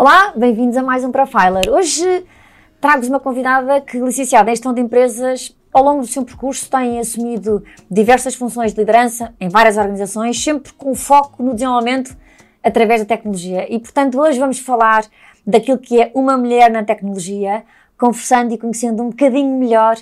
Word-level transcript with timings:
Olá, 0.00 0.32
bem-vindos 0.34 0.78
a 0.78 0.82
mais 0.82 1.04
um 1.04 1.12
Profiler. 1.12 1.68
Hoje 1.68 2.24
trago-vos 2.80 3.10
uma 3.10 3.20
convidada 3.20 3.82
que, 3.82 3.98
licenciada 3.98 4.50
em 4.50 4.54
gestão 4.54 4.72
de 4.72 4.80
empresas, 4.80 5.54
ao 5.70 5.84
longo 5.84 6.00
do 6.00 6.06
seu 6.06 6.24
percurso 6.24 6.70
tem 6.70 6.98
assumido 6.98 7.62
diversas 7.90 8.34
funções 8.34 8.72
de 8.72 8.80
liderança 8.80 9.34
em 9.38 9.50
várias 9.50 9.76
organizações, 9.76 10.42
sempre 10.42 10.72
com 10.72 10.94
foco 10.94 11.42
no 11.42 11.52
desenvolvimento 11.52 12.16
através 12.64 13.02
da 13.02 13.06
tecnologia. 13.06 13.70
E, 13.70 13.78
portanto, 13.78 14.18
hoje 14.18 14.38
vamos 14.38 14.58
falar 14.58 15.04
daquilo 15.46 15.76
que 15.76 16.00
é 16.00 16.10
uma 16.14 16.34
mulher 16.34 16.70
na 16.70 16.82
tecnologia, 16.82 17.62
conversando 17.98 18.54
e 18.54 18.56
conhecendo 18.56 19.02
um 19.02 19.10
bocadinho 19.10 19.54
melhor 19.58 19.96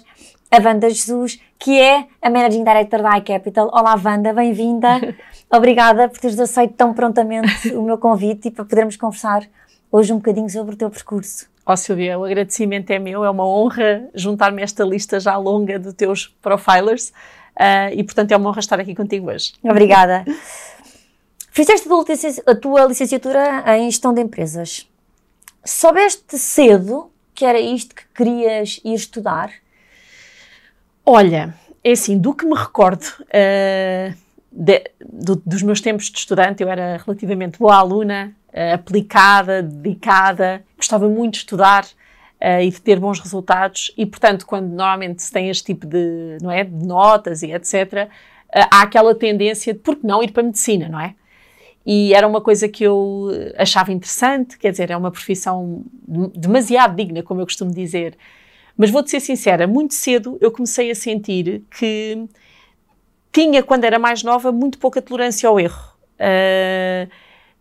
a 0.49 0.63
Wanda 0.63 0.89
Jesus, 0.89 1.41
que 1.59 1.77
é 1.77 2.07
a 2.23 2.31
Managing 2.31 2.63
Director 2.63 3.03
da 3.03 3.19
iCapital. 3.19 3.69
Olá, 3.73 4.01
Wanda, 4.01 4.33
bem-vinda. 4.33 5.17
Obrigada 5.53 6.09
por 6.09 6.21
teres 6.21 6.39
aceito 6.39 6.75
tão 6.75 6.95
prontamente 6.95 7.75
o 7.75 7.83
meu 7.83 7.99
convite 7.99 8.47
e 8.47 8.51
para 8.53 8.65
podermos 8.65 8.97
conversar 8.97 9.43
hoje 9.91 10.13
um 10.13 10.17
bocadinho 10.17 10.49
sobre 10.49 10.75
o 10.75 10.79
teu 10.79 10.91
percurso. 10.91 11.47
Ó 11.65 11.73
oh, 11.73 11.77
Silvia, 11.77 12.19
o 12.19 12.25
agradecimento 12.25 12.91
é 12.91 12.99
meu, 12.99 13.25
é 13.25 13.31
uma 13.31 13.47
honra 13.47 14.09
juntar-me 14.15 14.63
a 14.63 14.65
esta 14.65 14.85
lista 14.85 15.21
já 15.21 15.37
longa 15.37 15.79
de 15.79 15.93
teus 15.93 16.27
profilers 16.41 17.11
uh, 17.57 17.93
e, 17.93 18.03
portanto, 18.03 18.33
é 18.33 18.37
uma 18.37 18.49
honra 18.49 18.61
estar 18.61 18.81
aqui 18.81 18.95
contigo 18.95 19.31
hoje. 19.31 19.53
Obrigada. 19.63 20.25
Fizeste 21.51 21.89
a 22.47 22.55
tua 22.55 22.85
licenciatura 22.85 23.65
em 23.77 23.91
gestão 23.91 24.15
de 24.15 24.23
empresas. 24.23 24.89
Soubeste 25.65 26.39
cedo 26.39 27.11
que 27.35 27.45
era 27.45 27.61
isto 27.61 27.95
que 27.95 28.03
querias 28.15 28.81
ir 28.85 28.95
estudar? 28.95 29.53
Olha, 31.07 31.55
é 31.85 31.93
assim, 31.93 32.19
do 32.19 32.35
que 32.35 32.45
me 32.45 32.57
recordo 32.57 33.05
uh, 33.05 34.15
de, 34.51 34.91
do, 35.01 35.37
dos 35.37 35.63
meus 35.63 35.81
tempos 35.81 36.11
de 36.11 36.19
estudante, 36.19 36.63
eu 36.63 36.69
era 36.69 36.97
relativamente 36.97 37.59
boa 37.59 37.77
aluna, 37.77 38.35
aplicada, 38.75 39.63
dedicada, 39.63 40.65
gostava 40.77 41.09
muito 41.09 41.35
de 41.35 41.39
estudar 41.41 41.85
uh, 41.85 42.61
e 42.63 42.71
de 42.71 42.81
ter 42.81 42.99
bons 42.99 43.21
resultados 43.21 43.93
e, 43.97 44.07
portanto, 44.07 44.47
quando 44.47 44.69
normalmente 44.69 45.23
se 45.23 45.33
tem 45.33 45.49
este 45.51 45.65
tipo 45.65 45.87
de, 45.87 46.39
não 46.41 46.51
é, 46.51 46.65
de 46.65 46.87
notas 46.87 47.43
e 47.43 47.53
etc., 47.53 48.09
há 48.51 48.83
aquela 48.83 49.15
tendência 49.15 49.75
de, 49.75 49.79
por 49.79 49.97
que 49.97 50.07
não, 50.07 50.23
ir 50.23 50.33
para 50.33 50.43
a 50.43 50.47
medicina, 50.47 50.89
não 50.89 50.99
é? 50.99 51.15
E 51.85 52.13
era 52.15 52.27
uma 52.27 52.41
coisa 52.41 52.69
que 52.69 52.85
eu 52.85 53.29
achava 53.57 53.93
interessante, 53.93 54.59
quer 54.59 54.71
dizer, 54.71 54.91
é 54.91 54.97
uma 54.97 55.11
profissão 55.11 55.85
demasiado 56.35 56.97
digna, 56.97 57.23
como 57.23 57.41
eu 57.41 57.47
costumo 57.47 57.73
dizer, 57.73 58.17
mas 58.77 58.91
vou-te 58.91 59.11
ser 59.11 59.21
sincera, 59.21 59.67
muito 59.67 59.95
cedo 59.95 60.39
eu 60.41 60.51
comecei 60.51 60.91
a 60.91 60.95
sentir 60.95 61.63
que 61.71 62.27
tinha, 63.33 63.63
quando 63.63 63.85
era 63.85 63.99
mais 63.99 64.23
nova, 64.23 64.53
muito 64.53 64.79
pouca 64.79 65.03
tolerância 65.03 65.49
ao 65.49 65.59
erro. 65.59 65.95
Uh, 66.15 67.11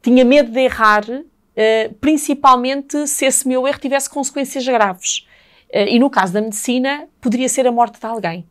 tinha 0.01 0.23
medo 0.23 0.51
de 0.51 0.59
errar, 0.59 1.03
uh, 1.09 1.93
principalmente 1.99 3.07
se 3.07 3.25
esse 3.25 3.47
meu 3.47 3.67
erro 3.67 3.79
tivesse 3.79 4.09
consequências 4.09 4.65
graves. 4.65 5.27
Uh, 5.69 5.87
e 5.89 5.99
no 5.99 6.09
caso 6.09 6.33
da 6.33 6.41
medicina, 6.41 7.07
poderia 7.19 7.49
ser 7.49 7.67
a 7.67 7.71
morte 7.71 7.99
de 7.99 8.05
alguém. 8.05 8.45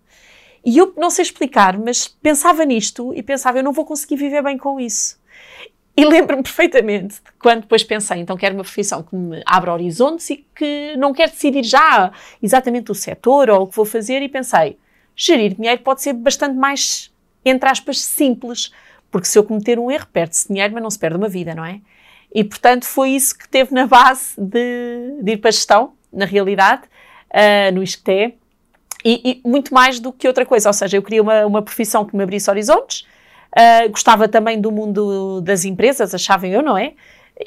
E 0.64 0.78
eu 0.78 0.92
não 0.96 1.10
sei 1.10 1.22
explicar, 1.22 1.78
mas 1.78 2.08
pensava 2.08 2.64
nisto 2.64 3.14
e 3.14 3.22
pensava, 3.22 3.58
eu 3.58 3.62
não 3.62 3.72
vou 3.72 3.84
conseguir 3.84 4.16
viver 4.16 4.42
bem 4.42 4.58
com 4.58 4.80
isso. 4.80 5.16
E 5.96 6.04
lembro-me 6.04 6.42
perfeitamente 6.42 7.14
de 7.14 7.32
quando 7.38 7.62
depois 7.62 7.82
pensei, 7.82 8.18
então 8.18 8.36
quero 8.36 8.54
uma 8.54 8.64
profissão 8.64 9.02
que 9.02 9.16
me 9.16 9.42
abra 9.46 9.72
horizontes 9.72 10.28
e 10.28 10.44
que 10.54 10.94
não 10.98 11.14
quero 11.14 11.30
decidir 11.30 11.64
já 11.64 12.12
exatamente 12.42 12.90
o 12.90 12.94
setor 12.94 13.48
ou 13.48 13.62
o 13.62 13.66
que 13.66 13.76
vou 13.76 13.86
fazer 13.86 14.20
e 14.20 14.28
pensei, 14.28 14.76
gerir 15.14 15.54
dinheiro 15.54 15.80
pode 15.82 16.02
ser 16.02 16.12
bastante 16.12 16.54
mais, 16.54 17.10
entre 17.42 17.70
aspas, 17.70 18.00
simples, 18.02 18.72
porque 19.16 19.28
se 19.28 19.38
eu 19.38 19.44
cometer 19.44 19.78
um 19.78 19.90
erro, 19.90 20.06
perde-se 20.12 20.46
dinheiro, 20.46 20.74
mas 20.74 20.82
não 20.82 20.90
se 20.90 20.98
perde 20.98 21.16
uma 21.16 21.28
vida, 21.28 21.54
não 21.54 21.64
é? 21.64 21.80
E, 22.34 22.44
portanto, 22.44 22.84
foi 22.84 23.12
isso 23.12 23.38
que 23.38 23.48
teve 23.48 23.72
na 23.72 23.86
base 23.86 24.34
de, 24.38 25.22
de 25.22 25.32
ir 25.32 25.36
para 25.38 25.48
a 25.48 25.52
gestão, 25.52 25.94
na 26.12 26.26
realidade, 26.26 26.82
uh, 27.30 27.74
no 27.74 27.82
ISCTE, 27.82 28.34
e, 29.02 29.40
e, 29.42 29.48
muito 29.48 29.72
mais 29.72 29.98
do 29.98 30.12
que 30.12 30.28
outra 30.28 30.44
coisa, 30.44 30.68
ou 30.68 30.72
seja, 30.74 30.98
eu 30.98 31.02
queria 31.02 31.22
uma, 31.22 31.46
uma 31.46 31.62
profissão 31.62 32.04
que 32.04 32.14
me 32.14 32.22
abrisse 32.22 32.50
horizontes, 32.50 33.06
Uh, 33.56 33.88
gostava 33.88 34.28
também 34.28 34.60
do 34.60 34.70
mundo 34.70 35.40
das 35.40 35.64
empresas, 35.64 36.14
achava 36.14 36.46
eu, 36.46 36.62
não 36.62 36.76
é? 36.76 36.92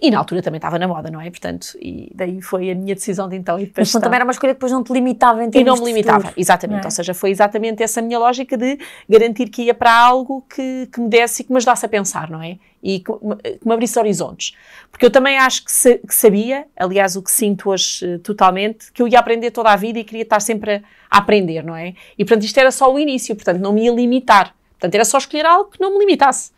E 0.02 0.12
na 0.12 0.20
altura 0.20 0.42
também 0.44 0.60
estava 0.60 0.78
na 0.78 0.88
moda, 0.88 1.10
não 1.10 1.20
é? 1.20 1.32
Portanto, 1.32 1.76
e 1.82 2.12
daí 2.14 2.42
foi 2.42 2.70
a 2.70 2.76
minha 2.76 2.94
decisão 2.94 3.28
de 3.28 3.36
então 3.36 3.60
ir 3.60 3.68
para 3.68 3.82
Mas 3.82 3.92
também 3.92 4.18
era 4.18 4.24
uma 4.24 4.32
escolha 4.32 4.54
que 4.54 4.58
depois 4.58 4.72
não 4.72 4.84
te 4.84 4.94
limitava 4.94 5.44
em 5.44 5.50
termos 5.50 5.68
E 5.68 5.76
não 5.76 5.84
me 5.84 5.92
limitava, 5.92 6.20
futuro, 6.20 6.40
exatamente. 6.40 6.84
É? 6.84 6.86
Ou 6.86 6.92
seja, 6.92 7.14
foi 7.16 7.32
exatamente 7.32 7.82
essa 7.82 8.00
minha 8.00 8.20
lógica 8.20 8.56
de 8.56 8.78
garantir 9.10 9.50
que 9.50 9.64
ia 9.64 9.74
para 9.74 9.92
algo 9.92 10.46
que, 10.48 10.88
que 10.94 11.02
me 11.02 11.10
desse 11.10 11.42
e 11.42 11.46
que 11.46 11.52
me 11.52 11.58
ajudasse 11.58 11.88
a 11.88 11.90
pensar, 11.90 12.30
não 12.30 12.40
é? 12.40 12.60
E 12.84 13.00
que, 13.00 13.12
que 13.12 13.68
me 13.68 13.74
abrisse 13.74 13.98
horizontes. 13.98 14.56
Porque 14.92 15.08
eu 15.08 15.10
também 15.10 15.40
acho 15.40 15.66
que, 15.66 15.72
se, 15.72 15.98
que, 15.98 16.14
sabia, 16.14 16.68
aliás, 16.78 17.16
o 17.16 17.24
que 17.24 17.32
sinto 17.32 17.72
hoje 17.72 18.06
uh, 18.06 18.20
totalmente, 18.20 18.92
que 18.92 19.02
eu 19.02 19.08
ia 19.08 19.18
aprender 19.18 19.50
toda 19.50 19.72
a 19.72 19.76
vida 19.76 19.98
e 19.98 20.04
queria 20.04 20.24
estar 20.24 20.40
sempre 20.40 20.76
a, 20.76 20.82
a 21.10 21.18
aprender, 21.18 21.64
não 21.64 21.76
é? 21.76 21.96
E 22.16 22.24
portanto 22.24 22.44
isto 22.44 22.58
era 22.60 22.70
só 22.70 22.94
o 22.94 23.00
início, 23.00 23.36
portanto 23.36 23.60
não 23.60 23.74
me 23.74 23.86
ia 23.86 23.92
limitar. 23.92 24.54
Portanto, 24.80 24.96
era 24.96 25.04
só 25.04 25.18
escolher 25.18 25.46
algo 25.46 25.72
que 25.72 25.82
não 25.82 25.92
me 25.92 26.00
limitasse. 26.00 26.52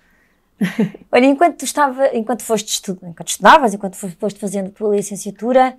Olha, 1.12 1.26
enquanto 1.26 1.64
estava, 1.64 2.16
enquanto 2.16 2.44
foste 2.44 2.70
estu 2.70 2.98
enquanto 3.04 3.30
estudavas, 3.30 3.74
enquanto 3.74 3.96
foste 3.96 4.40
fazendo 4.40 4.68
a 4.68 4.72
tua 4.72 4.96
licenciatura, 4.96 5.76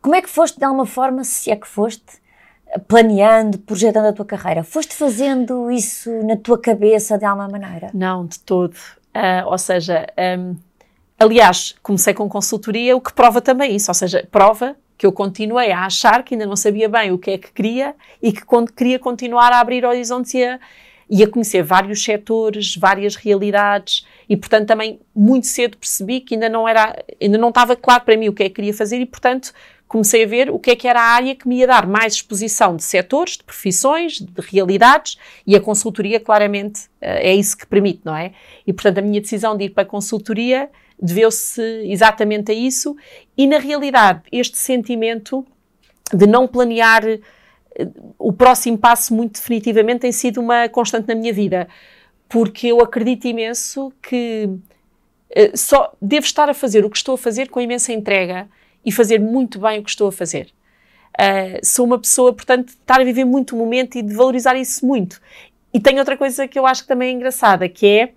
como 0.00 0.14
é 0.14 0.22
que 0.22 0.28
foste 0.28 0.58
de 0.58 0.64
alguma 0.64 0.86
forma, 0.86 1.24
se 1.24 1.50
é 1.50 1.56
que 1.56 1.66
foste, 1.66 2.04
planeando, 2.88 3.58
projetando 3.58 4.06
a 4.06 4.12
tua 4.12 4.24
carreira? 4.24 4.64
Foste 4.64 4.94
fazendo 4.94 5.70
isso 5.70 6.10
na 6.24 6.36
tua 6.36 6.58
cabeça 6.58 7.16
de 7.16 7.24
alguma 7.24 7.48
maneira? 7.48 7.90
Não, 7.94 8.26
de 8.26 8.38
todo. 8.40 8.74
Uh, 8.74 9.46
ou 9.46 9.58
seja, 9.58 10.06
um, 10.38 10.56
aliás, 11.18 11.74
comecei 11.82 12.12
com 12.12 12.28
consultoria, 12.28 12.96
o 12.96 13.00
que 13.00 13.12
prova 13.12 13.40
também 13.40 13.76
isso, 13.76 13.90
ou 13.90 13.94
seja, 13.94 14.26
prova 14.30 14.76
que 14.96 15.06
eu 15.06 15.12
continuei 15.12 15.72
a 15.72 15.86
achar 15.86 16.22
que 16.22 16.34
ainda 16.34 16.46
não 16.46 16.56
sabia 16.56 16.88
bem 16.88 17.12
o 17.12 17.18
que 17.18 17.32
é 17.32 17.38
que 17.38 17.52
queria 17.52 17.94
e 18.22 18.32
que 18.32 18.42
queria 18.76 18.98
continuar 18.98 19.52
a 19.52 19.60
abrir 19.60 19.84
horizontes 19.84 20.34
e 20.34 20.44
a, 20.44 20.58
e 21.14 21.22
a 21.22 21.28
conhecer 21.28 21.62
vários 21.62 22.02
setores, 22.02 22.76
várias 22.76 23.14
realidades 23.14 24.04
e, 24.28 24.36
portanto, 24.36 24.66
também 24.66 24.98
muito 25.14 25.46
cedo 25.46 25.78
percebi 25.78 26.20
que 26.20 26.34
ainda 26.34 26.48
não 26.48 26.66
era, 26.66 27.04
ainda 27.22 27.38
não 27.38 27.50
estava 27.50 27.76
claro 27.76 28.02
para 28.02 28.16
mim 28.16 28.28
o 28.28 28.32
que 28.32 28.42
é 28.42 28.48
que 28.48 28.56
queria 28.56 28.74
fazer 28.74 28.98
e, 28.98 29.06
portanto, 29.06 29.52
comecei 29.86 30.24
a 30.24 30.26
ver 30.26 30.50
o 30.50 30.58
que 30.58 30.72
é 30.72 30.74
que 30.74 30.88
era 30.88 31.00
a 31.00 31.04
área 31.04 31.36
que 31.36 31.46
me 31.46 31.58
ia 31.58 31.68
dar 31.68 31.86
mais 31.86 32.14
exposição 32.14 32.74
de 32.74 32.82
setores, 32.82 33.36
de 33.36 33.44
profissões, 33.44 34.20
de 34.20 34.40
realidades 34.40 35.16
e 35.46 35.54
a 35.54 35.60
consultoria 35.60 36.18
claramente 36.18 36.88
eh, 37.00 37.30
é 37.30 37.34
isso 37.36 37.56
que 37.56 37.64
permite, 37.64 38.00
não 38.02 38.16
é? 38.16 38.32
E, 38.66 38.72
portanto, 38.72 38.98
a 38.98 39.02
minha 39.02 39.20
decisão 39.20 39.56
de 39.56 39.66
ir 39.66 39.70
para 39.70 39.84
a 39.84 39.86
consultoria 39.86 40.68
deveu-se 41.00 41.62
exatamente 41.84 42.50
a 42.50 42.54
isso 42.56 42.96
e, 43.38 43.46
na 43.46 43.58
realidade, 43.58 44.22
este 44.32 44.58
sentimento 44.58 45.46
de 46.12 46.26
não 46.26 46.48
planear 46.48 47.04
o 48.18 48.32
próximo 48.32 48.78
passo, 48.78 49.14
muito 49.14 49.34
definitivamente, 49.34 50.00
tem 50.00 50.12
sido 50.12 50.40
uma 50.40 50.68
constante 50.68 51.08
na 51.08 51.14
minha 51.14 51.32
vida, 51.32 51.68
porque 52.28 52.68
eu 52.68 52.80
acredito 52.80 53.26
imenso 53.26 53.92
que 54.02 54.48
uh, 54.48 55.56
só 55.56 55.92
devo 56.00 56.26
estar 56.26 56.48
a 56.48 56.54
fazer 56.54 56.84
o 56.84 56.90
que 56.90 56.96
estou 56.96 57.14
a 57.14 57.18
fazer 57.18 57.48
com 57.48 57.60
imensa 57.60 57.92
entrega 57.92 58.48
e 58.84 58.92
fazer 58.92 59.18
muito 59.18 59.58
bem 59.58 59.80
o 59.80 59.82
que 59.82 59.90
estou 59.90 60.08
a 60.08 60.12
fazer. 60.12 60.48
Uh, 61.14 61.64
sou 61.64 61.86
uma 61.86 61.98
pessoa, 61.98 62.32
portanto, 62.32 62.66
de 62.66 62.72
estar 62.72 63.00
a 63.00 63.04
viver 63.04 63.24
muito 63.24 63.54
o 63.54 63.58
momento 63.58 63.96
e 63.96 64.02
de 64.02 64.14
valorizar 64.14 64.56
isso 64.56 64.84
muito. 64.86 65.20
E 65.72 65.80
tem 65.80 65.98
outra 65.98 66.16
coisa 66.16 66.46
que 66.46 66.58
eu 66.58 66.66
acho 66.66 66.82
que 66.82 66.88
também 66.88 67.08
é 67.08 67.12
engraçada, 67.12 67.68
que 67.68 67.86
é, 67.86 68.12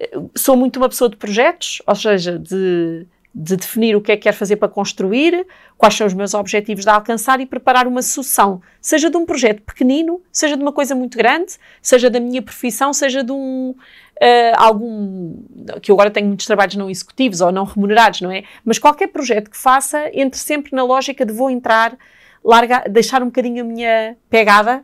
eh, 0.00 0.18
sou 0.34 0.56
muito 0.56 0.78
uma 0.78 0.88
pessoa 0.88 1.10
de 1.10 1.16
projetos, 1.16 1.82
ou 1.86 1.94
seja, 1.94 2.38
de 2.38 3.06
de 3.38 3.54
definir 3.54 3.94
o 3.94 4.00
que 4.00 4.10
é 4.10 4.16
que 4.16 4.22
quero 4.22 4.36
fazer 4.36 4.56
para 4.56 4.66
construir, 4.66 5.46
quais 5.76 5.94
são 5.94 6.06
os 6.06 6.14
meus 6.14 6.32
objetivos 6.32 6.84
de 6.84 6.90
alcançar 6.90 7.38
e 7.38 7.44
preparar 7.44 7.86
uma 7.86 8.00
solução, 8.00 8.62
seja 8.80 9.10
de 9.10 9.16
um 9.18 9.26
projeto 9.26 9.60
pequenino, 9.60 10.22
seja 10.32 10.56
de 10.56 10.62
uma 10.62 10.72
coisa 10.72 10.94
muito 10.94 11.18
grande, 11.18 11.52
seja 11.82 12.08
da 12.08 12.18
minha 12.18 12.40
profissão, 12.40 12.94
seja 12.94 13.22
de 13.22 13.32
um 13.32 13.74
uh, 14.22 14.54
algum 14.56 15.36
que 15.82 15.90
eu 15.90 15.94
agora 15.96 16.10
tenho 16.10 16.28
muitos 16.28 16.46
trabalhos 16.46 16.76
não 16.76 16.88
executivos 16.88 17.42
ou 17.42 17.52
não 17.52 17.64
remunerados, 17.64 18.22
não 18.22 18.30
é? 18.30 18.42
Mas 18.64 18.78
qualquer 18.78 19.08
projeto 19.08 19.50
que 19.50 19.56
faça, 19.58 20.10
entre 20.14 20.40
sempre 20.40 20.74
na 20.74 20.82
lógica 20.82 21.26
de 21.26 21.34
vou 21.34 21.50
entrar, 21.50 21.94
largar, 22.42 22.88
deixar 22.88 23.22
um 23.22 23.26
bocadinho 23.26 23.64
a 23.64 23.66
minha 23.66 24.16
pegada 24.30 24.82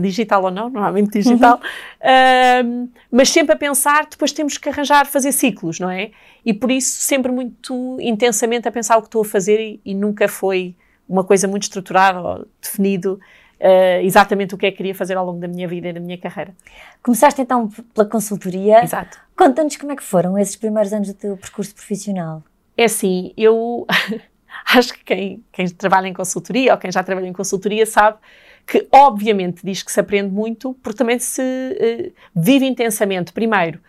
digital 0.00 0.44
ou 0.44 0.50
não, 0.50 0.70
normalmente 0.70 1.10
digital, 1.10 1.60
uhum. 2.02 2.84
uh, 2.84 2.88
mas 3.10 3.30
sempre 3.30 3.54
a 3.54 3.56
pensar, 3.56 4.06
depois 4.10 4.32
temos 4.32 4.56
que 4.56 4.68
arranjar, 4.68 5.06
fazer 5.06 5.32
ciclos, 5.32 5.80
não 5.80 5.90
é? 5.90 6.10
E 6.44 6.54
por 6.54 6.70
isso 6.70 7.00
sempre 7.00 7.32
muito 7.32 7.98
intensamente 8.00 8.68
a 8.68 8.72
pensar 8.72 8.96
o 8.96 9.00
que 9.00 9.08
estou 9.08 9.22
a 9.22 9.24
fazer 9.24 9.60
e, 9.60 9.80
e 9.84 9.94
nunca 9.94 10.28
foi 10.28 10.76
uma 11.08 11.24
coisa 11.24 11.46
muito 11.46 11.64
estruturada 11.64 12.20
ou 12.20 12.46
definido 12.60 13.20
uh, 13.60 14.04
exatamente 14.04 14.54
o 14.54 14.58
que 14.58 14.66
é 14.66 14.70
que 14.70 14.76
queria 14.78 14.94
fazer 14.94 15.16
ao 15.16 15.24
longo 15.24 15.40
da 15.40 15.48
minha 15.48 15.68
vida 15.68 15.88
e 15.88 15.92
da 15.92 16.00
minha 16.00 16.18
carreira. 16.18 16.54
Começaste 17.02 17.40
então 17.40 17.68
pela 17.94 18.06
consultoria. 18.06 18.82
Exato. 18.82 19.18
Conta-nos 19.36 19.76
como 19.76 19.92
é 19.92 19.96
que 19.96 20.02
foram 20.02 20.38
esses 20.38 20.56
primeiros 20.56 20.92
anos 20.92 21.08
do 21.08 21.14
teu 21.14 21.36
percurso 21.36 21.74
profissional. 21.74 22.42
É 22.76 22.84
assim, 22.84 23.32
eu 23.36 23.86
acho 24.74 24.94
que 24.94 25.04
quem, 25.04 25.44
quem 25.52 25.68
trabalha 25.68 26.08
em 26.08 26.12
consultoria 26.12 26.72
ou 26.72 26.78
quem 26.78 26.90
já 26.90 27.02
trabalha 27.02 27.26
em 27.26 27.32
consultoria 27.32 27.86
sabe 27.86 28.18
que 28.66 28.86
obviamente 28.90 29.64
diz 29.64 29.82
que 29.82 29.92
se 29.92 30.00
aprende 30.00 30.32
muito, 30.32 30.74
porque 30.82 30.96
também 30.96 31.18
se 31.18 31.42
uh, 31.42 32.12
vive 32.34 32.66
intensamente, 32.66 33.32
primeiro, 33.32 33.80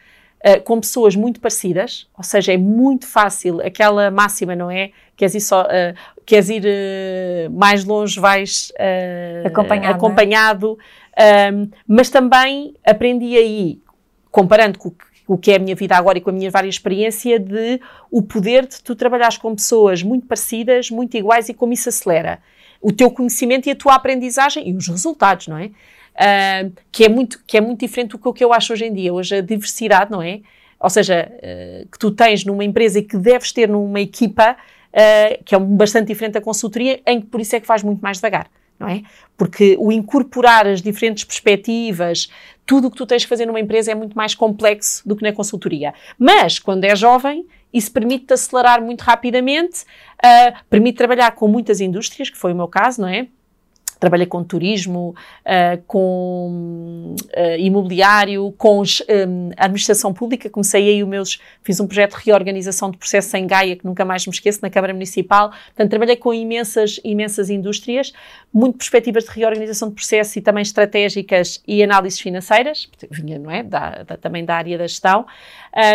uh, 0.45 0.61
com 0.63 0.79
pessoas 0.79 1.15
muito 1.15 1.39
parecidas, 1.39 2.07
ou 2.17 2.23
seja, 2.23 2.53
é 2.53 2.57
muito 2.57 3.07
fácil, 3.07 3.61
aquela 3.61 4.09
máxima, 4.11 4.55
não 4.55 4.69
é? 4.69 4.91
Queres 5.15 5.35
ir, 5.35 5.41
só, 5.41 5.63
uh, 5.63 5.95
queres 6.25 6.49
ir 6.49 6.63
mais 7.51 7.85
longe, 7.85 8.19
vais 8.19 8.71
acompanhado, 9.45 9.87
é? 9.87 9.91
acompanhado 9.91 10.77
um, 11.53 11.69
mas 11.87 12.09
também 12.09 12.73
aprendi 12.85 13.37
aí, 13.37 13.81
comparando 14.31 14.79
com 14.79 14.91
o 15.27 15.37
que 15.37 15.51
é 15.51 15.55
a 15.55 15.59
minha 15.59 15.75
vida 15.75 15.95
agora 15.95 16.17
e 16.17 16.21
com 16.21 16.31
a 16.31 16.33
minha 16.33 16.49
vária 16.49 16.67
experiência, 16.67 17.39
de 17.39 17.79
o 18.11 18.21
poder 18.21 18.65
de 18.65 18.81
tu 18.81 18.95
trabalhares 18.95 19.37
com 19.37 19.55
pessoas 19.55 20.01
muito 20.03 20.27
parecidas, 20.27 20.89
muito 20.89 21.15
iguais 21.15 21.49
e 21.49 21.53
como 21.53 21.73
isso 21.73 21.89
acelera 21.89 22.39
o 22.83 22.91
teu 22.91 23.09
conhecimento 23.09 23.67
e 23.67 23.71
a 23.71 23.75
tua 23.75 23.95
aprendizagem 23.95 24.69
e 24.69 24.75
os 24.75 24.87
resultados, 24.89 25.47
não 25.47 25.57
é? 25.57 25.67
Uh, 26.13 26.73
que, 26.91 27.05
é 27.05 27.09
muito, 27.09 27.41
que 27.47 27.57
é 27.57 27.61
muito 27.61 27.79
diferente 27.79 28.11
do 28.11 28.33
que 28.33 28.43
eu 28.43 28.53
acho 28.53 28.73
hoje 28.73 28.85
em 28.85 28.93
dia. 28.93 29.11
Hoje 29.13 29.37
a 29.37 29.41
diversidade, 29.41 30.11
não 30.11 30.21
é? 30.21 30.41
Ou 30.79 30.89
seja, 30.89 31.31
uh, 31.31 31.87
que 31.89 31.97
tu 31.97 32.11
tens 32.11 32.43
numa 32.43 32.63
empresa 32.63 32.99
e 32.99 33.01
que 33.01 33.17
deves 33.17 33.53
ter 33.53 33.69
numa 33.69 34.01
equipa, 34.01 34.51
uh, 34.51 35.43
que 35.45 35.55
é 35.55 35.59
bastante 35.59 36.07
diferente 36.07 36.33
da 36.33 36.41
consultoria, 36.41 37.01
em 37.07 37.21
que 37.21 37.27
por 37.27 37.39
isso 37.39 37.55
é 37.55 37.59
que 37.61 37.65
faz 37.65 37.81
muito 37.81 38.01
mais 38.01 38.17
devagar. 38.17 38.47
Não 38.77 38.89
é? 38.89 39.01
Porque 39.37 39.77
o 39.79 39.91
incorporar 39.91 40.67
as 40.67 40.81
diferentes 40.81 41.23
perspectivas, 41.23 42.27
tudo 42.65 42.87
o 42.87 42.91
que 42.91 42.97
tu 42.97 43.05
tens 43.05 43.23
que 43.23 43.29
fazer 43.29 43.45
numa 43.45 43.59
empresa 43.59 43.91
é 43.91 43.95
muito 43.95 44.15
mais 44.15 44.35
complexo 44.35 45.07
do 45.07 45.15
que 45.15 45.23
na 45.23 45.31
consultoria. 45.31 45.93
Mas, 46.19 46.59
quando 46.59 46.83
é 46.83 46.95
jovem, 46.95 47.45
isso 47.73 47.91
permite-te 47.91 48.33
acelerar 48.33 48.81
muito 48.81 49.01
rapidamente, 49.01 49.83
uh, 50.23 50.55
permite 50.69 50.97
trabalhar 50.97 51.31
com 51.31 51.47
muitas 51.47 51.81
indústrias, 51.81 52.29
que 52.29 52.37
foi 52.37 52.53
o 52.53 52.55
meu 52.55 52.67
caso, 52.67 53.01
não 53.01 53.07
é? 53.07 53.27
trabalhei 54.03 54.25
com 54.25 54.43
turismo, 54.43 55.15
uh, 55.45 55.81
com 55.87 57.15
uh, 57.15 57.57
imobiliário, 57.57 58.53
com 58.57 58.81
um, 58.81 59.49
administração 59.55 60.13
pública. 60.13 60.49
Comecei 60.49 60.89
aí 60.89 61.01
o 61.01 61.07
meus, 61.07 61.39
fiz 61.63 61.79
um 61.79 61.87
projeto 61.87 62.17
de 62.17 62.25
reorganização 62.25 62.91
de 62.91 62.97
processos 62.97 63.33
em 63.33 63.47
Gaia, 63.47 63.77
que 63.77 63.85
nunca 63.85 64.03
mais 64.03 64.27
me 64.27 64.33
esqueço, 64.33 64.59
na 64.61 64.69
Câmara 64.69 64.91
Municipal. 64.91 65.51
Portanto, 65.67 65.89
trabalhei 65.89 66.17
com 66.17 66.33
imensas, 66.33 66.99
imensas 67.01 67.49
indústrias, 67.49 68.11
muito 68.53 68.77
perspectivas 68.77 69.23
de 69.23 69.31
reorganização 69.31 69.87
de 69.87 69.95
processos 69.95 70.35
e 70.35 70.41
também 70.41 70.63
estratégicas 70.63 71.63
e 71.65 71.81
análises 71.81 72.19
financeiras, 72.19 72.89
vinha, 73.09 73.39
não 73.39 73.49
é? 73.49 73.63
Da, 73.63 74.03
da, 74.03 74.17
também 74.17 74.43
da 74.43 74.55
área 74.55 74.77
da 74.77 74.85
gestão. 74.85 75.25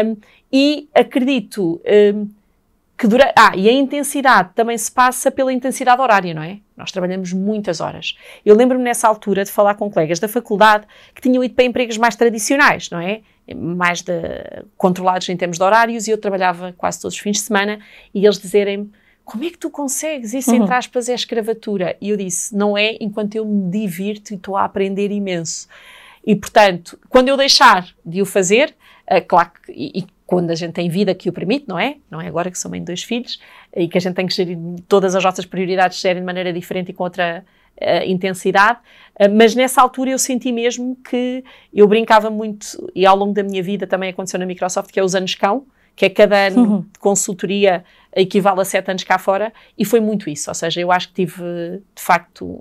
Um, 0.04 0.16
e 0.50 0.88
acredito 0.94 1.78
um, 2.14 2.26
que 2.98 3.06
dura. 3.06 3.32
Ah, 3.36 3.52
e 3.56 3.68
a 3.68 3.72
intensidade 3.72 4.50
também 4.56 4.76
se 4.76 4.90
passa 4.90 5.30
pela 5.30 5.52
intensidade 5.52 6.02
horária, 6.02 6.34
não 6.34 6.42
é? 6.42 6.58
Nós 6.76 6.90
trabalhamos 6.90 7.32
muitas 7.32 7.80
horas. 7.80 8.18
Eu 8.44 8.56
lembro-me 8.56 8.82
nessa 8.82 9.06
altura 9.06 9.44
de 9.44 9.52
falar 9.52 9.76
com 9.76 9.88
colegas 9.88 10.18
da 10.18 10.26
faculdade 10.26 10.84
que 11.14 11.22
tinham 11.22 11.42
ido 11.44 11.54
para 11.54 11.64
empregos 11.64 11.96
mais 11.96 12.16
tradicionais, 12.16 12.90
não 12.90 13.00
é? 13.00 13.20
Mais 13.54 14.02
de, 14.02 14.12
controlados 14.76 15.28
em 15.28 15.36
termos 15.36 15.58
de 15.58 15.62
horários, 15.62 16.08
e 16.08 16.10
eu 16.10 16.18
trabalhava 16.18 16.74
quase 16.76 17.00
todos 17.00 17.14
os 17.14 17.20
fins 17.20 17.36
de 17.36 17.42
semana, 17.44 17.78
e 18.12 18.24
eles 18.24 18.38
dizerem-me. 18.38 18.90
Como 19.24 19.44
é 19.44 19.50
que 19.50 19.58
tu 19.58 19.70
consegues? 19.70 20.34
Isso, 20.34 20.50
uhum. 20.50 20.62
entre 20.62 20.74
aspas, 20.74 21.08
é 21.08 21.14
escravatura. 21.14 21.96
E 22.00 22.08
eu 22.08 22.16
disse: 22.16 22.54
não 22.56 22.76
é 22.76 22.96
enquanto 23.00 23.36
eu 23.36 23.44
me 23.44 23.70
divirto 23.70 24.32
e 24.32 24.36
estou 24.36 24.56
a 24.56 24.64
aprender 24.64 25.12
imenso. 25.12 25.68
E, 26.26 26.34
portanto, 26.34 26.98
quando 27.08 27.28
eu 27.28 27.36
deixar 27.36 27.86
de 28.04 28.20
o 28.20 28.26
fazer, 28.26 28.74
uh, 29.10 29.24
claro 29.26 29.50
que, 29.64 29.72
e 29.72 30.06
quando 30.28 30.50
a 30.50 30.54
gente 30.54 30.75
tem 30.75 30.90
vida 30.90 31.14
que 31.14 31.30
o 31.30 31.32
permite, 31.32 31.64
não 31.66 31.78
é? 31.78 31.96
Não 32.10 32.20
é 32.20 32.28
agora 32.28 32.50
que 32.50 32.58
sou 32.58 32.70
mãe 32.70 32.80
de 32.80 32.84
dois 32.84 33.02
filhos 33.02 33.40
e 33.75 33.88
que 33.88 33.96
a 33.96 34.00
gente 34.00 34.14
tem 34.14 34.26
que 34.26 34.34
gerir 34.34 34.58
todas 34.86 35.14
as 35.14 35.25
nossas 35.25 35.46
prioridades 35.46 35.98
serem 35.98 36.20
de 36.20 36.26
maneira 36.26 36.52
diferente 36.52 36.90
e 36.90 36.92
com 36.92 37.04
outra 37.04 37.42
uh, 37.80 38.04
intensidade, 38.04 38.78
uh, 39.19 39.34
mas 39.34 39.54
nessa 39.54 39.80
altura 39.80 40.10
eu 40.10 40.19
senti 40.19 40.52
mesmo 40.52 40.96
que 40.96 41.42
eu 41.72 41.88
brincava 41.88 42.28
muito, 42.28 42.92
e 42.94 43.06
ao 43.06 43.16
longo 43.16 43.32
da 43.32 43.42
minha 43.42 43.62
vida 43.62 43.86
também 43.86 44.10
aconteceu 44.10 44.38
na 44.38 44.44
Microsoft, 44.44 44.92
que 44.92 45.00
é 45.00 45.02
os 45.02 45.14
anos 45.14 45.34
cão, 45.34 45.64
que 45.96 46.04
é 46.04 46.10
cada 46.10 46.48
ano 46.48 46.60
uhum. 46.60 46.81
de 46.82 46.98
consultoria 46.98 47.82
equivale 48.14 48.60
a 48.60 48.66
sete 48.66 48.90
anos 48.90 49.04
cá 49.04 49.19
fora, 49.19 49.50
e 49.78 49.84
foi 49.84 49.98
muito 49.98 50.28
isso. 50.28 50.50
Ou 50.50 50.54
seja, 50.54 50.78
eu 50.78 50.92
acho 50.92 51.08
que 51.08 51.14
tive, 51.14 51.42
de 51.96 52.02
facto, 52.02 52.60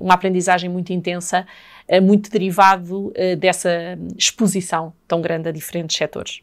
uma 0.00 0.14
aprendizagem 0.14 0.70
muito 0.70 0.94
intensa, 0.94 1.46
uh, 1.90 2.00
muito 2.00 2.30
derivado 2.30 3.12
dessa 3.38 3.98
exposição 4.16 4.94
tão 5.06 5.20
grande 5.20 5.50
a 5.50 5.52
diferentes 5.52 5.94
setores. 5.94 6.40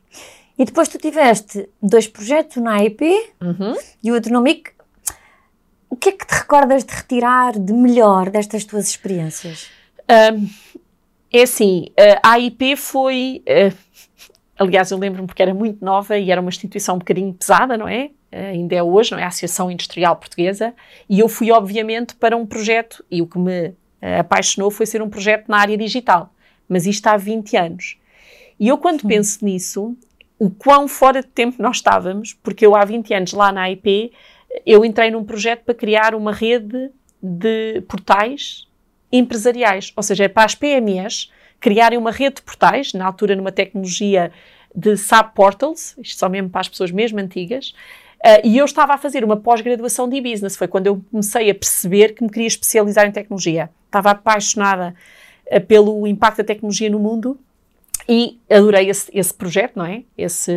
E 0.60 0.66
depois 0.66 0.90
tu 0.90 0.98
tiveste 0.98 1.70
dois 1.82 2.06
projetos, 2.06 2.58
um 2.58 2.64
na 2.64 2.74
AIP 2.74 3.02
uhum. 3.42 3.76
e 4.04 4.12
o 4.12 4.14
outro 4.14 4.34
no 4.34 4.42
MIC. 4.42 4.72
O 5.90 5.96
que 5.96 6.10
é 6.10 6.12
que 6.12 6.28
te 6.28 6.34
recordas 6.34 6.84
de 6.84 6.94
retirar 6.94 7.58
de 7.58 7.72
melhor 7.72 8.30
destas 8.30 8.66
tuas 8.66 8.90
experiências? 8.90 9.70
Um, 10.10 10.50
é 11.32 11.44
assim, 11.44 11.88
a 12.22 12.32
AIP 12.32 12.76
foi. 12.76 13.42
Uh, 13.48 13.74
aliás, 14.58 14.92
eu 14.92 14.98
lembro-me 14.98 15.28
porque 15.28 15.42
era 15.42 15.54
muito 15.54 15.84
nova 15.84 16.18
e 16.18 16.30
era 16.30 16.42
uma 16.42 16.50
instituição 16.50 16.96
um 16.96 17.00
bocadinho 17.00 17.34
pesada, 17.34 17.78
não 17.78 17.88
é? 17.88 18.12
Uh, 18.30 18.52
ainda 18.52 18.76
é 18.76 18.84
hoje, 18.84 19.14
não 19.14 19.20
é? 19.20 19.24
A 19.24 19.28
Associação 19.28 19.72
Industrial 19.72 20.14
Portuguesa. 20.18 20.74
E 21.10 21.22
eu 21.22 21.30
fui, 21.30 21.52
obviamente, 21.52 22.16
para 22.16 22.36
um 22.36 22.46
projeto, 22.46 23.04
e 23.10 23.22
o 23.22 23.28
que 23.28 23.40
me 23.40 23.70
uh, 23.70 23.76
apaixonou 24.20 24.70
foi 24.70 24.86
ser 24.86 25.02
um 25.02 25.10
projeto 25.10 25.48
na 25.48 25.58
área 25.58 25.78
digital. 25.78 26.34
Mas 26.68 26.86
isto 26.86 27.08
há 27.08 27.16
20 27.16 27.56
anos. 27.56 27.98
E 28.60 28.68
eu, 28.68 28.78
quando 28.78 29.08
penso 29.08 29.46
nisso, 29.46 29.96
o 30.39 30.50
quão 30.50 30.88
fora 30.88 31.21
de 31.21 31.27
tempo 31.27 31.62
nós 31.62 31.77
estávamos, 31.77 32.33
porque 32.33 32.65
eu 32.65 32.74
há 32.74 32.86
20 32.86 33.13
anos 33.13 33.33
lá 33.33 33.51
na 33.51 33.69
IP, 33.69 34.13
eu 34.65 34.86
entrei 34.86 35.12
num 35.12 35.24
projeto 35.24 35.65
para 35.65 35.75
criar 35.75 36.15
uma 36.15 36.31
rede 36.31 36.89
de 37.21 37.81
portais 37.81 38.65
empresariais, 39.12 39.91
ou 39.95 40.01
seja, 40.01 40.24
é 40.24 40.27
para 40.27 40.45
as 40.45 40.56
PMEs 40.56 41.30
criarem 41.59 41.97
uma 41.97 42.12
rede 42.12 42.38
de 42.38 42.41
portais, 42.44 42.94
na 42.94 43.06
altura 43.06 43.36
numa 43.36 43.51
tecnologia 43.51 44.31
de 44.74 44.95
SAP 44.95 45.36
Portals, 45.36 45.95
isto 45.97 46.18
só 46.18 46.30
mesmo 46.30 46.50
para 46.50 46.62
as 46.62 46.69
pessoas 46.69 46.91
mesmo 46.91 47.19
antigas, 47.19 47.74
uh, 48.24 48.39
e 48.44 48.57
eu 48.57 48.63
estava 48.63 48.94
a 48.94 48.97
fazer 48.97 49.25
uma 49.25 49.36
pós-graduação 49.36 50.07
de 50.07 50.15
e-business, 50.15 50.56
foi 50.56 50.69
quando 50.69 50.88
eu 50.88 51.03
comecei 51.12 51.50
a 51.50 51.56
perceber 51.56 52.13
que 52.13 52.24
me 52.24 52.30
queria 52.30 52.47
especializar 52.47 53.06
em 53.06 53.12
tecnologia. 53.12 53.69
Estava 53.88 54.12
apaixonada 54.12 54.95
uh, 55.51 55.62
pelo 55.62 56.07
impacto 56.07 56.38
da 56.38 56.44
tecnologia 56.45 56.89
no 56.89 57.00
mundo 57.00 57.38
e 58.12 58.40
adorei 58.50 58.90
esse, 58.90 59.08
esse, 59.14 59.32
projeto, 59.32 59.76
não 59.76 59.86
é? 59.86 60.02
Esse, 60.18 60.52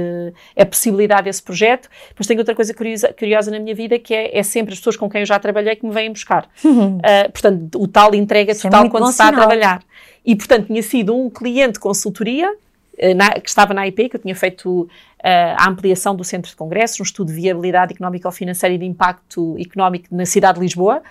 a 0.56 0.64
possibilidade 0.64 1.24
desse 1.24 1.42
projeto. 1.42 1.86
Mas 2.16 2.26
tenho 2.26 2.40
outra 2.40 2.54
coisa 2.54 2.72
curiosa, 2.72 3.12
curiosa 3.12 3.50
na 3.50 3.60
minha 3.60 3.74
vida 3.74 3.98
que 3.98 4.14
é, 4.14 4.38
é, 4.38 4.42
sempre 4.42 4.72
as 4.72 4.78
pessoas 4.78 4.96
com 4.96 5.06
quem 5.10 5.20
eu 5.20 5.26
já 5.26 5.38
trabalhei 5.38 5.76
que 5.76 5.84
me 5.84 5.92
vêm 5.92 6.10
buscar. 6.10 6.48
Uhum. 6.72 6.96
Uh, 6.96 7.30
portanto, 7.30 7.82
o 7.82 7.86
tal 7.86 8.14
entrega 8.14 8.52
Isso 8.52 8.66
é 8.66 8.70
total 8.70 8.86
é 8.86 8.88
quando 8.88 9.04
se 9.06 9.10
está 9.10 9.28
a 9.28 9.32
trabalhar. 9.32 9.82
E, 10.24 10.34
portanto, 10.34 10.68
tinha 10.68 10.82
sido 10.82 11.14
um 11.14 11.28
cliente 11.28 11.74
de 11.74 11.80
consultoria 11.80 12.50
uh, 12.50 13.14
na, 13.14 13.32
que 13.32 13.48
estava 13.48 13.74
na 13.74 13.86
IP, 13.86 14.08
que 14.08 14.16
eu 14.16 14.20
tinha 14.20 14.34
feito 14.34 14.82
uh, 14.82 14.88
a 15.22 15.68
ampliação 15.68 16.16
do 16.16 16.24
centro 16.24 16.50
de 16.50 16.56
congressos, 16.56 16.98
um 17.00 17.02
estudo 17.02 17.28
de 17.28 17.34
viabilidade 17.34 17.92
económico-financeira 17.92 18.74
e 18.74 18.78
de 18.78 18.86
impacto 18.86 19.54
económico 19.58 20.06
na 20.10 20.24
cidade 20.24 20.54
de 20.54 20.64
Lisboa, 20.64 21.02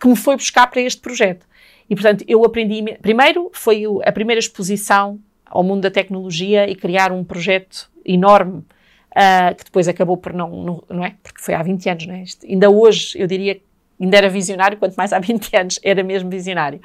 que 0.00 0.08
me 0.08 0.16
foi 0.16 0.34
buscar 0.34 0.66
para 0.66 0.80
este 0.80 1.00
projeto. 1.00 1.46
E, 1.88 1.94
portanto, 1.94 2.24
eu 2.26 2.44
aprendi. 2.44 2.82
Primeiro, 3.00 3.50
foi 3.52 3.84
a 4.04 4.10
primeira 4.10 4.40
exposição 4.40 5.20
ao 5.54 5.62
mundo 5.62 5.82
da 5.82 5.90
tecnologia 5.90 6.68
e 6.68 6.74
criar 6.74 7.12
um 7.12 7.22
projeto 7.22 7.88
enorme 8.04 8.58
uh, 8.58 9.54
que 9.56 9.64
depois 9.64 9.86
acabou 9.86 10.16
por 10.16 10.32
não, 10.32 10.50
não, 10.50 10.84
não, 10.90 11.04
é? 11.04 11.14
Porque 11.22 11.40
foi 11.40 11.54
há 11.54 11.62
20 11.62 11.88
anos, 11.88 12.06
não 12.08 12.14
é? 12.14 12.22
Este, 12.24 12.44
ainda 12.44 12.68
hoje, 12.68 13.16
eu 13.16 13.28
diria, 13.28 13.60
ainda 13.98 14.16
era 14.16 14.28
visionário, 14.28 14.76
quanto 14.76 14.96
mais 14.96 15.12
há 15.12 15.20
20 15.20 15.56
anos 15.56 15.80
era 15.80 16.02
mesmo 16.02 16.28
visionário. 16.28 16.80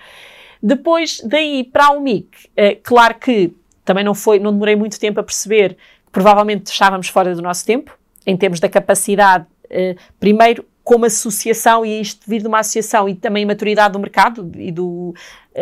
Depois, 0.61 1.19
daí 1.25 1.63
para 1.63 1.87
a 1.87 1.91
UMIC, 1.93 2.27
uh, 2.27 2.79
claro 2.83 3.15
que 3.15 3.51
também 3.83 4.03
não 4.03 4.13
foi, 4.13 4.37
não 4.37 4.53
demorei 4.53 4.75
muito 4.75 4.99
tempo 4.99 5.19
a 5.19 5.23
perceber 5.23 5.73
que 6.05 6.11
provavelmente 6.11 6.67
estávamos 6.67 7.07
fora 7.07 7.33
do 7.33 7.41
nosso 7.41 7.65
tempo, 7.65 7.97
em 8.23 8.37
termos 8.37 8.59
da 8.59 8.69
capacidade, 8.69 9.47
uh, 9.65 9.99
primeiro, 10.19 10.63
como 10.83 11.05
associação, 11.05 11.83
e 11.83 12.01
isto 12.01 12.21
vir 12.29 12.41
de 12.41 12.47
uma 12.47 12.59
associação 12.59 13.09
e 13.09 13.15
também 13.15 13.47
maturidade 13.47 13.93
do 13.93 13.99
mercado 13.99 14.51
e 14.55 14.71
do, 14.71 15.15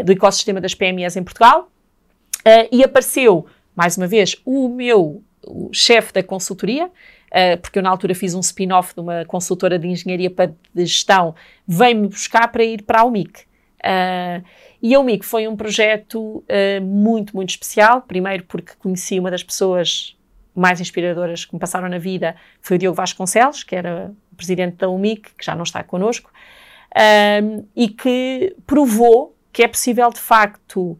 do 0.05 0.11
ecossistema 0.11 0.59
das 0.59 0.73
PMEs 0.73 1.15
em 1.17 1.23
Portugal, 1.23 1.69
Uh, 2.47 2.65
e 2.71 2.81
apareceu, 2.81 3.45
mais 3.75 3.97
uma 3.97 4.07
vez, 4.07 4.37
o 4.45 4.69
meu 4.69 5.21
chefe 5.73 6.13
da 6.13 6.23
consultoria, 6.23 6.85
uh, 6.85 7.57
porque 7.61 7.77
eu 7.77 7.83
na 7.83 7.89
altura 7.89 8.15
fiz 8.15 8.33
um 8.33 8.39
spin-off 8.39 8.93
de 8.93 9.01
uma 9.01 9.25
consultora 9.25 9.77
de 9.77 9.85
engenharia 9.85 10.31
para 10.31 10.53
de 10.73 10.85
gestão, 10.85 11.35
veio-me 11.67 12.07
buscar 12.07 12.47
para 12.47 12.63
ir 12.63 12.83
para 12.83 13.01
a 13.01 13.03
UMIC. 13.03 13.41
Uh, 13.41 14.41
e 14.81 14.95
a 14.95 14.99
UMIC 14.99 15.25
foi 15.25 15.45
um 15.45 15.57
projeto 15.57 16.43
muito, 16.83 17.35
muito 17.35 17.49
especial, 17.49 18.03
primeiro 18.03 18.43
porque 18.43 18.73
conheci 18.77 19.19
uma 19.19 19.31
das 19.31 19.43
pessoas 19.43 20.15
mais 20.55 20.79
inspiradoras 20.79 21.45
que 21.45 21.53
me 21.53 21.59
passaram 21.59 21.89
na 21.89 21.97
vida, 21.97 22.35
foi 22.61 22.77
o 22.77 22.79
Diogo 22.79 22.95
Vasconcelos, 22.95 23.63
que 23.63 23.75
era 23.75 24.13
o 24.31 24.35
presidente 24.35 24.75
da 24.77 24.87
UMIC, 24.87 25.31
que 25.35 25.43
já 25.43 25.55
não 25.55 25.63
está 25.63 25.83
connosco, 25.83 26.31
e 27.75 27.89
que 27.89 28.55
provou 28.67 29.35
que 29.51 29.63
é 29.63 29.67
possível, 29.67 30.11
de 30.11 30.19
facto, 30.19 30.95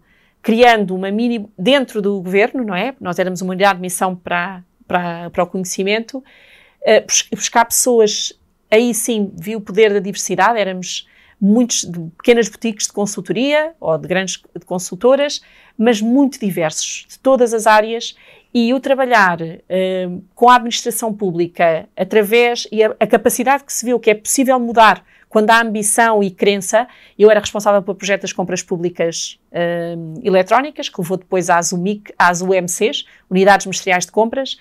criando 0.48 0.96
uma 0.96 1.12
mini, 1.12 1.46
dentro 1.60 2.01
do 2.01 2.22
governo, 2.22 2.63
não 2.63 2.74
é? 2.74 2.96
Nós 3.01 3.20
éramos 3.20 3.42
uma 3.42 3.51
unidade 3.51 3.75
de 3.75 3.82
missão 3.82 4.16
para, 4.16 4.63
para, 4.88 5.30
para 5.30 5.44
o 5.44 5.48
conhecimento, 5.48 6.20
uh, 6.20 7.36
buscar 7.36 7.66
pessoas, 7.66 8.32
aí 8.72 8.94
sim 8.94 9.30
vi 9.36 9.58
o 9.58 9.60
poder 9.60 9.92
da 9.92 10.00
diversidade, 10.00 10.58
éramos 10.58 11.06
muitos 11.39 11.84
de 11.84 12.00
pequenas 12.12 12.48
boutiques 12.48 12.88
de 12.88 12.94
consultoria 12.94 13.74
ou 13.77 13.98
de 13.98 14.08
grandes 14.08 14.42
de 14.58 14.66
consultoras, 14.66 15.42
mas 15.77 16.00
muito 16.00 16.39
diversos, 16.39 17.06
de 17.10 17.20
todas 17.20 17.54
as 17.54 17.68
áreas, 17.68 18.16
E 18.54 18.74
o 18.74 18.80
trabalhar 18.80 19.42
uh, 19.42 20.24
com 20.34 20.50
a 20.50 20.56
administração 20.56 21.13
pública 21.13 21.89
através 21.94 22.66
e 22.72 22.82
a, 22.82 22.96
a, 22.98 23.06
capacidade 23.06 23.66
que 23.66 23.74
se 23.74 23.86
viu 23.86 24.00
que 24.00 24.12
é 24.12 24.16
possível 24.16 24.58
mudar 24.58 25.04
quando 25.29 25.50
há 25.50 25.62
ambição 25.62 26.24
e 26.24 26.31
crença, 26.31 26.88
eu 27.17 27.29
era 27.29 27.39
responsável 27.39 27.81
pelo 27.81 27.96
projeto 27.96 28.22
das 28.22 28.34
compras 28.34 28.63
públicas 28.63 29.38
uh, 29.51 30.19
eletrónicas, 30.24 30.88
que 30.88 31.00
levou 31.00 31.17
depois 31.17 31.50
às, 31.50 31.72
UMIC, 31.72 32.13
às 32.17 32.41
UMCs, 32.41 33.05
Unidades 33.29 33.65
Ministeriais 33.65 34.05
de 34.05 34.12
Compras. 34.12 34.57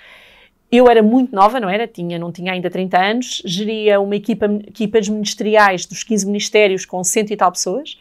Eu 0.70 0.88
era 0.88 1.02
muito 1.02 1.34
nova, 1.34 1.60
não 1.60 1.70
era? 1.70 1.86
Tinha, 1.86 2.18
não 2.18 2.32
tinha 2.32 2.52
ainda 2.52 2.68
30 2.68 2.98
anos, 2.98 3.42
geria 3.44 4.00
uma 4.00 4.16
equipa, 4.16 4.46
equipas 4.66 5.08
ministeriais 5.08 5.86
dos 5.86 6.02
15 6.02 6.26
ministérios 6.26 6.84
com 6.84 7.02
cento 7.04 7.32
e 7.32 7.36
tal 7.36 7.52
pessoas. 7.52 7.96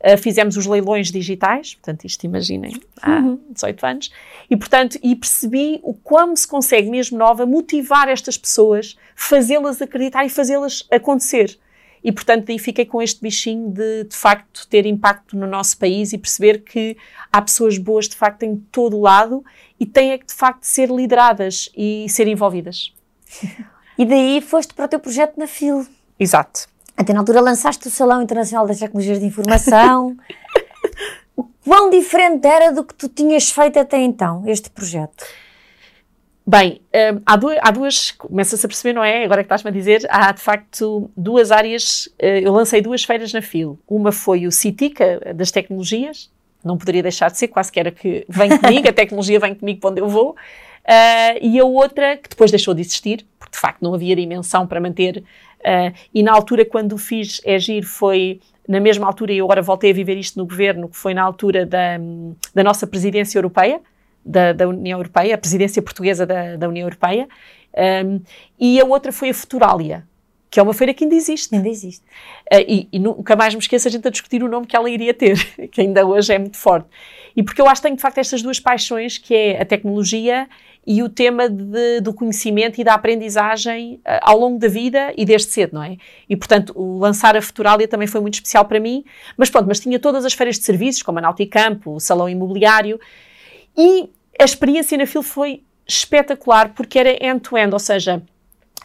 Uh, 0.00 0.16
fizemos 0.16 0.56
os 0.56 0.66
leilões 0.66 1.10
digitais, 1.10 1.74
portanto, 1.74 2.04
isto 2.04 2.24
imaginem, 2.24 2.78
há 3.02 3.18
uhum. 3.20 3.40
18 3.50 3.86
anos, 3.86 4.12
e 4.50 4.56
portanto, 4.56 4.98
e 5.02 5.16
percebi 5.16 5.80
o 5.82 5.94
como 5.94 6.36
se 6.36 6.46
consegue, 6.46 6.90
mesmo 6.90 7.18
nova, 7.18 7.46
motivar 7.46 8.08
estas 8.08 8.36
pessoas, 8.36 8.96
fazê-las 9.16 9.80
acreditar 9.82 10.24
e 10.24 10.28
fazê-las 10.28 10.86
acontecer. 10.90 11.58
E, 12.04 12.12
portanto, 12.12 12.44
daí 12.46 12.58
fiquei 12.58 12.84
com 12.84 13.00
este 13.00 13.22
bichinho 13.22 13.70
de, 13.70 14.04
de 14.04 14.14
facto, 14.14 14.68
ter 14.68 14.84
impacto 14.84 15.34
no 15.34 15.46
nosso 15.46 15.78
país 15.78 16.12
e 16.12 16.18
perceber 16.18 16.58
que 16.58 16.98
há 17.32 17.40
pessoas 17.40 17.78
boas, 17.78 18.06
de 18.06 18.14
facto, 18.14 18.42
em 18.42 18.56
todo 18.70 18.98
o 18.98 19.00
lado 19.00 19.42
e 19.80 19.86
têm 19.86 20.12
é 20.12 20.18
que, 20.18 20.26
de 20.26 20.34
facto, 20.34 20.64
ser 20.64 20.90
lideradas 20.90 21.70
e 21.74 22.06
ser 22.08 22.28
envolvidas. 22.28 22.92
E 23.96 24.04
daí 24.04 24.40
foste 24.40 24.74
para 24.74 24.86
o 24.86 24.88
teu 24.88 24.98
projeto 24.98 25.36
na 25.36 25.46
FIL. 25.46 25.86
Exato. 26.18 26.66
Até 26.96 27.12
na 27.12 27.20
altura 27.20 27.40
lançaste 27.40 27.86
o 27.86 27.90
Salão 27.92 28.20
Internacional 28.22 28.66
das 28.66 28.80
Tecnologias 28.80 29.20
de 29.20 29.26
Informação. 29.26 30.16
o 31.36 31.44
quão 31.64 31.90
diferente 31.90 32.44
era 32.44 32.72
do 32.72 32.82
que 32.82 32.92
tu 32.92 33.08
tinhas 33.08 33.52
feito 33.52 33.78
até 33.78 33.98
então, 33.98 34.42
este 34.48 34.68
projeto? 34.68 35.24
Bem, 36.46 36.82
um, 36.94 37.22
há, 37.24 37.36
duas, 37.36 37.58
há 37.62 37.70
duas, 37.70 38.10
começa-se 38.10 38.66
a 38.66 38.68
perceber, 38.68 38.92
não 38.92 39.02
é? 39.02 39.24
Agora 39.24 39.42
que 39.42 39.46
estás-me 39.46 39.70
a 39.70 39.72
dizer, 39.72 40.06
há 40.10 40.30
de 40.30 40.42
facto 40.42 41.10
duas 41.16 41.50
áreas. 41.50 42.06
Uh, 42.22 42.42
eu 42.42 42.52
lancei 42.52 42.82
duas 42.82 43.02
feiras 43.02 43.32
na 43.32 43.40
FIL. 43.40 43.78
Uma 43.88 44.12
foi 44.12 44.46
o 44.46 44.52
CITICA, 44.52 45.32
das 45.34 45.50
tecnologias, 45.50 46.30
não 46.62 46.76
poderia 46.76 47.02
deixar 47.02 47.30
de 47.30 47.38
ser, 47.38 47.48
quase 47.48 47.72
que 47.72 47.80
era 47.80 47.90
que 47.90 48.26
vem 48.28 48.58
comigo, 48.58 48.86
a 48.86 48.92
tecnologia 48.94 49.40
vem 49.40 49.54
comigo 49.54 49.80
para 49.80 49.90
onde 49.90 50.00
eu 50.02 50.08
vou. 50.08 50.32
Uh, 50.32 51.38
e 51.40 51.58
a 51.58 51.64
outra, 51.64 52.18
que 52.18 52.28
depois 52.28 52.50
deixou 52.50 52.74
de 52.74 52.82
existir, 52.82 53.24
porque 53.38 53.52
de 53.52 53.58
facto 53.58 53.80
não 53.80 53.94
havia 53.94 54.14
dimensão 54.14 54.66
para 54.66 54.78
manter. 54.78 55.24
Uh, 55.60 55.94
e 56.12 56.22
na 56.22 56.32
altura, 56.32 56.66
quando 56.66 56.98
fiz 56.98 57.40
Agir, 57.46 57.84
foi 57.84 58.42
na 58.68 58.80
mesma 58.80 59.06
altura, 59.06 59.32
e 59.32 59.38
eu 59.38 59.46
agora 59.46 59.62
voltei 59.62 59.92
a 59.92 59.94
viver 59.94 60.18
isto 60.18 60.38
no 60.38 60.44
governo, 60.44 60.90
que 60.90 60.96
foi 60.96 61.14
na 61.14 61.22
altura 61.22 61.64
da, 61.64 61.98
da 62.54 62.62
nossa 62.62 62.86
presidência 62.86 63.38
europeia 63.38 63.80
da, 64.24 64.52
da 64.52 64.68
União 64.68 64.98
Europeia, 64.98 65.34
a 65.34 65.38
presidência 65.38 65.82
portuguesa 65.82 66.24
da, 66.24 66.56
da 66.56 66.68
União 66.68 66.86
Europeia, 66.86 67.28
um, 68.04 68.20
e 68.58 68.80
a 68.80 68.84
outra 68.84 69.12
foi 69.12 69.30
a 69.30 69.34
Futuralia, 69.34 70.06
que 70.50 70.60
é 70.60 70.62
uma 70.62 70.72
feira 70.72 70.94
que 70.94 71.02
ainda 71.02 71.16
existe. 71.16 71.54
Ainda 71.54 71.68
existe. 71.68 72.04
Uh, 72.52 72.64
e, 72.66 72.88
e, 72.92 72.98
nunca 72.98 73.34
mais 73.34 73.54
me 73.54 73.60
esqueço 73.60 73.88
a 73.88 73.90
gente 73.90 74.06
a 74.06 74.10
discutir 74.10 74.42
o 74.42 74.48
nome 74.48 74.66
que 74.66 74.76
ela 74.76 74.88
iria 74.88 75.12
ter, 75.12 75.36
que 75.68 75.80
ainda 75.80 76.06
hoje 76.06 76.32
é 76.32 76.38
muito 76.38 76.56
forte. 76.56 76.88
E 77.36 77.42
porque 77.42 77.60
eu 77.60 77.66
acho 77.66 77.80
que 77.80 77.88
tenho, 77.88 77.96
de 77.96 78.02
facto, 78.02 78.18
estas 78.18 78.40
duas 78.40 78.60
paixões, 78.60 79.18
que 79.18 79.34
é 79.34 79.60
a 79.60 79.64
tecnologia 79.64 80.48
e 80.86 81.02
o 81.02 81.08
tema 81.08 81.48
de, 81.48 82.00
do 82.00 82.12
conhecimento 82.14 82.80
e 82.80 82.84
da 82.84 82.94
aprendizagem 82.94 83.94
uh, 83.94 84.20
ao 84.22 84.38
longo 84.38 84.58
da 84.58 84.68
vida 84.68 85.12
e 85.16 85.24
desde 85.24 85.50
cedo, 85.50 85.74
não 85.74 85.82
é? 85.82 85.96
E, 86.28 86.36
portanto, 86.36 86.72
lançar 86.98 87.36
a 87.36 87.42
Futuralia 87.42 87.88
também 87.88 88.06
foi 88.06 88.20
muito 88.20 88.34
especial 88.34 88.64
para 88.66 88.78
mim, 88.78 89.04
mas 89.36 89.50
pronto, 89.50 89.66
mas 89.66 89.80
tinha 89.80 89.98
todas 89.98 90.24
as 90.24 90.34
feiras 90.34 90.56
de 90.56 90.64
serviços, 90.64 91.02
como 91.02 91.18
a 91.18 91.22
Nauticampo, 91.22 91.96
o 91.96 92.00
Salão 92.00 92.28
Imobiliário, 92.28 93.00
e 93.76 94.10
a 94.38 94.44
experiência 94.44 94.96
na 94.96 95.06
FIL 95.06 95.22
foi 95.22 95.62
espetacular 95.86 96.72
porque 96.74 96.98
era 96.98 97.10
end-to-end, 97.10 97.68
-end, 97.68 97.72
ou 97.72 97.78
seja, 97.78 98.22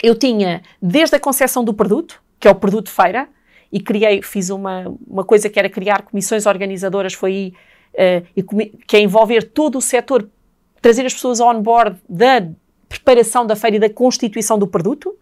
eu 0.01 0.15
tinha 0.15 0.61
desde 0.81 1.15
a 1.15 1.19
concepção 1.19 1.63
do 1.63 1.73
produto, 1.73 2.21
que 2.39 2.47
é 2.47 2.51
o 2.51 2.55
produto 2.55 2.89
feira, 2.89 3.27
e 3.71 3.79
criei, 3.79 4.21
fiz 4.21 4.49
uma, 4.49 4.85
uma 5.07 5.23
coisa 5.23 5.49
que 5.49 5.59
era 5.59 5.69
criar 5.69 6.01
comissões 6.01 6.45
organizadoras, 6.45 7.13
foi 7.13 7.53
uh, 7.93 8.73
que 8.87 8.97
é 8.97 8.99
envolver 8.99 9.43
todo 9.43 9.77
o 9.77 9.81
setor, 9.81 10.27
trazer 10.81 11.05
as 11.05 11.13
pessoas 11.13 11.39
on 11.39 11.61
board 11.61 11.97
da 12.07 12.47
preparação 12.87 13.45
da 13.45 13.55
feira 13.55 13.77
e 13.77 13.79
da 13.79 13.89
constituição 13.89 14.57
do 14.57 14.65
produto. 14.65 15.15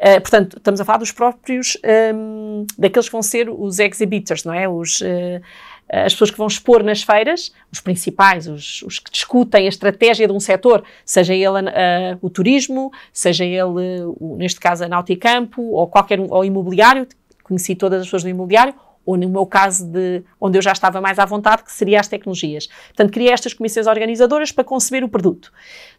Uh, 0.00 0.20
portanto, 0.20 0.58
estamos 0.58 0.80
a 0.80 0.84
falar 0.84 0.98
dos 0.98 1.10
próprios, 1.10 1.76
um, 1.84 2.60
ehm, 2.62 2.66
daqueles 2.78 3.08
que 3.08 3.12
vão 3.12 3.22
ser 3.22 3.50
os 3.50 3.80
exhibitors, 3.80 4.44
não 4.44 4.54
é? 4.54 4.68
Os, 4.68 5.00
uh, 5.00 5.40
eh, 5.88 6.04
as 6.04 6.12
pessoas 6.12 6.30
que 6.30 6.38
vão 6.38 6.46
expor 6.46 6.82
nas 6.82 7.02
feiras, 7.02 7.52
os 7.72 7.80
principais, 7.80 8.46
os, 8.46 8.82
os 8.82 8.98
que 8.98 9.10
discutem 9.10 9.66
a 9.66 9.68
estratégia 9.68 10.26
de 10.26 10.32
um 10.32 10.40
setor, 10.40 10.84
seja 11.04 11.34
ele 11.34 11.48
uh, 11.48 12.18
o 12.20 12.30
turismo, 12.30 12.92
seja 13.12 13.44
ele, 13.44 14.02
uh, 14.04 14.36
neste 14.36 14.60
caso, 14.60 14.84
a 14.84 14.88
Nauticampo, 14.88 15.62
ou 15.62 15.88
qualquer 15.88 16.20
ou 16.20 16.44
imobiliário, 16.44 17.06
conheci 17.42 17.74
todas 17.74 18.02
as 18.02 18.06
pessoas 18.06 18.22
do 18.22 18.28
imobiliário, 18.28 18.74
ou 19.04 19.16
no 19.16 19.28
meu 19.28 19.46
caso, 19.46 19.86
de, 19.86 20.22
onde 20.38 20.58
eu 20.58 20.62
já 20.62 20.72
estava 20.72 21.00
mais 21.00 21.18
à 21.18 21.24
vontade, 21.24 21.64
que 21.64 21.72
seria 21.72 21.98
as 21.98 22.06
tecnologias. 22.06 22.66
Portanto, 22.88 23.10
criei 23.10 23.32
estas 23.32 23.54
comissões 23.54 23.86
organizadoras 23.86 24.52
para 24.52 24.64
conceber 24.64 25.02
o 25.02 25.08
produto. 25.08 25.50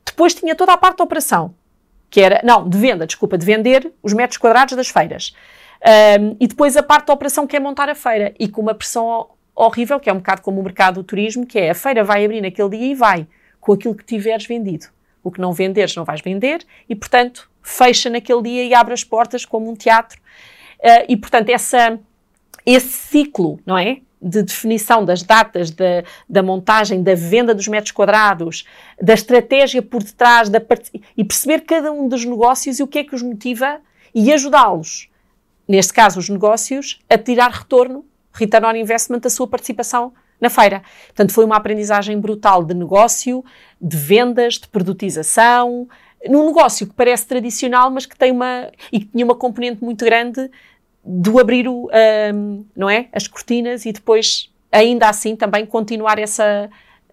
Depois 0.06 0.36
tinha 0.36 0.56
toda 0.56 0.74
a 0.74 0.78
parte 0.78 1.00
da 1.00 1.04
operação, 1.04 1.56
que 2.10 2.22
era, 2.22 2.42
não, 2.44 2.68
de 2.68 2.78
venda, 2.78 3.06
desculpa, 3.06 3.38
de 3.38 3.46
vender 3.46 3.92
os 4.02 4.14
metros 4.14 4.38
quadrados 4.38 4.76
das 4.76 4.90
feiras. 4.90 5.34
Um, 6.20 6.36
e 6.40 6.48
depois 6.48 6.76
a 6.76 6.84
parte 6.84 7.08
da 7.08 7.14
operação 7.14 7.48
que 7.48 7.56
é 7.56 7.60
montar 7.60 7.90
a 7.90 7.96
feira 7.96 8.34
e 8.38 8.48
com 8.48 8.62
uma 8.62 8.74
pressão 8.74 9.30
horrível, 9.56 10.00
que 10.00 10.10
é 10.10 10.14
um 10.14 10.18
bocado 10.18 10.42
como 10.42 10.60
o 10.60 10.64
mercado 10.64 10.96
do 10.96 11.04
turismo, 11.04 11.46
que 11.46 11.60
é 11.60 11.70
a 11.70 11.76
feira 11.76 12.04
vai 12.04 12.24
abrir 12.26 12.42
naquele 12.42 12.70
dia 12.70 12.92
e 12.92 12.96
vai 12.96 13.28
com 13.60 13.74
aquilo 13.74 13.96
que 13.96 14.04
tiveres 14.04 14.46
vendido. 14.46 14.88
O 15.24 15.32
que 15.32 15.42
não 15.42 15.52
venderes, 15.52 15.96
não 15.96 16.06
vais 16.06 16.22
vender 16.22 16.66
e, 16.88 16.96
portanto, 16.96 17.50
fecha 17.62 18.10
naquele 18.10 18.42
dia 18.42 18.64
e 18.64 18.74
abre 18.74 18.94
as 18.94 19.04
portas 19.04 19.46
como 19.46 19.70
um 19.70 19.76
teatro. 19.76 20.20
Uh, 20.80 21.06
e, 21.10 21.18
portanto, 21.18 21.50
essa, 21.50 22.00
esse 22.66 22.88
ciclo, 22.88 23.60
não 23.66 23.78
é? 23.78 24.00
De 24.22 24.44
definição 24.44 25.06
das 25.06 25.24
datas, 25.24 25.72
da, 25.72 26.04
da 26.28 26.44
montagem, 26.44 27.02
da 27.02 27.16
venda 27.16 27.56
dos 27.56 27.68
metros 27.68 27.92
quadrados, 27.92 28.66
da 29.02 29.14
estratégia 29.14 29.82
por 29.82 30.04
detrás, 30.04 30.50
da 30.50 30.62
e 31.16 31.24
perceber 31.24 31.62
cada 31.62 31.92
um 31.92 32.08
dos 32.08 32.26
negócios 32.26 32.80
e 32.80 32.84
o 32.84 32.88
que 32.88 33.00
é 33.00 33.04
que 33.04 33.16
os 33.16 33.22
motiva 33.22 33.80
e 34.14 34.32
ajudá-los, 34.34 35.10
neste 35.68 35.94
caso 35.94 36.20
os 36.20 36.28
negócios, 36.28 37.00
a 37.10 37.18
tirar 37.18 37.52
retorno 37.52 38.06
return 38.34 38.66
on 38.66 38.76
investment 38.76 39.20
da 39.20 39.30
sua 39.30 39.48
participação 39.48 40.14
na 40.40 40.50
feira. 40.50 40.82
Portanto, 41.08 41.34
foi 41.34 41.44
uma 41.46 41.58
aprendizagem 41.58 42.20
brutal 42.20 42.64
de 42.64 42.74
negócio, 42.74 43.44
de 43.82 43.98
vendas, 43.98 44.56
de 44.56 44.68
produtização, 44.68 45.88
num 46.28 46.48
negócio 46.48 46.88
que 46.88 46.94
parece 46.94 47.26
tradicional, 47.28 47.90
mas 47.92 48.06
que 48.06 48.18
tem 48.18 48.32
uma 48.32 48.70
e 48.92 49.00
que 49.00 49.06
tinha 49.08 49.26
uma 49.26 49.36
componente 49.36 49.84
muito 49.84 50.04
grande 50.04 50.50
do 51.04 51.40
abrir 51.40 51.68
o, 51.68 51.90
um, 52.34 52.66
não 52.76 52.90
é, 52.90 53.08
as 53.14 53.28
cortinas 53.28 53.86
e 53.86 53.92
depois 53.92 54.52
ainda 54.72 55.10
assim 55.10 55.36
também 55.36 55.66
continuar 55.66 56.20
essa 56.20 56.70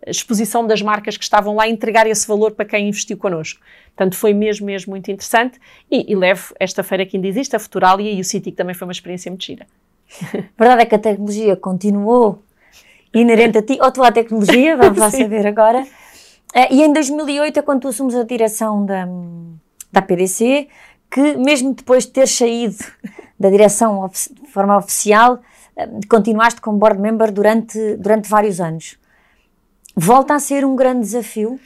exposição 0.06 0.66
das 0.66 0.82
marcas 0.82 1.16
que 1.16 1.24
estavam 1.24 1.54
lá 1.56 1.68
entregar 1.68 2.06
esse 2.06 2.26
valor 2.26 2.52
para 2.52 2.64
quem 2.64 2.88
investiu 2.88 3.16
connosco. 3.16 3.60
Portanto, 3.94 4.16
foi 4.16 4.32
mesmo, 4.32 4.66
mesmo 4.66 4.90
muito 4.90 5.10
interessante 5.10 5.58
e, 5.90 6.12
e 6.12 6.14
levo 6.14 6.54
esta 6.60 6.82
feira 6.82 7.06
que 7.06 7.16
ainda 7.16 7.26
existe, 7.26 7.56
a 7.56 7.58
Futuralia 7.58 8.12
e 8.12 8.20
o 8.20 8.24
City, 8.24 8.50
que 8.50 8.56
também 8.56 8.74
foi 8.74 8.86
uma 8.86 8.92
experiência 8.92 9.30
muito 9.30 9.44
gira. 9.44 9.66
A 10.22 10.38
verdade 10.58 10.82
é 10.82 10.84
que 10.84 10.94
a 10.94 10.98
tecnologia 10.98 11.56
continuou 11.56 12.42
inerente 13.12 13.58
a 13.58 13.62
ti, 13.62 13.78
ou 13.80 13.90
tu 13.90 14.02
à 14.02 14.12
tecnologia, 14.12 14.76
vamos 14.78 14.98
lá 14.98 15.10
saber 15.10 15.46
agora. 15.46 15.86
Eh, 16.54 16.74
e 16.74 16.82
em 16.82 16.92
2008 16.92 17.58
é 17.58 17.62
quando 17.62 17.82
tu 17.82 17.88
assumes 17.88 18.14
a 18.14 18.22
direção 18.22 18.84
da, 18.84 19.08
da 19.90 20.02
PDC, 20.02 20.68
que 21.10 21.36
mesmo 21.36 21.75
depois 21.75 22.04
de 22.04 22.12
ter 22.12 22.26
saído 22.28 22.84
da 23.38 23.50
direção 23.50 24.08
de 24.08 24.50
forma 24.50 24.76
oficial, 24.76 25.40
eh, 25.76 25.88
continuaste 26.08 26.60
como 26.60 26.78
board 26.78 27.00
member 27.00 27.32
durante, 27.32 27.96
durante 27.96 28.28
vários 28.28 28.60
anos. 28.60 28.98
Volta 29.94 30.34
a 30.34 30.38
ser 30.38 30.64
um 30.64 30.76
grande 30.76 31.00
desafio? 31.00 31.58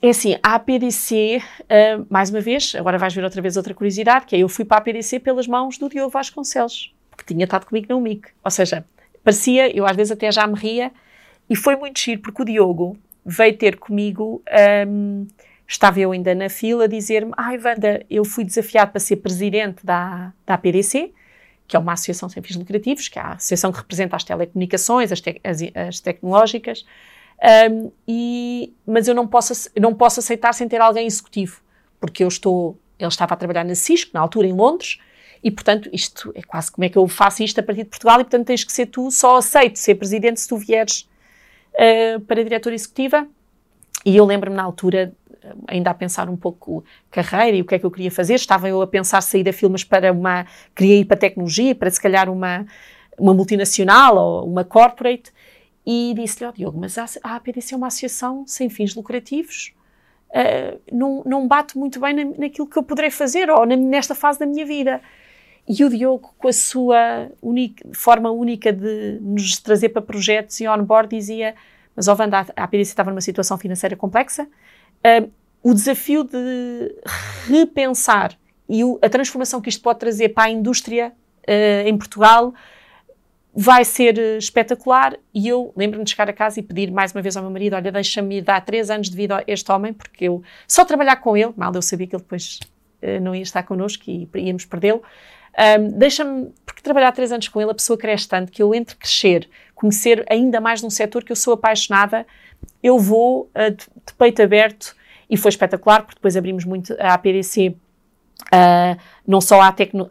É 0.00 0.10
assim, 0.10 0.38
a 0.42 0.54
APDC, 0.54 1.38
uh, 1.38 1.64
eh, 1.68 2.00
mais 2.08 2.30
uma 2.30 2.40
vez, 2.40 2.74
agora 2.76 2.96
vais 2.98 3.12
ver 3.12 3.24
outra 3.24 3.42
vez 3.42 3.56
outra 3.56 3.74
curiosidade, 3.74 4.26
que 4.26 4.36
é 4.36 4.38
eu 4.38 4.48
fui 4.48 4.64
para 4.64 4.76
a 4.76 4.80
APDC 4.80 5.18
pelas 5.18 5.48
mãos 5.48 5.76
do 5.76 5.88
Diogo 5.88 6.10
Vasconcelos 6.10 6.94
que 7.18 7.34
tinha 7.34 7.44
estado 7.44 7.66
comigo 7.66 7.86
no 7.90 8.00
MIC. 8.00 8.28
Ou 8.42 8.50
seja, 8.50 8.84
parecia, 9.22 9.76
eu 9.76 9.84
às 9.84 9.96
vezes 9.96 10.12
até 10.12 10.30
já 10.30 10.46
me 10.46 10.54
ria, 10.54 10.92
e 11.50 11.56
foi 11.56 11.76
muito 11.76 11.98
giro, 11.98 12.22
porque 12.22 12.42
o 12.42 12.44
Diogo 12.44 12.96
veio 13.26 13.56
ter 13.56 13.76
comigo, 13.76 14.42
um, 14.86 15.26
estava 15.68 16.00
eu 16.00 16.12
ainda 16.12 16.34
na 16.34 16.48
fila, 16.48 16.84
a 16.84 16.86
dizer-me, 16.86 17.32
ai 17.36 17.58
Wanda, 17.58 18.04
eu 18.08 18.24
fui 18.24 18.42
desafiado 18.42 18.90
para 18.90 19.00
ser 19.00 19.16
presidente 19.16 19.84
da, 19.84 20.32
da 20.46 20.54
APDC, 20.54 21.12
que 21.66 21.76
é 21.76 21.78
uma 21.78 21.92
associação 21.92 22.28
sem 22.28 22.42
fins 22.42 22.56
lucrativos, 22.56 23.08
que 23.08 23.18
é 23.18 23.22
a 23.22 23.32
associação 23.32 23.70
que 23.70 23.78
representa 23.78 24.16
as 24.16 24.24
telecomunicações, 24.24 25.12
as, 25.12 25.20
te 25.20 25.38
as, 25.44 25.58
as 25.74 26.00
tecnológicas, 26.00 26.86
um, 27.70 27.92
e, 28.08 28.72
mas 28.86 29.06
eu 29.06 29.14
não 29.14 29.28
posso, 29.28 29.70
não 29.78 29.94
posso 29.94 30.20
aceitar 30.20 30.54
sem 30.54 30.66
ter 30.66 30.80
alguém 30.80 31.06
executivo, 31.06 31.60
porque 32.00 32.24
eu 32.24 32.28
estou, 32.28 32.78
ele 32.98 33.08
estava 33.08 33.34
a 33.34 33.36
trabalhar 33.36 33.64
na 33.64 33.74
Cisco, 33.74 34.10
na 34.14 34.20
altura 34.20 34.46
em 34.46 34.52
Londres, 34.52 34.98
e, 35.44 35.50
portanto, 35.50 35.88
isto 35.92 36.32
é 36.34 36.42
quase 36.42 36.72
como 36.72 36.84
é 36.84 36.88
que 36.88 36.98
eu 36.98 37.06
faço 37.06 37.42
isto 37.42 37.60
a 37.60 37.62
partir 37.62 37.84
de 37.84 37.90
Portugal 37.90 38.20
e, 38.20 38.24
portanto, 38.24 38.46
tens 38.46 38.64
que 38.64 38.72
ser 38.72 38.86
tu, 38.86 39.10
só 39.10 39.36
aceito 39.36 39.78
ser 39.78 39.94
presidente 39.94 40.40
se 40.40 40.48
tu 40.48 40.56
vieres 40.56 41.08
uh, 41.74 42.20
para 42.20 42.40
a 42.40 42.42
diretora 42.42 42.74
executiva. 42.74 43.28
E 44.04 44.16
eu 44.16 44.24
lembro-me 44.24 44.56
na 44.56 44.62
altura, 44.62 45.12
ainda 45.66 45.90
a 45.90 45.94
pensar 45.94 46.28
um 46.28 46.36
pouco 46.36 46.84
carreira 47.10 47.56
e 47.56 47.60
o 47.60 47.64
que 47.64 47.74
é 47.74 47.78
que 47.78 47.86
eu 47.86 47.90
queria 47.90 48.10
fazer, 48.10 48.34
estava 48.34 48.68
eu 48.68 48.80
a 48.82 48.86
pensar 48.86 49.20
sair 49.20 49.42
da 49.42 49.52
Filmes 49.52 49.84
para 49.84 50.12
uma, 50.12 50.46
queria 50.74 50.96
ir 50.96 51.04
para 51.04 51.16
a 51.16 51.20
tecnologia, 51.20 51.74
para 51.74 51.90
se 51.90 52.00
calhar 52.00 52.28
uma, 52.28 52.66
uma 53.18 53.34
multinacional 53.34 54.16
ou 54.16 54.46
uma 54.46 54.64
corporate, 54.64 55.32
e 55.86 56.12
disse-lhe, 56.14 56.46
ó 56.46 56.50
oh, 56.50 56.52
Diogo, 56.52 56.78
mas 56.78 56.98
a, 56.98 57.06
a 57.22 57.36
APDC 57.36 57.72
é 57.72 57.76
uma 57.76 57.86
associação 57.86 58.44
sem 58.46 58.68
fins 58.68 58.94
lucrativos, 58.94 59.72
uh, 60.30 60.78
não, 60.92 61.22
não 61.24 61.48
bate 61.48 61.78
muito 61.78 61.98
bem 61.98 62.14
na, 62.14 62.24
naquilo 62.38 62.66
que 62.66 62.78
eu 62.78 62.82
poderei 62.82 63.10
fazer, 63.10 63.48
ou 63.50 63.64
na, 63.64 63.74
nesta 63.76 64.14
fase 64.14 64.38
da 64.38 64.46
minha 64.46 64.66
vida. 64.66 65.00
E 65.66 65.84
o 65.84 65.90
Diogo, 65.90 66.34
com 66.38 66.48
a 66.48 66.52
sua 66.52 67.30
forma 67.92 68.30
única 68.30 68.72
de 68.72 69.18
nos 69.20 69.58
trazer 69.58 69.90
para 69.90 70.00
projetos 70.00 70.60
e 70.60 70.68
on-board, 70.68 71.14
dizia, 71.14 71.54
mas, 71.94 72.06
ó 72.06 72.14
oh, 72.14 72.22
Wanda, 72.22 72.46
a 72.56 72.64
APDC 72.64 72.90
estava 72.90 73.10
numa 73.10 73.20
situação 73.20 73.58
financeira 73.58 73.96
complexa, 73.96 74.46
uh, 75.04 75.30
o 75.62 75.74
desafio 75.74 76.24
de 76.24 76.94
repensar 77.46 78.38
e 78.68 78.84
o, 78.84 78.98
a 79.02 79.08
transformação 79.08 79.60
que 79.60 79.68
isto 79.68 79.82
pode 79.82 79.98
trazer 79.98 80.30
para 80.30 80.44
a 80.44 80.50
indústria 80.50 81.12
uh, 81.48 81.88
em 81.88 81.96
Portugal 81.96 82.54
vai 83.60 83.84
ser 83.84 84.16
eh, 84.16 84.38
espetacular. 84.38 85.16
E 85.34 85.48
eu 85.48 85.72
lembro-me 85.76 86.04
de 86.04 86.10
chegar 86.10 86.30
a 86.30 86.32
casa 86.32 86.60
e 86.60 86.62
pedir 86.62 86.92
mais 86.92 87.12
uma 87.12 87.20
vez 87.20 87.36
ao 87.36 87.42
meu 87.42 87.50
marido: 87.50 87.74
Olha, 87.74 87.90
deixa-me 87.90 88.40
dar 88.40 88.60
três 88.60 88.88
anos 88.88 89.10
de 89.10 89.16
vida 89.16 89.38
a 89.38 89.44
este 89.48 89.72
homem, 89.72 89.92
porque 89.92 90.26
eu 90.26 90.42
só 90.66 90.84
trabalhar 90.84 91.16
com 91.16 91.36
ele, 91.36 91.52
mal 91.56 91.72
eu 91.74 91.82
sabia 91.82 92.06
que 92.06 92.14
ele 92.14 92.22
depois 92.22 92.60
uh, 93.02 93.20
não 93.20 93.34
ia 93.34 93.42
estar 93.42 93.64
connosco 93.64 94.04
e 94.06 94.28
íamos 94.36 94.64
perdê-lo. 94.64 95.02
Um, 95.58 95.88
deixa-me, 95.88 96.52
porque 96.64 96.80
trabalhar 96.80 97.10
três 97.10 97.32
anos 97.32 97.48
com 97.48 97.60
ele, 97.60 97.72
a 97.72 97.74
pessoa 97.74 97.98
cresce 97.98 98.28
tanto 98.28 98.52
que 98.52 98.62
eu, 98.62 98.72
entre 98.72 98.94
crescer, 98.94 99.48
conhecer 99.78 100.24
ainda 100.28 100.60
mais 100.60 100.82
num 100.82 100.90
setor 100.90 101.24
que 101.24 101.30
eu 101.30 101.36
sou 101.36 101.54
apaixonada, 101.54 102.26
eu 102.82 102.98
vou 102.98 103.50
uh, 103.54 103.70
de, 103.70 103.84
de 104.06 104.12
peito 104.16 104.42
aberto. 104.42 104.96
E 105.30 105.36
foi 105.36 105.50
espetacular, 105.50 106.02
porque 106.02 106.16
depois 106.16 106.36
abrimos 106.36 106.64
muito 106.64 106.94
a 106.98 107.14
APDC 107.14 107.76
Uh, 108.54 108.96
não 109.26 109.40
só 109.40 109.58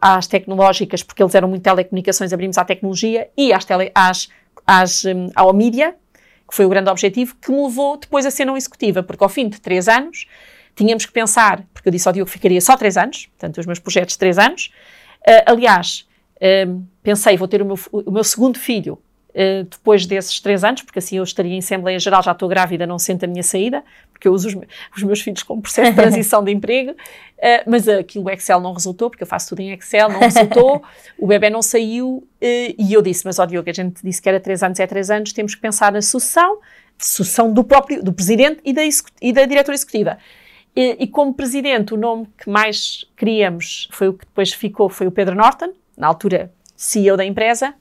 às 0.00 0.26
tecnológicas, 0.28 1.02
porque 1.02 1.22
eles 1.22 1.34
eram 1.34 1.48
muito 1.48 1.62
telecomunicações, 1.62 2.30
abrimos 2.30 2.58
à 2.58 2.64
tecnologia, 2.64 3.28
e 3.36 3.54
às, 3.54 3.64
tele, 3.64 3.90
às, 3.94 4.28
às, 4.66 5.04
um, 5.06 5.30
ao 5.34 5.52
mídia, 5.52 5.96
que 6.46 6.54
foi 6.54 6.66
o 6.66 6.68
grande 6.68 6.90
objetivo, 6.90 7.34
que 7.40 7.50
me 7.50 7.60
levou 7.64 7.96
depois 7.96 8.26
a 8.26 8.30
ser 8.30 8.44
não 8.44 8.56
executiva, 8.56 9.02
porque 9.02 9.24
ao 9.24 9.30
fim 9.30 9.48
de 9.48 9.58
três 9.60 9.88
anos 9.88 10.26
tínhamos 10.76 11.06
que 11.06 11.12
pensar, 11.12 11.64
porque 11.72 11.88
eu 11.88 11.92
disse 11.92 12.06
ao 12.06 12.12
Diogo 12.12 12.26
que 12.26 12.32
ficaria 12.32 12.60
só 12.60 12.76
três 12.76 12.98
anos, 12.98 13.26
portanto, 13.26 13.58
os 13.58 13.66
meus 13.66 13.78
projetos 13.78 14.14
três 14.16 14.38
anos. 14.38 14.70
Uh, 15.26 15.42
aliás, 15.46 16.06
um, 16.68 16.84
pensei, 17.02 17.36
vou 17.36 17.48
ter 17.48 17.62
o 17.62 17.64
meu, 17.64 17.78
o 17.90 18.10
meu 18.10 18.22
segundo 18.22 18.58
filho 18.58 18.98
uh, 19.38 19.64
depois 19.64 20.04
desses 20.04 20.40
três 20.40 20.64
anos, 20.64 20.82
porque 20.82 20.98
assim 20.98 21.16
eu 21.16 21.22
estaria 21.22 21.54
em 21.54 21.58
Assembleia 21.58 21.98
Geral, 21.98 22.22
já 22.22 22.32
estou 22.32 22.48
grávida, 22.48 22.86
não 22.86 22.98
sento 22.98 23.24
a 23.24 23.26
minha 23.26 23.42
saída, 23.42 23.84
porque 24.12 24.26
eu 24.26 24.32
uso 24.32 24.48
os, 24.48 24.56
os 24.96 25.02
meus 25.04 25.20
filhos 25.20 25.42
como 25.44 25.62
processo 25.62 25.90
de 25.90 25.96
transição 25.96 26.42
de 26.42 26.50
emprego, 26.50 26.90
uh, 26.90 26.96
mas 27.66 27.88
aquilo 27.88 28.24
o 28.24 28.30
Excel 28.30 28.60
não 28.60 28.72
resultou, 28.72 29.08
porque 29.08 29.22
eu 29.22 29.26
faço 29.26 29.50
tudo 29.50 29.60
em 29.60 29.70
Excel, 29.72 30.08
não 30.08 30.20
resultou, 30.20 30.82
o 31.16 31.26
bebê 31.26 31.48
não 31.48 31.62
saiu, 31.62 32.16
uh, 32.16 32.26
e 32.42 32.92
eu 32.92 33.00
disse, 33.00 33.24
mas 33.24 33.38
ó 33.38 33.46
Diogo, 33.46 33.70
a 33.70 33.72
gente 33.72 34.02
disse 34.02 34.20
que 34.20 34.28
era 34.28 34.40
três 34.40 34.62
anos, 34.62 34.80
é 34.80 34.86
três 34.86 35.10
anos, 35.10 35.32
temos 35.32 35.54
que 35.54 35.60
pensar 35.60 35.92
na 35.92 36.02
sucessão, 36.02 36.58
sucessão 36.98 37.52
do 37.52 37.62
próprio, 37.62 38.02
do 38.02 38.12
presidente 38.12 38.60
e 38.64 38.72
da, 38.72 38.82
e 39.22 39.32
da 39.32 39.44
diretora 39.44 39.74
executiva. 39.74 40.18
E, 40.74 40.96
e, 41.00 41.06
como 41.06 41.34
presidente, 41.34 41.94
o 41.94 41.96
nome 41.96 42.28
que 42.38 42.48
mais 42.48 43.04
queríamos 43.16 43.88
foi 43.90 44.08
o 44.08 44.12
que 44.12 44.24
depois 44.26 44.52
ficou, 44.52 44.88
foi 44.88 45.06
o 45.06 45.10
Pedro 45.10 45.34
Norton, 45.34 45.72
na 45.96 46.06
altura 46.06 46.52
CEO 46.76 47.16
da 47.16 47.24
empresa, 47.24 47.74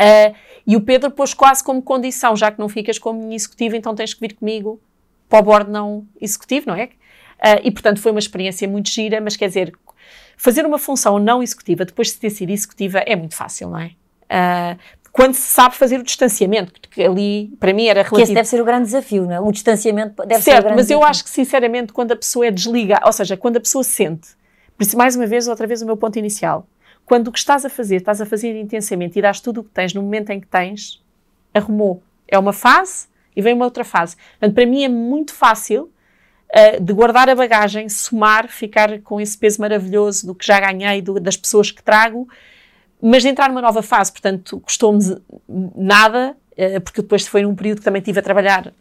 uh, 0.00 0.34
e 0.66 0.76
o 0.76 0.80
Pedro 0.80 1.10
pôs 1.10 1.34
quase 1.34 1.62
como 1.62 1.82
condição, 1.82 2.36
já 2.36 2.50
que 2.50 2.58
não 2.58 2.68
ficas 2.68 2.98
como 2.98 3.20
minha 3.20 3.36
executiva, 3.36 3.76
então 3.76 3.94
tens 3.94 4.14
que 4.14 4.20
vir 4.20 4.34
comigo 4.34 4.80
para 5.28 5.38
o 5.38 5.42
board 5.42 5.70
não 5.70 6.06
executivo, 6.20 6.68
não 6.68 6.76
é? 6.76 6.84
Uh, 6.84 7.60
e, 7.62 7.70
portanto, 7.70 8.00
foi 8.00 8.10
uma 8.10 8.20
experiência 8.20 8.66
muito 8.68 8.88
gira, 8.88 9.20
mas 9.20 9.36
quer 9.36 9.48
dizer, 9.48 9.72
fazer 10.36 10.64
uma 10.64 10.78
função 10.78 11.18
não 11.18 11.42
executiva 11.42 11.84
depois 11.84 12.08
de 12.08 12.16
ter 12.16 12.30
sido 12.30 12.50
executiva 12.50 13.00
é 13.00 13.14
muito 13.16 13.34
fácil, 13.34 13.70
não 13.70 13.78
é? 13.78 13.90
Uh, 14.24 14.78
quando 15.12 15.34
se 15.34 15.42
sabe 15.42 15.76
fazer 15.76 16.00
o 16.00 16.02
distanciamento, 16.02 16.72
porque 16.80 17.02
ali, 17.02 17.52
para 17.60 17.72
mim, 17.72 17.86
era 17.86 18.02
relativo. 18.02 18.16
Que 18.16 18.22
esse 18.22 18.34
deve 18.34 18.48
ser 18.48 18.60
o 18.60 18.64
grande 18.64 18.86
desafio, 18.86 19.24
não 19.24 19.32
é? 19.32 19.40
O 19.40 19.52
distanciamento 19.52 20.26
deve 20.26 20.42
certo, 20.42 20.44
ser 20.44 20.50
o 20.50 20.62
grande 20.62 20.76
mas 20.76 20.86
desafio. 20.86 21.04
eu 21.04 21.08
acho 21.08 21.22
que, 21.22 21.30
sinceramente, 21.30 21.92
quando 21.92 22.10
a 22.10 22.16
pessoa 22.16 22.46
é 22.46 22.50
desligada, 22.50 23.06
ou 23.06 23.12
seja, 23.12 23.36
quando 23.36 23.58
a 23.58 23.60
pessoa 23.60 23.84
sente, 23.84 24.30
por 24.76 24.82
isso, 24.82 24.96
mais 24.96 25.14
uma 25.14 25.26
vez, 25.26 25.46
outra 25.46 25.68
vez 25.68 25.82
o 25.82 25.86
meu 25.86 25.96
ponto 25.96 26.18
inicial, 26.18 26.66
quando 27.06 27.28
o 27.28 27.32
que 27.32 27.38
estás 27.38 27.64
a 27.64 27.68
fazer, 27.68 27.96
estás 27.96 28.20
a 28.20 28.26
fazer 28.26 28.58
intensamente 28.58 29.18
e 29.18 29.22
dás 29.22 29.40
tudo 29.40 29.60
o 29.60 29.64
que 29.64 29.70
tens 29.70 29.92
no 29.92 30.02
momento 30.02 30.30
em 30.30 30.40
que 30.40 30.46
tens, 30.46 31.02
arrumou. 31.52 32.02
É 32.26 32.38
uma 32.38 32.52
fase 32.52 33.06
e 33.36 33.42
vem 33.42 33.54
uma 33.54 33.64
outra 33.64 33.84
fase. 33.84 34.16
Portanto, 34.38 34.54
para 34.54 34.66
mim 34.66 34.84
é 34.84 34.88
muito 34.88 35.34
fácil 35.34 35.90
uh, 36.50 36.82
de 36.82 36.92
guardar 36.92 37.28
a 37.28 37.34
bagagem, 37.34 37.88
somar, 37.88 38.48
ficar 38.48 39.00
com 39.00 39.20
esse 39.20 39.36
peso 39.36 39.60
maravilhoso 39.60 40.26
do 40.26 40.34
que 40.34 40.46
já 40.46 40.58
ganhei, 40.60 41.02
do, 41.02 41.20
das 41.20 41.36
pessoas 41.36 41.70
que 41.70 41.82
trago, 41.82 42.28
mas 43.00 43.22
de 43.22 43.28
entrar 43.28 43.48
numa 43.48 43.62
nova 43.62 43.82
fase. 43.82 44.10
Portanto, 44.10 44.60
custou-me 44.60 45.16
nada, 45.76 46.36
uh, 46.52 46.80
porque 46.80 47.02
depois 47.02 47.26
foi 47.26 47.42
num 47.42 47.54
período 47.54 47.78
que 47.78 47.84
também 47.84 48.00
estive 48.00 48.20
a 48.20 48.22
trabalhar, 48.22 48.72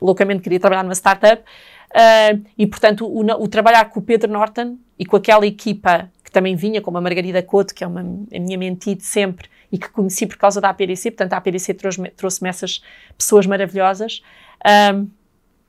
loucamente 0.00 0.42
queria 0.42 0.60
trabalhar 0.60 0.82
numa 0.82 0.94
startup, 0.94 1.42
uh, 1.42 2.44
e 2.58 2.66
portanto 2.66 3.06
o, 3.06 3.20
o, 3.20 3.48
trabalhar 3.48 3.86
com 3.86 4.00
o 4.00 4.02
Pedro 4.02 4.30
Norton 4.30 4.76
e 4.98 5.06
com 5.06 5.16
aquela 5.16 5.46
equipa 5.46 6.10
que 6.32 6.40
também 6.40 6.56
vinha, 6.56 6.80
como 6.80 6.96
a 6.96 7.00
Margarida 7.00 7.42
Couto, 7.42 7.74
que 7.74 7.84
é 7.84 7.86
uma, 7.86 8.00
a 8.00 8.38
minha 8.40 8.56
mentira 8.56 8.96
de 8.96 9.04
sempre, 9.04 9.48
e 9.70 9.76
que 9.76 9.88
conheci 9.90 10.26
por 10.26 10.38
causa 10.38 10.62
da 10.62 10.70
APDC, 10.70 11.10
portanto 11.10 11.34
a 11.34 11.36
APDC 11.36 11.74
trouxe-me 11.74 12.08
trouxe 12.08 12.48
essas 12.48 12.82
pessoas 13.16 13.44
maravilhosas. 13.46 14.22
Um, 14.94 15.08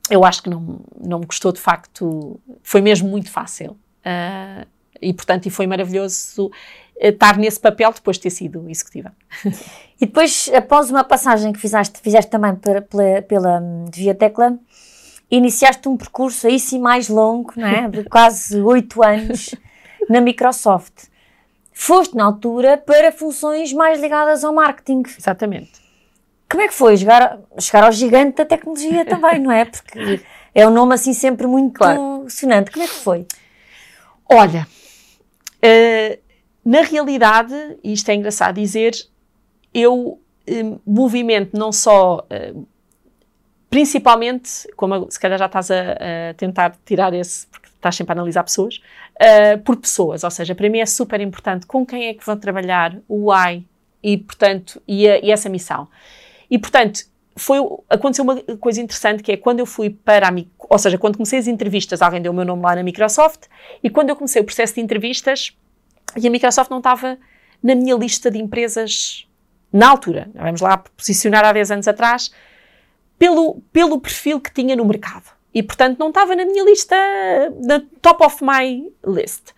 eu 0.10 0.24
acho 0.24 0.42
que 0.42 0.50
não, 0.50 0.80
não 1.00 1.20
me 1.20 1.26
custou 1.26 1.52
de 1.52 1.60
facto, 1.60 2.40
foi 2.64 2.82
mesmo 2.82 3.10
muito 3.10 3.30
fácil. 3.30 3.72
Uh, 4.06 4.66
e 5.02 5.14
portanto, 5.14 5.48
e 5.48 5.50
foi 5.50 5.68
maravilhoso 5.68 6.50
estar 6.98 7.38
nesse 7.38 7.60
papel 7.60 7.92
depois 7.92 8.16
de 8.16 8.24
ter 8.24 8.30
sido 8.30 8.70
executiva. 8.70 9.14
E 10.02 10.06
depois, 10.06 10.52
após 10.54 10.90
uma 10.90 11.04
passagem 11.04 11.54
que 11.54 11.60
fizeste, 11.60 11.98
fizeste 12.02 12.30
também 12.30 12.56
pela, 12.56 12.82
pela, 12.82 13.22
pela 13.22 13.64
Via 13.94 14.14
Tecla, 14.14 14.60
iniciaste 15.32 15.88
um 15.88 15.96
percurso 15.96 16.46
aí 16.46 16.60
sim 16.60 16.78
mais 16.78 17.08
longo, 17.08 17.54
não 17.56 17.68
é? 17.68 17.88
de 17.88 18.04
quase 18.04 18.60
oito 18.60 19.02
anos 19.02 19.56
na 20.10 20.22
Microsoft 20.22 21.14
foste 21.74 22.16
na 22.16 22.24
altura 22.24 22.78
para 22.78 23.12
funções 23.12 23.74
mais 23.74 24.00
ligadas 24.00 24.44
ao 24.44 24.54
marketing. 24.54 25.04
Exatamente. 25.18 25.72
Como 26.50 26.62
é 26.62 26.68
que 26.68 26.74
foi 26.74 26.96
chegar, 26.96 27.40
chegar 27.60 27.84
ao 27.84 27.92
gigante 27.92 28.38
da 28.38 28.46
tecnologia 28.46 29.04
também, 29.06 29.40
não 29.40 29.52
é? 29.52 29.66
Porque 29.66 30.22
é 30.54 30.68
um 30.68 30.72
nome 30.72 30.94
assim 30.94 31.14
sempre 31.14 31.48
muito 31.48 31.74
claro. 31.74 32.26
sonante. 32.30 32.72
Como 32.72 32.86
é 32.86 32.88
que 32.88 32.94
foi? 32.94 33.26
Olha, 34.30 34.68
uh, 35.64 36.20
na 36.64 36.82
realidade, 36.82 37.54
e 37.84 37.94
isto 37.94 38.10
é 38.10 38.16
engraçado 38.16 38.56
dizer, 38.56 38.94
eu 39.74 39.96
uh, 39.98 40.82
movimento 40.86 41.58
não 41.58 41.72
só, 41.72 42.20
uh, 42.20 42.68
principalmente, 43.70 44.68
como 44.78 45.10
se 45.10 45.20
calhar 45.20 45.40
já 45.40 45.48
estás 45.48 45.72
a, 45.72 45.76
a 46.30 46.34
tentar 46.36 46.78
tirar 46.86 47.14
esse, 47.14 47.48
estás 47.84 47.96
sempre 47.96 48.14
a 48.14 48.16
analisar 48.16 48.44
pessoas, 48.44 48.82
uh, 49.16 49.60
por 49.64 49.76
pessoas. 49.76 50.24
Ou 50.24 50.32
seja, 50.32 50.56
para 50.56 50.70
mim 50.70 50.80
é 50.80 50.86
super 50.86 51.20
importante 51.22 51.66
com 51.66 51.86
quem 51.86 52.08
é 52.08 52.14
que 52.14 52.26
vão 52.26 52.38
trabalhar, 52.38 52.98
o 53.08 53.32
why 53.32 53.66
e, 54.02 54.18
portanto, 54.18 54.82
e, 54.88 55.08
a, 55.08 55.20
e 55.20 55.32
essa 55.32 55.50
missão. 55.50 55.88
E, 56.50 56.58
portanto, 56.58 57.06
foi, 57.36 57.58
aconteceu 57.90 58.24
uma 58.24 58.42
coisa 58.58 58.82
interessante 58.82 59.24
que 59.24 59.32
é 59.32 59.38
quando 59.38 59.60
eu 59.60 59.66
fui 59.66 59.90
para 59.90 60.30
a, 60.30 60.32
ou 60.70 60.78
seja, 60.78 60.98
quando 60.98 61.18
comecei 61.18 61.40
as 61.40 61.48
entrevistas, 61.48 62.02
alguém 62.02 62.22
deu 62.22 62.32
o 62.32 62.36
meu 62.36 62.46
nome 62.46 62.62
lá 62.62 62.76
na 62.76 62.84
Microsoft, 62.84 63.46
e 63.82 63.90
quando 63.90 64.10
eu 64.10 64.16
comecei 64.16 64.42
o 64.42 64.46
processo 64.46 64.76
de 64.76 64.82
entrevistas, 64.82 65.56
e 66.16 66.28
a 66.28 66.30
Microsoft 66.30 66.70
não 66.70 66.78
estava 66.78 67.18
na 67.62 67.76
minha 67.76 67.96
lista 67.96 68.30
de 68.30 68.38
empresas 68.38 69.28
na 69.72 69.90
altura, 69.90 70.30
vamos 70.36 70.62
lá 70.62 70.78
posicionar 70.78 71.44
há 71.44 71.52
10 71.52 71.72
anos 71.72 71.88
atrás, 71.88 72.32
pelo, 73.18 73.62
pelo 73.72 74.00
perfil 74.00 74.40
que 74.40 74.54
tinha 74.54 74.76
no 74.76 74.86
mercado. 74.86 75.32
E, 75.54 75.62
portanto, 75.62 76.00
não 76.00 76.10
estava 76.10 76.36
na 76.36 76.46
minha 76.46 76.64
lista, 76.64 76.96
na 77.64 77.82
top 78.02 78.24
of 78.26 78.44
my 78.44 78.92
list. 79.06 79.54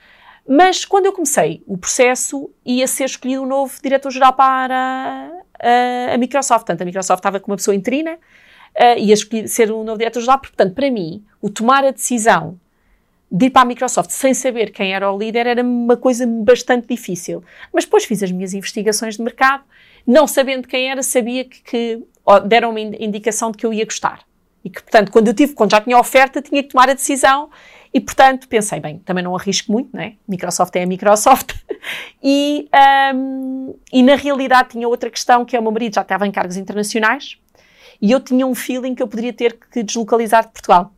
Mas 0.47 0.85
quando 0.85 1.07
eu 1.07 1.13
comecei 1.13 1.63
o 1.65 1.77
processo, 1.77 2.49
ia 2.65 2.85
ser 2.85 3.05
escolhido 3.05 3.41
um 3.41 3.45
novo 3.47 3.73
diretor-geral 3.81 4.33
para 4.33 5.31
a, 5.59 6.13
a, 6.13 6.17
Microsoft. 6.17 6.65
Portanto, 6.65 6.81
a 6.81 6.85
Microsoft 6.85 7.19
estava 7.19 7.39
com 7.39 7.51
uma 7.51 7.57
pessoa 7.57 7.73
interina, 7.73 8.13
uh, 8.13 8.99
ia 8.99 9.13
escolher, 9.13 9.47
ser 9.47 9.71
um 9.71 9.83
novo 9.83 9.97
diretor-geral. 9.97 10.39
Portanto, 10.39 10.75
para 10.75 10.91
mim, 10.91 11.23
o 11.41 11.49
tomar 11.49 11.83
a 11.83 11.91
decisão 11.91 12.59
de 13.31 13.47
ir 13.47 13.49
para 13.49 13.63
a 13.63 13.65
Microsoft 13.65 14.11
sem 14.11 14.33
saber 14.33 14.71
quem 14.71 14.93
era 14.93 15.11
o 15.11 15.17
líder 15.17 15.47
era 15.47 15.63
uma 15.63 15.97
coisa 15.97 16.27
bastante 16.27 16.87
difícil. 16.87 17.43
Mas 17.73 17.85
depois 17.85 18.05
fiz 18.05 18.21
as 18.21 18.31
minhas 18.31 18.53
investigações 18.53 19.17
de 19.17 19.23
mercado, 19.23 19.63
não 20.05 20.27
sabendo 20.27 20.67
quem 20.67 20.91
era, 20.91 21.01
sabia 21.01 21.43
que, 21.43 21.61
que 21.63 22.03
deram 22.45 22.69
uma 22.69 22.79
indicação 22.79 23.51
de 23.51 23.57
que 23.57 23.65
eu 23.65 23.73
ia 23.73 23.83
gostar. 23.83 24.19
E 24.65 24.69
que, 24.69 24.81
portanto, 24.81 25.11
quando 25.11 25.27
eu 25.27 25.33
tive, 25.35 25.53
quando 25.53 25.71
já 25.71 25.79
tinha 25.79 25.97
oferta, 25.97 26.41
tinha 26.41 26.63
que 26.63 26.69
tomar 26.69 26.89
a 26.89 26.93
decisão 26.93 27.51
e, 27.93 28.01
portanto, 28.01 28.47
pensei, 28.47 28.79
bem, 28.79 28.97
também 28.97 29.23
não 29.23 29.35
arrisco 29.35 29.71
muito, 29.71 29.95
né? 29.95 30.15
Microsoft 30.27 30.75
é 30.75 30.81
a 30.81 30.87
Microsoft. 30.87 31.53
e, 32.21 32.67
um, 33.13 33.75
e, 33.93 34.01
na 34.01 34.15
realidade, 34.15 34.69
tinha 34.69 34.87
outra 34.87 35.11
questão, 35.11 35.45
que 35.45 35.55
é 35.55 35.59
o 35.59 35.61
meu 35.61 35.71
marido 35.71 35.93
já 35.93 36.01
estava 36.01 36.25
em 36.25 36.31
cargos 36.31 36.57
internacionais 36.57 37.37
e 38.01 38.11
eu 38.11 38.19
tinha 38.19 38.45
um 38.45 38.55
feeling 38.55 38.95
que 38.95 39.03
eu 39.03 39.07
poderia 39.07 39.31
ter 39.31 39.57
que 39.71 39.83
deslocalizar 39.83 40.45
de 40.45 40.51
Portugal. 40.51 40.91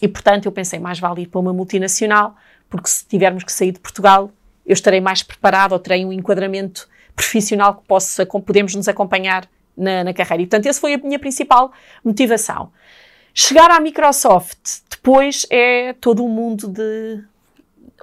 E, 0.00 0.06
portanto, 0.06 0.46
eu 0.46 0.52
pensei, 0.52 0.78
mais 0.78 0.98
vale 1.00 1.22
ir 1.22 1.26
para 1.26 1.40
uma 1.40 1.52
multinacional, 1.52 2.36
porque 2.70 2.88
se 2.88 3.04
tivermos 3.06 3.42
que 3.42 3.52
sair 3.52 3.72
de 3.72 3.80
Portugal, 3.80 4.30
eu 4.64 4.72
estarei 4.72 5.00
mais 5.00 5.22
preparado 5.22 5.72
ou 5.72 5.78
terei 5.80 6.04
um 6.04 6.12
enquadramento 6.12 6.88
profissional 7.14 7.74
que 7.74 7.86
possa, 7.86 8.24
podemos 8.24 8.74
nos 8.74 8.88
acompanhar 8.88 9.48
na, 9.76 10.04
na 10.04 10.14
carreira. 10.14 10.42
E, 10.42 10.46
portanto, 10.46 10.66
essa 10.66 10.80
foi 10.80 10.94
a 10.94 10.98
minha 10.98 11.18
principal 11.18 11.72
motivação. 12.04 12.70
Chegar 13.32 13.70
à 13.70 13.80
Microsoft 13.80 14.84
depois 14.90 15.44
é 15.50 15.92
todo 15.94 16.24
um 16.24 16.28
mundo 16.28 16.68
de. 16.68 17.22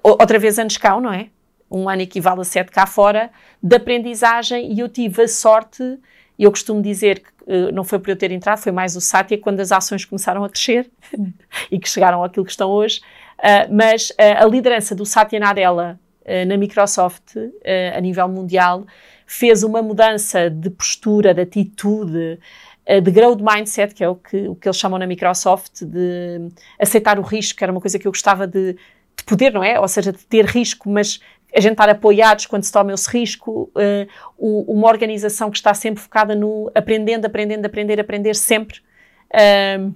Outra 0.03 0.37
vez 0.37 0.59
anos 0.59 0.77
cá, 0.77 0.99
não 0.99 1.11
é? 1.11 1.29
Um 1.69 1.87
ano 1.87 2.01
equivale 2.01 2.41
a 2.41 2.43
sete 2.43 2.71
cá 2.71 2.85
fora, 2.85 3.31
de 3.61 3.75
aprendizagem, 3.75 4.73
e 4.73 4.79
eu 4.79 4.89
tive 4.89 5.23
a 5.23 5.27
sorte, 5.27 5.99
eu 6.37 6.51
costumo 6.51 6.81
dizer 6.81 7.19
que 7.19 7.29
uh, 7.47 7.71
não 7.71 7.83
foi 7.83 7.97
por 7.97 8.09
eu 8.09 8.15
ter 8.15 8.31
entrado, 8.31 8.59
foi 8.59 8.71
mais 8.71 8.95
o 8.95 9.01
Satya 9.01 9.37
quando 9.37 9.59
as 9.61 9.71
ações 9.71 10.03
começaram 10.03 10.43
a 10.43 10.49
crescer 10.49 10.91
e 11.71 11.79
que 11.79 11.87
chegaram 11.87 12.23
àquilo 12.23 12.45
que 12.45 12.51
estão 12.51 12.69
hoje. 12.69 12.99
Uh, 13.39 13.73
mas 13.73 14.09
uh, 14.11 14.43
a 14.43 14.45
liderança 14.45 14.93
do 14.93 15.05
Satya 15.05 15.39
Nadella 15.39 15.99
na 16.47 16.55
Microsoft, 16.55 17.35
a 17.97 17.99
nível 17.99 18.27
mundial, 18.29 18.85
fez 19.31 19.63
uma 19.63 19.81
mudança 19.81 20.49
de 20.49 20.69
postura, 20.69 21.33
de 21.33 21.41
atitude, 21.41 22.37
eh, 22.85 22.99
de 22.99 23.11
growth 23.11 23.39
mindset, 23.39 23.93
que 23.93 24.03
é 24.03 24.09
o 24.09 24.15
que, 24.15 24.49
o 24.49 24.55
que 24.55 24.67
eles 24.67 24.77
chamam 24.77 24.99
na 24.99 25.07
Microsoft, 25.07 25.83
de 25.83 26.49
aceitar 26.77 27.17
o 27.17 27.21
risco, 27.21 27.57
que 27.57 27.63
era 27.63 27.71
uma 27.71 27.79
coisa 27.79 27.97
que 27.97 28.05
eu 28.05 28.11
gostava 28.11 28.45
de, 28.45 28.73
de 28.73 29.23
poder, 29.25 29.53
não 29.53 29.63
é? 29.63 29.79
Ou 29.79 29.87
seja, 29.87 30.11
de 30.11 30.19
ter 30.25 30.45
risco, 30.45 30.89
mas 30.89 31.21
a 31.55 31.61
gente 31.61 31.71
estar 31.71 31.87
apoiados 31.87 32.45
quando 32.45 32.63
se 32.63 32.73
toma 32.73 32.93
esse 32.93 33.09
risco, 33.09 33.71
uh, 33.73 34.65
uma 34.67 34.89
organização 34.89 35.49
que 35.49 35.57
está 35.57 35.73
sempre 35.73 36.03
focada 36.03 36.35
no 36.35 36.69
aprendendo, 36.75 37.25
aprendendo, 37.25 37.65
aprender, 37.65 38.01
aprender 38.01 38.35
sempre, 38.35 38.79
uh, 39.33 39.93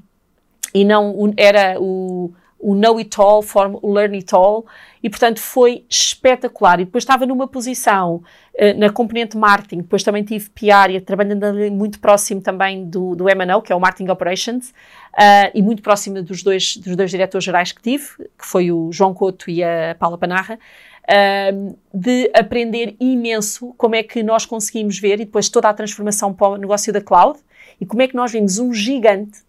e 0.73 0.85
não 0.85 1.33
era 1.35 1.75
o 1.77 2.33
o 2.65 2.73
Know 2.73 2.97
It 2.97 3.15
All, 3.21 3.43
form, 3.43 3.77
o 3.79 3.93
Learn 3.93 4.17
It 4.17 4.33
All, 4.33 4.65
e 5.03 5.07
portanto 5.07 5.39
foi 5.39 5.85
espetacular. 5.87 6.79
E 6.79 6.85
depois 6.85 7.03
estava 7.03 7.23
numa 7.23 7.47
posição 7.47 8.23
uh, 8.55 8.79
na 8.79 8.89
componente 8.89 9.37
marketing, 9.37 9.77
depois 9.77 10.01
também 10.01 10.23
tive 10.23 10.49
PR 10.49 10.99
trabalhando 11.05 11.43
ali 11.43 11.69
muito 11.69 11.99
próximo 11.99 12.41
também 12.41 12.83
do, 12.83 13.15
do 13.15 13.29
M&O, 13.29 13.61
que 13.61 13.71
é 13.71 13.75
o 13.75 13.79
Marketing 13.79 14.09
Operations, 14.09 14.69
uh, 14.69 15.51
e 15.53 15.61
muito 15.61 15.83
próximo 15.83 16.23
dos 16.23 16.41
dois, 16.41 16.75
dos 16.77 16.95
dois 16.95 17.11
diretores 17.11 17.45
gerais 17.45 17.71
que 17.71 17.83
tive, 17.83 18.05
que 18.35 18.45
foi 18.45 18.71
o 18.71 18.91
João 18.91 19.13
Couto 19.13 19.47
e 19.47 19.63
a 19.63 19.95
Paula 19.99 20.17
Panarra, 20.17 20.57
uh, 21.03 21.77
de 21.93 22.31
aprender 22.33 22.95
imenso 22.99 23.75
como 23.77 23.93
é 23.93 24.01
que 24.01 24.23
nós 24.23 24.43
conseguimos 24.43 24.97
ver 24.97 25.19
e 25.19 25.25
depois 25.25 25.49
toda 25.49 25.69
a 25.69 25.73
transformação 25.73 26.33
para 26.33 26.47
o 26.47 26.57
negócio 26.57 26.91
da 26.91 26.99
cloud, 26.99 27.37
e 27.79 27.85
como 27.85 28.01
é 28.01 28.07
que 28.07 28.15
nós 28.15 28.31
vimos 28.31 28.57
um 28.57 28.73
gigante 28.73 29.44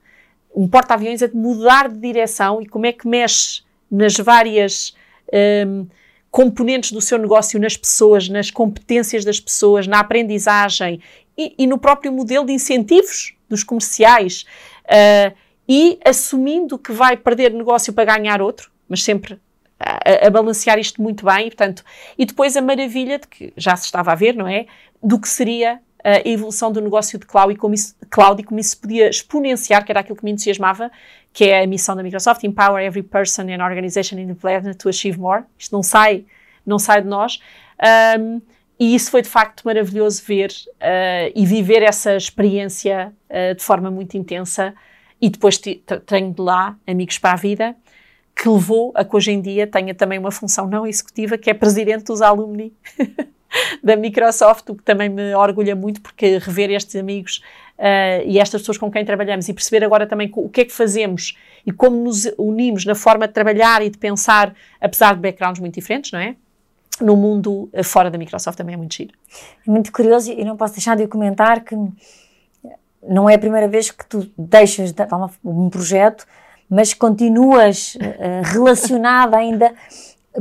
um 0.57 0.67
porta-aviões 0.67 1.21
de 1.21 1.37
mudar 1.37 1.89
de 1.89 1.99
direção 1.99 2.63
e 2.63 2.67
como 2.67 2.87
é 2.87 2.93
que 2.93 3.07
mexe 3.07 3.63
nas 3.91 4.17
várias 4.17 4.97
um, 5.67 5.87
componentes 6.31 6.93
do 6.93 7.01
seu 7.01 7.19
negócio, 7.19 7.61
nas 7.61 7.77
pessoas, 7.77 8.29
nas 8.29 8.51
competências 8.51 9.25
das 9.25 9.39
pessoas, 9.39 9.87
na 9.87 10.01
aprendizagem 10.01 11.01
e, 11.37 11.55
e 11.59 11.67
no 11.67 11.77
próprio 11.77 12.11
modelo 12.11 12.47
de 12.47 12.53
incentivos 12.53 13.35
dos 13.49 13.63
comerciais 13.63 14.47
uh, 14.85 15.37
e 15.69 15.99
assumindo 16.05 16.79
que 16.79 16.93
vai 16.93 17.17
perder 17.17 17.53
negócio 17.53 17.93
para 17.93 18.17
ganhar 18.17 18.41
outro, 18.41 18.71
mas 18.89 19.03
sempre 19.03 19.39
a, 19.79 20.27
a, 20.27 20.31
balancear 20.31 20.79
isto 20.79 21.03
muito 21.03 21.25
bem, 21.25 21.49
e, 21.49 21.51
portanto, 21.51 21.85
e 22.17 22.25
depois 22.25 22.57
a 22.57 22.63
maravilha 22.63 23.19
de 23.19 23.27
que 23.27 23.53
já 23.57 23.77
se 23.77 23.85
estava 23.85 24.13
a 24.13 24.15
ver, 24.15 24.35
não 24.35 24.49
é? 24.49 24.67
Do 25.03 25.21
que 25.21 25.29
seria 25.29 25.81
a 26.07 26.29
evolução 26.29 26.71
do 26.71 26.81
negócio 26.81 27.19
de 27.19 27.27
cloud 27.27 27.53
e 27.53 27.57
como 27.57 27.75
isso, 27.75 27.97
cloud 28.09 28.41
e 28.41 28.45
como 28.45 28.61
isso 28.61 28.79
podia 28.79 29.09
exponenciar, 29.11 29.85
que 29.85 29.91
era 29.91 30.01
aquilo 30.01 30.17
que 30.17 30.25
me 30.25 30.31
entusiasmava, 30.31 30.89
que 31.33 31.47
é 31.47 31.65
a 31.65 31.67
missão 31.67 31.97
da 31.97 32.03
Microsoft, 32.03 32.45
Empower 32.45 32.81
every 32.81 33.03
person 33.03 33.43
and 33.43 33.61
organization 33.61 34.17
in 34.17 34.29
the 34.29 34.35
planet 34.35 34.79
to 34.79 34.89
achieve 34.89 35.19
more. 35.19 35.43
Isto 35.59 35.75
não 35.75 35.83
sai, 35.83 36.25
não 36.65 36.79
sai 36.79 37.03
de 37.03 37.09
nós. 37.09 37.41
Um, 38.19 38.41
e 38.79 38.95
isso 38.95 39.11
foi 39.11 39.21
de 39.21 39.29
facto 39.29 39.63
maravilhoso 39.65 40.23
ver 40.25 40.51
uh, 40.51 41.33
e 41.35 41.45
viver 41.45 41.83
essa 41.83 42.15
experiência 42.15 43.13
uh, 43.29 43.57
de 43.57 43.63
forma 43.65 43.91
muito 43.91 44.17
intensa. 44.17 44.75
E 45.21 45.29
depois 45.29 45.59
tenho 45.59 46.33
de 46.33 46.41
lá 46.41 46.77
amigos 46.87 47.19
para 47.19 47.33
a 47.33 47.37
vida, 47.37 47.75
que 48.35 48.49
levou 48.49 48.93
a 48.95 49.05
que 49.05 49.17
hoje 49.17 49.33
em 49.33 49.41
dia 49.41 49.67
tenha 49.67 49.95
também 49.95 50.19
uma 50.19 50.31
função 50.31 50.69
não 50.69 50.87
executiva, 50.87 51.37
que 51.37 51.51
é 51.51 51.55
presidente 51.55 52.05
dos 52.05 52.23
alumni 52.23 52.73
da 53.83 53.97
Microsoft, 53.97 54.69
o 54.71 54.75
que 54.75 54.83
também 54.83 55.09
me 55.09 55.35
orgulha 55.35 55.75
muito, 55.75 56.01
porque 56.01 56.39
rever 56.39 56.71
estes 56.71 56.97
amigos 56.97 57.43
uh, 57.79 58.23
e 58.25 58.39
estas 58.39 58.63
pessoas 58.63 58.79
com 58.79 58.91
quem 58.91 59.05
trabalhamos 59.05 59.49
e 59.49 59.55
perceber 59.55 59.85
agora 59.85 60.07
também 60.07 60.31
o 60.35 60.49
que 60.49 60.63
é 60.63 60.65
que 60.65 60.73
fazemos 60.73 61.37
e 61.65 61.73
como 61.73 61.97
nos 61.97 62.27
unimos 62.39 62.85
na 62.85 62.95
forma 62.95 63.27
de 63.27 63.35
trabalhar 63.35 63.83
e 63.83 63.91
de 63.91 63.99
pensar, 63.99 64.55
apesar 64.81 65.15
de 65.15 65.21
backgrounds 65.21 65.61
muito 65.61 65.75
diferentes, 65.75 66.13
não 66.13 66.21
é? 66.21 66.37
No 67.01 67.17
mundo 67.17 67.69
uh, 67.73 67.85
fora 67.85 68.11
da 68.11 68.19
Microsoft 68.19 68.57
também 68.57 68.75
é 68.75 68.79
muito 68.79 68.95
giro. 68.95 69.13
É 69.67 69.71
muito 69.71 69.93
curioso 69.93 70.33
e 70.33 70.45
não 70.45 70.57
posso 70.57 70.75
deixar 70.75 70.97
de 70.97 71.07
comentar 71.07 71.63
que 71.63 71.77
não 73.09 73.29
é 73.31 73.35
a 73.35 73.39
primeira 73.39 73.69
vez 73.69 73.91
que 73.91 74.05
tu 74.07 74.29
deixas 74.37 74.93
de, 74.93 75.03
um 75.45 75.71
projeto, 75.71 76.27
mas 76.69 76.93
continuas 76.93 77.95
uh, 77.97 78.43
relacionada 78.43 79.37
ainda 79.37 79.73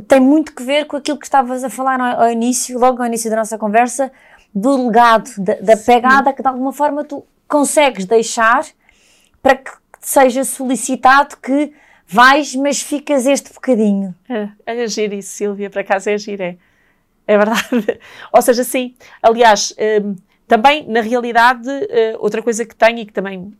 tem 0.02 0.20
muito 0.20 0.54
que 0.54 0.64
ver 0.64 0.86
com 0.86 0.98
aquilo 0.98 1.18
que 1.18 1.26
estavas 1.26 1.64
a 1.64 1.70
falar 1.70 2.00
ao, 2.00 2.24
ao 2.24 2.32
início, 2.32 2.78
logo 2.80 3.02
ao 3.02 3.08
início 3.08 3.30
da 3.30 3.38
nossa 3.38 3.58
conversa, 3.58 4.12
do 4.54 4.88
legado, 4.88 5.30
da, 5.38 5.56
da 5.56 5.78
pegada 5.78 6.34
que 6.34 6.42
de 6.42 6.48
alguma 6.48 6.72
forma 6.72 7.04
tu 7.04 7.26
consegues 7.48 8.06
deixar 8.06 8.66
para 9.42 9.56
que 9.58 9.72
seja 10.00 10.44
solicitado 10.44 11.38
que 11.38 11.74
vais, 12.08 12.56
mas 12.56 12.82
ficas 12.82 13.26
este 13.26 13.54
bocadinho. 13.54 14.16
É, 14.30 14.50
é 14.66 14.84
agir 14.84 15.12
isso, 15.14 15.30
Silvia, 15.30 15.70
para 15.70 15.84
casa 15.84 16.12
é 16.12 16.14
agir, 16.14 16.40
é. 16.40 16.58
É 17.28 17.38
verdade. 17.38 18.00
Ou 18.32 18.42
seja, 18.42 18.64
sim, 18.64 18.96
aliás, 19.22 19.74
um, 20.04 20.16
também 20.48 20.88
na 20.88 21.02
realidade, 21.02 21.68
uh, 21.68 22.18
outra 22.20 22.42
coisa 22.42 22.66
que 22.66 22.76
tenho 22.76 23.00
e 23.00 23.06
que 23.06 23.14
também 23.14 23.52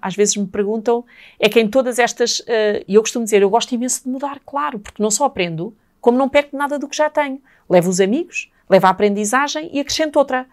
às 0.00 0.14
vezes 0.14 0.36
me 0.36 0.46
perguntam, 0.46 1.04
é 1.38 1.48
que 1.48 1.60
em 1.60 1.68
todas 1.68 1.98
estas, 1.98 2.40
uh, 2.40 2.84
e 2.86 2.94
eu 2.94 3.00
costumo 3.00 3.24
dizer, 3.24 3.42
eu 3.42 3.50
gosto 3.50 3.74
imenso 3.74 4.04
de 4.04 4.08
mudar, 4.08 4.40
claro, 4.44 4.78
porque 4.78 5.02
não 5.02 5.10
só 5.10 5.24
aprendo, 5.24 5.74
como 6.00 6.16
não 6.16 6.28
perco 6.28 6.56
nada 6.56 6.78
do 6.78 6.88
que 6.88 6.96
já 6.96 7.10
tenho. 7.10 7.40
Levo 7.68 7.90
os 7.90 8.00
amigos, 8.00 8.50
levo 8.70 8.86
a 8.86 8.90
aprendizagem 8.90 9.70
e 9.72 9.80
acrescento 9.80 10.16
outra. 10.18 10.46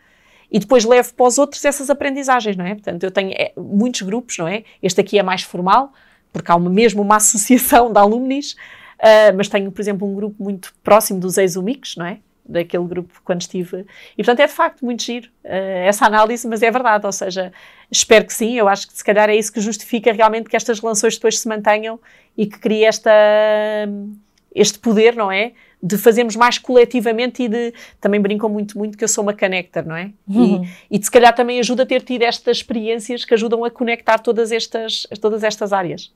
E 0.52 0.60
depois 0.60 0.84
levo 0.86 1.14
para 1.14 1.26
os 1.26 1.38
outros 1.38 1.64
essas 1.64 1.90
aprendizagens, 1.90 2.56
não 2.56 2.66
é? 2.66 2.74
Portanto, 2.74 3.04
eu 3.04 3.12
tenho 3.12 3.32
é, 3.32 3.54
muitos 3.56 4.02
grupos, 4.02 4.38
não 4.38 4.48
é? 4.48 4.64
Este 4.82 5.02
aqui 5.02 5.18
é 5.18 5.24
mais 5.24 5.44
formal, 5.44 5.94
porque 6.32 6.52
há 6.52 6.56
uma, 6.56 6.70
mesmo 6.70 7.02
uma 7.02 7.18
associação 7.18 7.92
de 7.92 8.00
alumnis, 8.00 8.54
uh, 8.54 9.36
mas 9.36 9.48
tenho, 9.48 9.72
por 9.72 9.82
exemplo, 9.82 10.08
um 10.08 10.16
grupo 10.16 10.44
muito 10.44 10.74
próximo 10.84 11.20
dos 11.20 11.38
ex-UMICs, 11.38 11.98
não 11.98 12.06
é? 12.06 12.20
Daquele 12.46 12.86
grupo 12.86 13.22
quando 13.24 13.42
estive. 13.42 13.86
E 14.18 14.24
portanto 14.24 14.40
é 14.42 14.48
de 14.48 14.54
facto 14.54 14.84
muito 14.84 15.04
giro 15.04 15.30
uh, 15.46 15.88
essa 15.88 16.06
análise, 16.06 16.48
mas 16.48 16.62
é 16.62 16.70
verdade, 16.70 17.06
ou 17.06 17.12
seja, 17.12 17.52
espero 17.90 18.26
que 18.26 18.34
sim, 18.34 18.56
eu 18.56 18.68
acho 18.68 18.88
que 18.88 18.94
se 18.94 19.04
calhar 19.04 19.30
é 19.30 19.36
isso 19.36 19.52
que 19.52 19.62
justifica 19.62 20.12
realmente 20.12 20.50
que 20.50 20.56
estas 20.56 20.80
relações 20.80 21.16
depois 21.16 21.40
se 21.40 21.48
mantenham 21.48 22.00
e 22.38 22.46
que 22.46 22.60
crie 22.60 22.84
esta, 22.84 23.12
este 24.54 24.80
poder, 24.80 25.16
não 25.16 25.32
é? 25.32 25.54
De 25.82 25.98
fazermos 25.98 26.36
mais 26.36 26.58
coletivamente 26.58 27.44
e 27.44 27.50
de. 27.50 27.74
Também 28.00 28.22
brincam 28.22 28.50
muito, 28.50 28.78
muito 28.78 28.98
que 28.98 29.04
eu 29.04 29.08
sou 29.08 29.22
uma 29.22 29.34
connector, 29.34 29.86
não 29.86 29.98
é? 29.98 30.12
Uhum. 30.28 30.64
E, 30.90 30.98
e 30.98 31.04
se 31.04 31.12
calhar 31.12 31.36
também 31.36 31.60
ajuda 31.60 31.84
a 31.84 31.86
ter 31.86 32.02
tido 32.02 32.22
estas 32.22 32.58
experiências 32.58 33.26
que 33.26 33.34
ajudam 33.34 33.66
a 33.66 33.72
conectar 33.72 34.20
todas 34.20 34.52
estas, 34.52 35.06
todas 35.20 35.44
estas 35.44 35.74
áreas. 35.74 36.14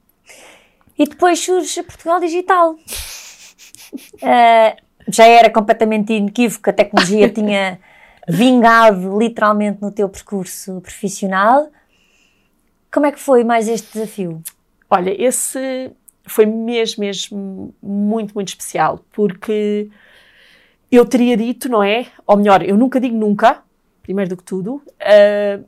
E 0.97 1.05
depois 1.05 1.39
surge 1.39 1.83
Portugal 1.83 2.19
Digital. 2.19 2.75
Uh, 4.23 4.81
já 5.07 5.25
era 5.25 5.49
completamente 5.49 6.13
inequívoco, 6.13 6.69
a 6.69 6.73
tecnologia 6.73 7.29
tinha 7.33 7.79
vingado 8.27 9.17
literalmente 9.17 9.81
no 9.81 9.91
teu 9.91 10.09
percurso 10.09 10.81
profissional. 10.81 11.69
Como 12.91 13.05
é 13.05 13.11
que 13.11 13.19
foi 13.19 13.43
mais 13.43 13.67
este 13.67 13.93
desafio? 13.93 14.41
Olha, 14.89 15.15
esse 15.21 15.91
foi 16.25 16.45
mesmo, 16.45 17.01
mesmo 17.01 17.73
muito, 17.81 18.33
muito 18.33 18.49
especial, 18.49 18.99
porque 19.11 19.89
eu 20.91 21.05
teria 21.05 21.35
dito, 21.35 21.69
não 21.69 21.83
é? 21.83 22.07
Ou 22.25 22.37
melhor, 22.37 22.63
eu 22.63 22.77
nunca 22.77 22.99
digo 22.99 23.15
nunca, 23.15 23.63
primeiro 24.01 24.29
do 24.29 24.37
que 24.37 24.43
tudo, 24.43 24.75
uh, 24.75 25.65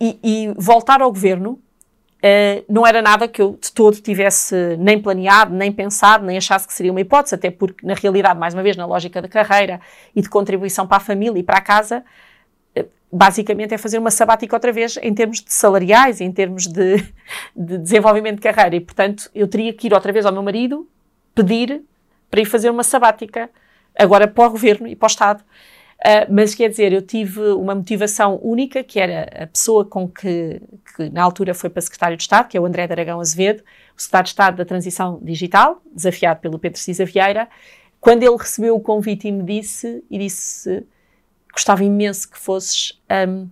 e, 0.00 0.18
e, 0.22 0.54
voltar 0.56 1.00
ao 1.00 1.10
governo 1.10 1.58
Uh, 2.24 2.64
não 2.72 2.86
era 2.86 3.02
nada 3.02 3.28
que 3.28 3.42
eu 3.42 3.58
de 3.60 3.70
todo 3.70 4.00
tivesse 4.00 4.78
nem 4.78 4.98
planeado, 4.98 5.54
nem 5.54 5.70
pensado, 5.70 6.24
nem 6.24 6.38
achasse 6.38 6.66
que 6.66 6.72
seria 6.72 6.90
uma 6.90 7.02
hipótese, 7.02 7.34
até 7.34 7.50
porque, 7.50 7.86
na 7.86 7.92
realidade, 7.92 8.40
mais 8.40 8.54
uma 8.54 8.62
vez, 8.62 8.78
na 8.78 8.86
lógica 8.86 9.20
da 9.20 9.28
carreira 9.28 9.78
e 10.16 10.22
de 10.22 10.30
contribuição 10.30 10.86
para 10.86 10.96
a 10.96 11.00
família 11.00 11.38
e 11.38 11.42
para 11.42 11.58
a 11.58 11.60
casa, 11.60 12.02
uh, 12.78 12.88
basicamente 13.12 13.74
é 13.74 13.78
fazer 13.78 13.98
uma 13.98 14.10
sabática 14.10 14.56
outra 14.56 14.72
vez 14.72 14.98
em 15.02 15.12
termos 15.12 15.42
de 15.42 15.52
salariais, 15.52 16.22
em 16.22 16.32
termos 16.32 16.66
de, 16.66 16.96
de, 17.54 17.76
desenvolvimento 17.76 18.36
de 18.36 18.40
carreira. 18.40 18.74
E, 18.74 18.80
portanto, 18.80 19.30
eu 19.34 19.46
teria 19.46 19.74
que 19.74 19.88
ir 19.88 19.92
outra 19.92 20.10
vez 20.10 20.24
ao 20.24 20.32
meu 20.32 20.42
marido 20.42 20.88
pedir 21.34 21.82
para 22.30 22.40
ir 22.40 22.46
fazer 22.46 22.70
uma 22.70 22.82
sabática, 22.82 23.50
agora 23.94 24.26
para 24.26 24.46
o 24.46 24.50
governo 24.50 24.86
e 24.86 24.96
para 24.96 25.06
o 25.06 25.08
Estado. 25.08 25.44
Uh, 26.00 26.30
mas 26.30 26.54
quer 26.54 26.68
dizer, 26.68 26.92
eu 26.92 27.00
tive 27.00 27.40
uma 27.40 27.74
motivação 27.74 28.38
única, 28.42 28.82
que 28.84 29.00
era 29.00 29.44
a 29.44 29.46
pessoa 29.46 29.84
com 29.84 30.08
que, 30.08 30.60
que 30.96 31.08
na 31.10 31.22
altura 31.22 31.54
foi 31.54 31.70
para 31.70 31.80
secretário 31.80 32.16
de 32.16 32.22
Estado, 32.22 32.48
que 32.48 32.56
é 32.56 32.60
o 32.60 32.66
André 32.66 32.86
de 32.86 32.92
Aragão 32.92 33.20
Azevedo, 33.20 33.62
o 33.96 34.00
secretário 34.00 34.24
de 34.24 34.30
Estado 34.30 34.56
da 34.56 34.64
Transição 34.64 35.18
Digital, 35.22 35.80
desafiado 35.92 36.40
pelo 36.40 36.58
Pedro 36.58 36.78
Cisa 36.78 37.04
Vieira, 37.04 37.48
quando 38.00 38.22
ele 38.22 38.36
recebeu 38.36 38.76
o 38.76 38.80
convite 38.80 39.28
e 39.28 39.32
me 39.32 39.42
disse, 39.42 40.04
e 40.10 40.18
disse, 40.18 40.84
gostava 41.50 41.82
imenso 41.82 42.30
que 42.30 42.38
fosses, 42.38 43.00
um, 43.28 43.48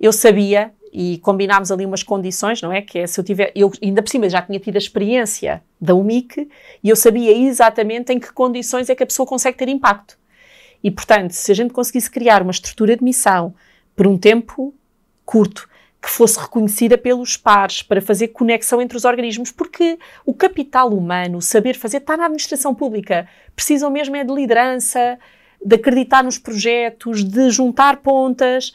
eu 0.00 0.12
sabia, 0.12 0.72
e 0.92 1.18
combinámos 1.18 1.72
ali 1.72 1.86
umas 1.86 2.02
condições, 2.02 2.60
não 2.60 2.70
é? 2.70 2.82
Que 2.82 2.98
é 2.98 3.06
se 3.06 3.18
eu 3.18 3.24
tiver, 3.24 3.50
eu 3.54 3.72
ainda 3.82 4.02
por 4.02 4.10
cima 4.10 4.28
já 4.28 4.42
tinha 4.42 4.58
tido 4.58 4.74
a 4.74 4.78
experiência 4.78 5.62
da 5.80 5.94
UMIC 5.94 6.50
e 6.84 6.90
eu 6.90 6.94
sabia 6.94 7.32
exatamente 7.34 8.12
em 8.12 8.20
que 8.20 8.30
condições 8.32 8.90
é 8.90 8.94
que 8.94 9.02
a 9.02 9.06
pessoa 9.06 9.26
consegue 9.26 9.56
ter 9.56 9.68
impacto. 9.68 10.18
E, 10.82 10.90
portanto, 10.90 11.32
se 11.32 11.52
a 11.52 11.54
gente 11.54 11.72
conseguisse 11.72 12.10
criar 12.10 12.42
uma 12.42 12.50
estrutura 12.50 12.96
de 12.96 13.04
missão 13.04 13.54
por 13.94 14.06
um 14.06 14.18
tempo 14.18 14.74
curto, 15.24 15.68
que 16.02 16.10
fosse 16.10 16.38
reconhecida 16.40 16.98
pelos 16.98 17.36
pares, 17.36 17.80
para 17.80 18.02
fazer 18.02 18.28
conexão 18.28 18.82
entre 18.82 18.96
os 18.96 19.04
organismos, 19.04 19.52
porque 19.52 19.96
o 20.26 20.34
capital 20.34 20.92
humano, 20.92 21.38
o 21.38 21.42
saber 21.42 21.74
fazer, 21.74 21.98
está 21.98 22.16
na 22.16 22.24
administração 22.24 22.74
pública. 22.74 23.28
Precisam 23.54 23.88
mesmo 23.88 24.16
é 24.16 24.24
de 24.24 24.34
liderança, 24.34 25.16
de 25.64 25.76
acreditar 25.76 26.24
nos 26.24 26.38
projetos, 26.38 27.22
de 27.22 27.50
juntar 27.50 27.98
pontas 27.98 28.72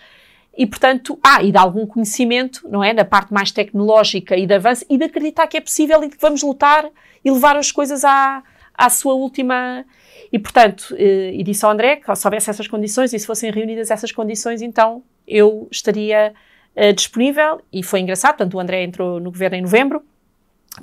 e, 0.57 0.65
portanto, 0.65 1.19
ah, 1.21 1.43
e 1.43 1.51
de 1.51 1.57
algum 1.57 1.85
conhecimento, 1.85 2.67
não 2.69 2.81
é? 2.81 2.93
Na 2.93 3.03
parte 3.03 3.33
mais 3.33 3.51
tecnológica 3.51 4.37
e 4.37 4.47
de 4.47 4.53
avanço, 4.53 4.85
e 4.89 4.97
de 4.97 5.03
acreditar 5.03 5.47
que 5.47 5.57
é 5.57 5.61
possível 5.61 6.01
e 6.05 6.09
que 6.09 6.17
vamos 6.19 6.41
lutar 6.41 6.89
e 7.25 7.29
levar 7.29 7.57
as 7.57 7.73
coisas 7.73 8.05
à, 8.05 8.41
à 8.77 8.89
sua 8.89 9.15
última 9.15 9.83
e, 10.31 10.37
portanto, 10.37 10.95
eh, 10.97 11.31
e 11.33 11.43
disse 11.43 11.65
ao 11.65 11.71
André 11.71 11.97
que 11.97 12.15
se 12.15 12.27
houvesse 12.27 12.49
essas 12.49 12.67
condições 12.67 13.13
e 13.13 13.19
se 13.19 13.25
fossem 13.25 13.51
reunidas 13.51 13.89
essas 13.89 14.11
condições, 14.11 14.61
então 14.61 15.03
eu 15.27 15.67
estaria 15.71 16.33
uh, 16.75 16.93
disponível. 16.93 17.61
E 17.71 17.83
foi 17.83 18.01
engraçado, 18.01 18.37
portanto, 18.37 18.53
o 18.55 18.59
André 18.59 18.83
entrou 18.83 19.19
no 19.19 19.31
governo 19.31 19.57
em 19.57 19.61
novembro, 19.61 20.03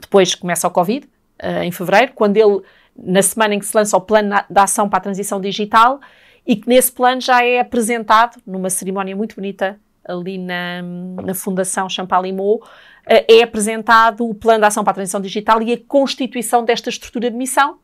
depois 0.00 0.35
começa 0.35 0.66
o 0.66 0.70
Covid, 0.70 1.07
uh, 1.42 1.62
em 1.62 1.70
fevereiro, 1.70 2.12
quando 2.14 2.37
ele, 2.37 2.62
na 2.96 3.22
semana 3.22 3.54
em 3.54 3.59
que 3.59 3.66
se 3.66 3.76
lança 3.76 3.96
o 3.96 4.00
plano 4.00 4.35
de 4.48 4.61
ação 4.61 4.88
para 4.88 4.98
a 4.98 5.02
transição 5.02 5.40
digital, 5.40 6.00
e 6.46 6.57
que 6.57 6.68
nesse 6.68 6.92
plano 6.92 7.20
já 7.20 7.42
é 7.42 7.61
apresentado, 7.61 8.40
numa 8.46 8.68
cerimónia 8.68 9.16
muito 9.16 9.35
bonita 9.35 9.78
ali 10.07 10.37
na, 10.37 10.83
na 10.83 11.33
Fundação 11.33 11.88
Champalimau, 11.88 12.62
é 13.07 13.42
apresentado 13.42 14.28
o 14.28 14.35
plano 14.35 14.61
de 14.61 14.66
ação 14.66 14.85
para 14.85 14.90
a 14.90 14.94
transição 14.94 15.20
digital 15.20 15.62
e 15.62 15.72
a 15.72 15.78
constituição 15.88 16.62
desta 16.62 16.90
estrutura 16.90 17.30
de 17.30 17.37
missão, 17.37 17.78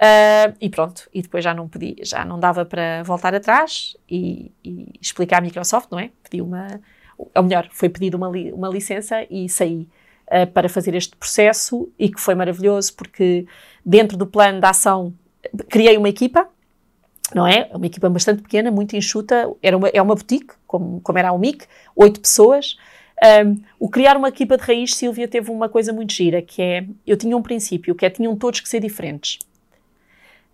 Uh, 0.00 0.56
e 0.58 0.70
pronto, 0.70 1.10
e 1.12 1.20
depois 1.20 1.44
já 1.44 1.52
não 1.52 1.68
podia, 1.68 1.94
já 2.02 2.24
não 2.24 2.40
dava 2.40 2.64
para 2.64 3.02
voltar 3.02 3.34
atrás 3.34 3.94
e, 4.08 4.50
e 4.64 4.94
explicar 4.98 5.38
à 5.38 5.40
Microsoft, 5.42 5.88
não 5.90 5.98
é? 5.98 6.10
Pedi 6.22 6.40
uma, 6.40 6.80
ou 7.18 7.42
melhor, 7.42 7.68
foi 7.70 7.90
pedido 7.90 8.16
uma, 8.16 8.30
li, 8.30 8.50
uma 8.50 8.70
licença 8.70 9.26
e 9.30 9.46
saí 9.46 9.86
uh, 10.28 10.46
para 10.54 10.70
fazer 10.70 10.94
este 10.94 11.14
processo 11.14 11.92
e 11.98 12.08
que 12.08 12.18
foi 12.18 12.34
maravilhoso 12.34 12.94
porque 12.94 13.46
dentro 13.84 14.16
do 14.16 14.26
plano 14.26 14.58
de 14.58 14.66
ação 14.66 15.12
criei 15.68 15.98
uma 15.98 16.08
equipa, 16.08 16.48
não 17.34 17.46
é? 17.46 17.68
Uma 17.74 17.84
equipa 17.84 18.08
bastante 18.08 18.40
pequena, 18.40 18.70
muito 18.70 18.96
enxuta, 18.96 19.52
era 19.62 19.76
uma, 19.76 19.88
é 19.88 20.00
uma 20.00 20.14
boutique, 20.14 20.54
como, 20.66 21.02
como 21.02 21.18
era 21.18 21.28
a 21.28 21.32
UMIC, 21.32 21.66
oito 21.94 22.20
pessoas. 22.20 22.78
Um, 23.44 23.60
o 23.78 23.90
criar 23.90 24.16
uma 24.16 24.30
equipa 24.30 24.56
de 24.56 24.62
raiz, 24.62 24.94
Silvia 24.94 25.28
teve 25.28 25.50
uma 25.50 25.68
coisa 25.68 25.92
muito 25.92 26.14
gira, 26.14 26.40
que 26.40 26.62
é, 26.62 26.86
eu 27.06 27.18
tinha 27.18 27.36
um 27.36 27.42
princípio, 27.42 27.94
que 27.94 28.06
é, 28.06 28.08
tinham 28.08 28.34
todos 28.34 28.60
que 28.60 28.68
ser 28.68 28.80
diferentes. 28.80 29.38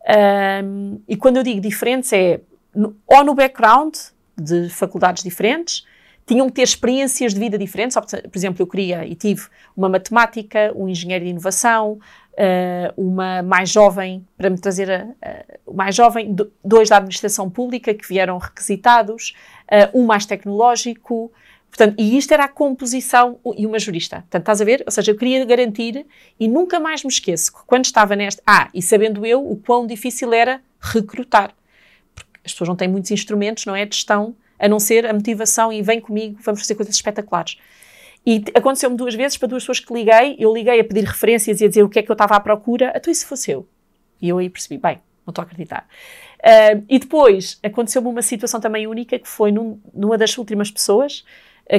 Um, 0.08 1.00
e 1.08 1.16
quando 1.16 1.38
eu 1.38 1.42
digo 1.42 1.60
diferentes, 1.60 2.12
é 2.12 2.40
no, 2.74 2.96
ou 3.06 3.24
no 3.24 3.34
background 3.34 3.94
de 4.36 4.68
faculdades 4.68 5.22
diferentes, 5.22 5.84
tinham 6.26 6.46
que 6.48 6.54
ter 6.54 6.62
experiências 6.62 7.32
de 7.32 7.40
vida 7.40 7.56
diferentes. 7.56 7.96
Por 7.96 8.36
exemplo, 8.36 8.60
eu 8.60 8.66
queria 8.66 9.06
e 9.06 9.14
tive 9.14 9.46
uma 9.76 9.88
matemática, 9.88 10.72
um 10.74 10.88
engenheiro 10.88 11.24
de 11.24 11.30
inovação, 11.30 11.92
uh, 12.32 12.92
uma 12.96 13.42
mais 13.42 13.70
jovem, 13.70 14.26
para 14.36 14.50
me 14.50 14.58
trazer 14.58 14.90
a, 14.90 15.06
mais 15.72 15.94
jovem, 15.94 16.36
dois 16.64 16.88
da 16.88 16.96
administração 16.96 17.48
pública 17.48 17.94
que 17.94 18.06
vieram 18.06 18.38
requisitados, 18.38 19.34
uh, 19.64 19.98
um 19.98 20.04
mais 20.04 20.26
tecnológico. 20.26 21.32
Portanto, 21.68 21.94
e 21.98 22.16
isto 22.16 22.32
era 22.32 22.44
a 22.44 22.48
composição 22.48 23.38
e 23.56 23.66
uma 23.66 23.78
jurista. 23.78 24.16
Portanto, 24.16 24.42
estás 24.42 24.60
a 24.60 24.64
ver? 24.64 24.82
Ou 24.86 24.90
seja, 24.90 25.12
eu 25.12 25.16
queria 25.16 25.44
garantir 25.44 26.06
e 26.40 26.48
nunca 26.48 26.80
mais 26.80 27.04
me 27.04 27.10
esqueço 27.10 27.52
que 27.52 27.58
quando 27.66 27.84
estava 27.84 28.16
nesta. 28.16 28.42
Ah, 28.46 28.68
e 28.72 28.80
sabendo 28.80 29.26
eu 29.26 29.46
o 29.46 29.56
quão 29.56 29.86
difícil 29.86 30.32
era 30.32 30.62
recrutar. 30.80 31.54
Porque 32.14 32.30
as 32.44 32.52
pessoas 32.52 32.68
não 32.68 32.76
têm 32.76 32.88
muitos 32.88 33.10
instrumentos, 33.10 33.66
não 33.66 33.76
é? 33.76 33.84
De 33.84 33.94
gestão, 33.94 34.34
a 34.58 34.68
não 34.68 34.80
ser 34.80 35.06
a 35.06 35.12
motivação 35.12 35.72
e 35.72 35.82
vem 35.82 36.00
comigo, 36.00 36.38
vamos 36.42 36.60
fazer 36.60 36.74
coisas 36.74 36.94
espetaculares. 36.94 37.58
E 38.24 38.42
aconteceu-me 38.54 38.96
duas 38.96 39.14
vezes 39.14 39.36
para 39.36 39.46
duas 39.46 39.62
pessoas 39.62 39.80
que 39.80 39.92
liguei. 39.92 40.34
Eu 40.38 40.52
liguei 40.52 40.80
a 40.80 40.84
pedir 40.84 41.04
referências 41.04 41.60
e 41.60 41.64
a 41.64 41.68
dizer 41.68 41.82
o 41.82 41.88
que 41.88 41.98
é 41.98 42.02
que 42.02 42.10
eu 42.10 42.14
estava 42.14 42.34
à 42.34 42.40
procura. 42.40 42.92
Então, 42.96 43.12
e 43.12 43.14
se 43.14 43.24
fosse 43.24 43.52
eu? 43.52 43.68
E 44.20 44.28
eu 44.28 44.38
aí 44.38 44.50
percebi, 44.50 44.78
bem, 44.78 44.98
não 45.24 45.30
estou 45.30 45.42
a 45.42 45.44
acreditar. 45.44 45.86
Uh, 46.38 46.84
e 46.88 46.98
depois 46.98 47.58
aconteceu-me 47.62 48.08
uma 48.08 48.22
situação 48.22 48.60
também 48.60 48.86
única 48.86 49.18
que 49.18 49.28
foi 49.28 49.52
num, 49.52 49.80
numa 49.94 50.18
das 50.18 50.36
últimas 50.38 50.70
pessoas 50.70 51.24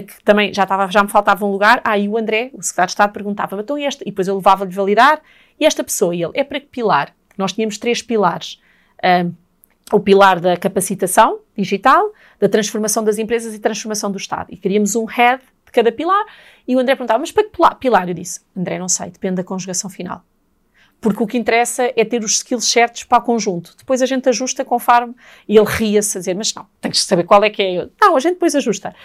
que 0.01 0.21
também 0.23 0.53
já, 0.53 0.63
estava, 0.63 0.89
já 0.91 1.01
me 1.01 1.09
faltava 1.09 1.45
um 1.45 1.51
lugar. 1.51 1.81
Ah, 1.83 1.97
e 1.97 2.07
o 2.07 2.17
André, 2.17 2.51
o 2.53 2.61
secretário 2.61 2.87
de 2.87 2.91
Estado, 2.91 3.13
perguntava-me, 3.13 3.61
então 3.61 3.77
e 3.77 3.85
esta? 3.85 4.03
E 4.03 4.11
depois 4.11 4.27
eu 4.27 4.35
levava-lhe 4.35 4.71
validar. 4.71 5.21
E 5.59 5.65
esta 5.65 5.83
pessoa, 5.83 6.15
e 6.15 6.23
ele, 6.23 6.33
é 6.35 6.43
para 6.43 6.59
que 6.59 6.67
pilar? 6.67 7.13
Nós 7.37 7.53
tínhamos 7.53 7.77
três 7.77 8.01
pilares. 8.01 8.61
Um, 9.03 9.33
o 9.91 9.99
pilar 9.99 10.39
da 10.39 10.57
capacitação 10.57 11.39
digital, 11.55 12.11
da 12.39 12.49
transformação 12.49 13.03
das 13.03 13.17
empresas 13.17 13.53
e 13.53 13.59
transformação 13.59 14.11
do 14.11 14.17
Estado. 14.17 14.47
E 14.51 14.57
queríamos 14.57 14.95
um 14.95 15.05
head 15.05 15.41
de 15.65 15.71
cada 15.71 15.91
pilar. 15.91 16.25
E 16.67 16.75
o 16.75 16.79
André 16.79 16.95
perguntava, 16.95 17.19
mas 17.19 17.31
para 17.31 17.43
que 17.45 17.79
pilar? 17.79 18.07
Eu 18.09 18.13
disse, 18.13 18.41
André, 18.55 18.77
não 18.77 18.89
sei, 18.89 19.09
depende 19.09 19.35
da 19.35 19.43
conjugação 19.43 19.89
final 19.89 20.23
porque 20.99 21.21
o 21.21 21.27
que 21.27 21.37
interessa 21.37 21.91
é 21.95 22.03
ter 22.03 22.23
os 22.23 22.37
skills 22.37 22.65
certos 22.65 23.03
para 23.03 23.19
o 23.19 23.21
conjunto. 23.21 23.75
Depois 23.77 24.01
a 24.01 24.05
gente 24.05 24.27
ajusta 24.29 24.65
conforme. 24.65 25.13
E 25.47 25.55
ele 25.57 25.67
ria-se 25.67 26.17
a 26.17 26.19
dizer: 26.19 26.35
Mas 26.35 26.53
não, 26.53 26.65
tens 26.81 26.99
que 26.99 27.05
saber 27.05 27.23
qual 27.23 27.43
é 27.43 27.49
que 27.49 27.61
é. 27.61 27.73
Eu, 27.73 27.91
não, 28.01 28.15
a 28.15 28.19
gente 28.19 28.33
depois 28.33 28.55
ajusta. 28.55 28.95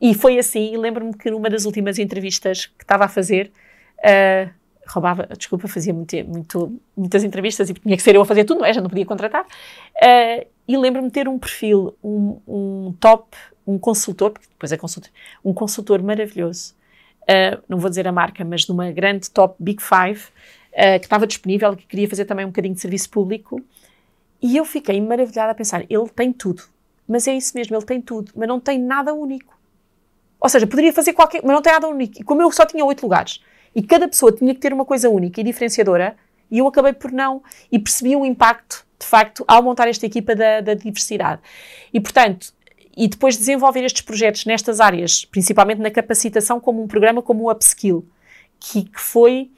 E 0.00 0.14
foi 0.14 0.38
assim. 0.38 0.72
E 0.72 0.76
lembro-me 0.76 1.12
que 1.12 1.30
numa 1.30 1.50
das 1.50 1.64
últimas 1.64 1.98
entrevistas 1.98 2.66
que 2.66 2.84
estava 2.84 3.04
a 3.04 3.08
fazer, 3.08 3.50
uh, 3.98 4.50
roubava, 4.86 5.28
desculpa, 5.36 5.66
fazia 5.66 5.92
muito, 5.92 6.16
muito, 6.24 6.80
muitas 6.96 7.24
entrevistas 7.24 7.68
e 7.68 7.74
tinha 7.74 7.96
que 7.96 8.02
ser 8.02 8.14
eu 8.14 8.22
a 8.22 8.26
fazer 8.26 8.44
tudo, 8.44 8.60
não 8.60 8.66
é? 8.66 8.72
Já 8.72 8.80
não 8.80 8.88
podia 8.88 9.06
contratar. 9.06 9.44
Uh, 9.44 10.46
e 10.68 10.76
lembro-me 10.76 11.08
de 11.08 11.14
ter 11.14 11.28
um 11.28 11.36
perfil, 11.36 11.96
um, 12.02 12.40
um, 12.46 12.94
top, 13.00 13.36
um 13.66 13.76
consultor, 13.76 14.30
porque 14.30 14.46
depois 14.48 14.70
é 14.70 14.76
consultor, 14.76 15.10
um 15.44 15.52
consultor 15.52 16.00
maravilhoso. 16.00 16.74
Uh, 17.22 17.60
não 17.68 17.78
vou 17.78 17.90
dizer 17.90 18.06
a 18.06 18.12
marca, 18.12 18.44
mas 18.44 18.62
de 18.62 18.72
uma 18.72 18.90
grande 18.92 19.30
top 19.30 19.56
Big 19.58 19.82
Five 19.82 20.28
uh, 20.72 20.98
que 20.98 21.06
estava 21.06 21.26
disponível, 21.26 21.76
que 21.76 21.86
queria 21.86 22.08
fazer 22.08 22.24
também 22.24 22.44
um 22.44 22.48
bocadinho 22.48 22.74
de 22.74 22.80
serviço 22.80 23.10
público. 23.10 23.60
E 24.42 24.56
eu 24.56 24.64
fiquei 24.64 25.00
maravilhada 25.00 25.52
a 25.52 25.54
pensar: 25.54 25.84
ele 25.88 26.08
tem 26.08 26.32
tudo. 26.32 26.62
Mas 27.06 27.26
é 27.26 27.34
isso 27.34 27.56
mesmo, 27.56 27.76
ele 27.76 27.84
tem 27.84 28.00
tudo, 28.00 28.32
mas 28.36 28.46
não 28.46 28.60
tem 28.60 28.78
nada 28.78 29.12
único. 29.12 29.58
Ou 30.40 30.48
seja, 30.48 30.66
poderia 30.66 30.92
fazer 30.92 31.12
qualquer. 31.12 31.42
Mas 31.42 31.52
não 31.52 31.62
tem 31.62 31.72
nada 31.72 31.88
único. 31.88 32.20
E 32.20 32.24
como 32.24 32.40
eu 32.40 32.50
só 32.52 32.64
tinha 32.64 32.84
oito 32.84 33.02
lugares 33.02 33.40
e 33.74 33.82
cada 33.82 34.08
pessoa 34.08 34.32
tinha 34.32 34.54
que 34.54 34.60
ter 34.60 34.72
uma 34.72 34.84
coisa 34.84 35.08
única 35.08 35.40
e 35.40 35.44
diferenciadora, 35.44 36.16
e 36.50 36.58
eu 36.58 36.66
acabei 36.66 36.92
por 36.92 37.12
não. 37.12 37.42
E 37.70 37.78
percebi 37.78 38.16
o 38.16 38.24
impacto, 38.24 38.84
de 38.98 39.06
facto, 39.06 39.44
ao 39.46 39.62
montar 39.62 39.88
esta 39.88 40.06
equipa 40.06 40.34
da, 40.34 40.60
da 40.60 40.74
diversidade. 40.74 41.40
E, 41.92 42.00
portanto, 42.00 42.52
e 42.96 43.06
depois 43.08 43.36
desenvolver 43.36 43.84
estes 43.84 44.02
projetos 44.02 44.44
nestas 44.44 44.80
áreas, 44.80 45.24
principalmente 45.24 45.78
na 45.78 45.90
capacitação, 45.90 46.58
como 46.58 46.82
um 46.82 46.88
programa 46.88 47.22
como 47.22 47.44
o 47.44 47.50
Upskill, 47.50 48.06
que, 48.58 48.84
que 48.84 49.00
foi 49.00 49.50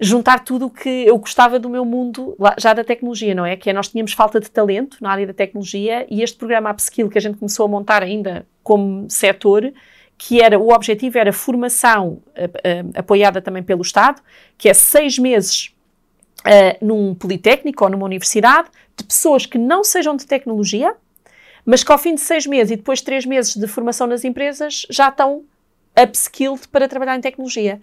juntar 0.00 0.44
tudo 0.44 0.66
o 0.66 0.70
que 0.70 0.88
eu 0.88 1.18
gostava 1.18 1.58
do 1.58 1.68
meu 1.68 1.84
mundo 1.84 2.36
já 2.58 2.72
da 2.72 2.84
tecnologia, 2.84 3.34
não 3.34 3.44
é? 3.44 3.56
Que 3.56 3.70
é 3.70 3.72
nós 3.72 3.88
tínhamos 3.88 4.12
falta 4.12 4.38
de 4.38 4.50
talento 4.50 4.98
na 5.00 5.10
área 5.10 5.26
da 5.26 5.32
tecnologia 5.32 6.06
e 6.08 6.22
este 6.22 6.36
programa 6.36 6.70
Upskill 6.70 7.08
que 7.08 7.18
a 7.18 7.20
gente 7.20 7.38
começou 7.38 7.66
a 7.66 7.68
montar 7.68 8.02
ainda 8.02 8.46
como 8.62 9.10
setor, 9.10 9.72
que 10.16 10.40
era 10.40 10.58
o 10.58 10.72
objetivo 10.72 11.18
era 11.18 11.32
formação 11.32 12.22
uh, 12.28 12.44
uh, 12.44 12.90
apoiada 12.94 13.42
também 13.42 13.62
pelo 13.62 13.82
Estado, 13.82 14.22
que 14.56 14.68
é 14.68 14.74
seis 14.74 15.18
meses 15.18 15.74
uh, 16.40 16.84
num 16.84 17.14
politécnico 17.14 17.82
ou 17.82 17.90
numa 17.90 18.04
universidade 18.04 18.68
de 18.96 19.04
pessoas 19.04 19.46
que 19.46 19.58
não 19.58 19.82
sejam 19.82 20.16
de 20.16 20.26
tecnologia, 20.26 20.94
mas 21.64 21.82
que 21.82 21.90
ao 21.90 21.98
fim 21.98 22.14
de 22.14 22.20
seis 22.20 22.46
meses 22.46 22.70
e 22.70 22.76
depois 22.76 23.00
de 23.00 23.04
três 23.04 23.26
meses 23.26 23.56
de 23.56 23.66
formação 23.66 24.06
nas 24.06 24.24
empresas 24.24 24.86
já 24.88 25.08
estão 25.08 25.42
upskilled 26.00 26.68
para 26.68 26.86
trabalhar 26.86 27.16
em 27.16 27.20
tecnologia, 27.20 27.80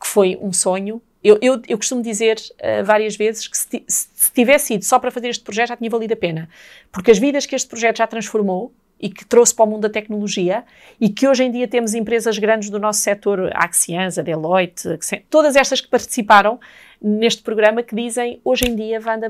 que 0.00 0.06
foi 0.06 0.38
um 0.40 0.52
sonho 0.52 1.02
eu, 1.22 1.38
eu, 1.42 1.60
eu 1.68 1.76
costumo 1.76 2.02
dizer 2.02 2.36
uh, 2.36 2.84
várias 2.84 3.16
vezes 3.16 3.48
que 3.48 3.56
se, 3.56 3.84
se 3.86 4.32
tivesse 4.32 4.66
sido 4.66 4.84
só 4.84 4.98
para 4.98 5.10
fazer 5.10 5.28
este 5.28 5.42
projeto 5.42 5.68
já 5.68 5.76
tinha 5.76 5.90
valido 5.90 6.14
a 6.14 6.16
pena. 6.16 6.48
Porque 6.92 7.10
as 7.10 7.18
vidas 7.18 7.46
que 7.46 7.56
este 7.56 7.68
projeto 7.68 7.98
já 7.98 8.06
transformou 8.06 8.72
e 9.00 9.08
que 9.08 9.24
trouxe 9.24 9.54
para 9.54 9.64
o 9.64 9.68
mundo 9.68 9.82
da 9.82 9.90
tecnologia 9.90 10.64
e 11.00 11.08
que 11.08 11.26
hoje 11.26 11.44
em 11.44 11.50
dia 11.50 11.68
temos 11.68 11.94
empresas 11.94 12.38
grandes 12.38 12.68
do 12.70 12.78
nosso 12.78 13.00
setor, 13.00 13.50
a 13.54 13.64
Axians, 13.64 14.18
a 14.18 14.22
Deloitte, 14.22 14.98
todas 15.30 15.54
estas 15.56 15.80
que 15.80 15.88
participaram 15.88 16.58
neste 17.00 17.42
programa 17.42 17.82
que 17.82 17.94
dizem 17.94 18.40
hoje 18.44 18.66
em 18.66 18.74
dia, 18.74 19.00
Wanda, 19.04 19.28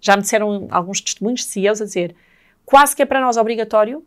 já 0.00 0.16
me 0.16 0.22
disseram 0.22 0.66
alguns 0.70 1.00
testemunhos 1.00 1.40
de 1.40 1.46
CEOs 1.46 1.80
a 1.80 1.84
dizer 1.84 2.16
quase 2.64 2.96
que 2.96 3.02
é 3.02 3.06
para 3.06 3.20
nós 3.20 3.36
obrigatório, 3.36 4.04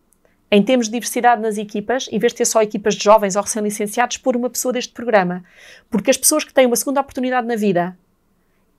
em 0.52 0.64
termos 0.64 0.88
de 0.88 0.94
diversidade 0.94 1.42
nas 1.42 1.58
equipas, 1.58 2.08
em 2.12 2.18
vez 2.18 2.34
de 2.34 2.38
ter 2.38 2.46
só 2.46 2.62
equipas 2.62 2.96
de 2.96 3.04
jovens 3.04 3.36
ou 3.36 3.42
recém-licenciados, 3.42 4.18
pôr 4.18 4.36
uma 4.36 4.50
pessoa 4.50 4.74
deste 4.74 4.94
programa. 4.94 5.44
Porque 5.90 6.10
as 6.10 6.18
pessoas 6.18 6.44
que 6.44 6.54
têm 6.54 6.66
uma 6.66 6.76
segunda 6.76 7.02
oportunidade 7.02 7.48
na 7.48 7.56
vida 7.56 7.98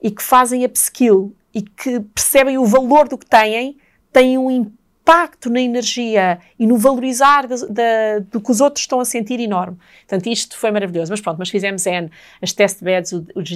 e 0.01 0.11
que 0.11 0.21
fazem 0.21 0.65
upskill 0.65 1.33
e 1.53 1.61
que 1.61 1.99
percebem 1.99 2.57
o 2.57 2.65
valor 2.65 3.07
do 3.07 3.17
que 3.17 3.25
têm, 3.25 3.77
têm 4.11 4.37
um 4.37 4.51
impacto 4.51 5.49
na 5.49 5.61
energia 5.61 6.39
e 6.59 6.67
no 6.67 6.77
valorizar 6.77 7.47
do 7.47 8.41
que 8.41 8.51
os 8.51 8.61
outros 8.61 8.83
estão 8.83 8.99
a 8.99 9.05
sentir 9.05 9.39
enorme. 9.39 9.77
Portanto, 10.07 10.27
isto 10.27 10.57
foi 10.57 10.71
maravilhoso. 10.71 11.11
Mas 11.11 11.21
pronto, 11.21 11.37
mas 11.37 11.49
fizemos 11.49 11.85
N, 11.85 12.09
as 12.41 12.51
test 12.53 12.83
beds, 12.83 13.13
os 13.13 13.49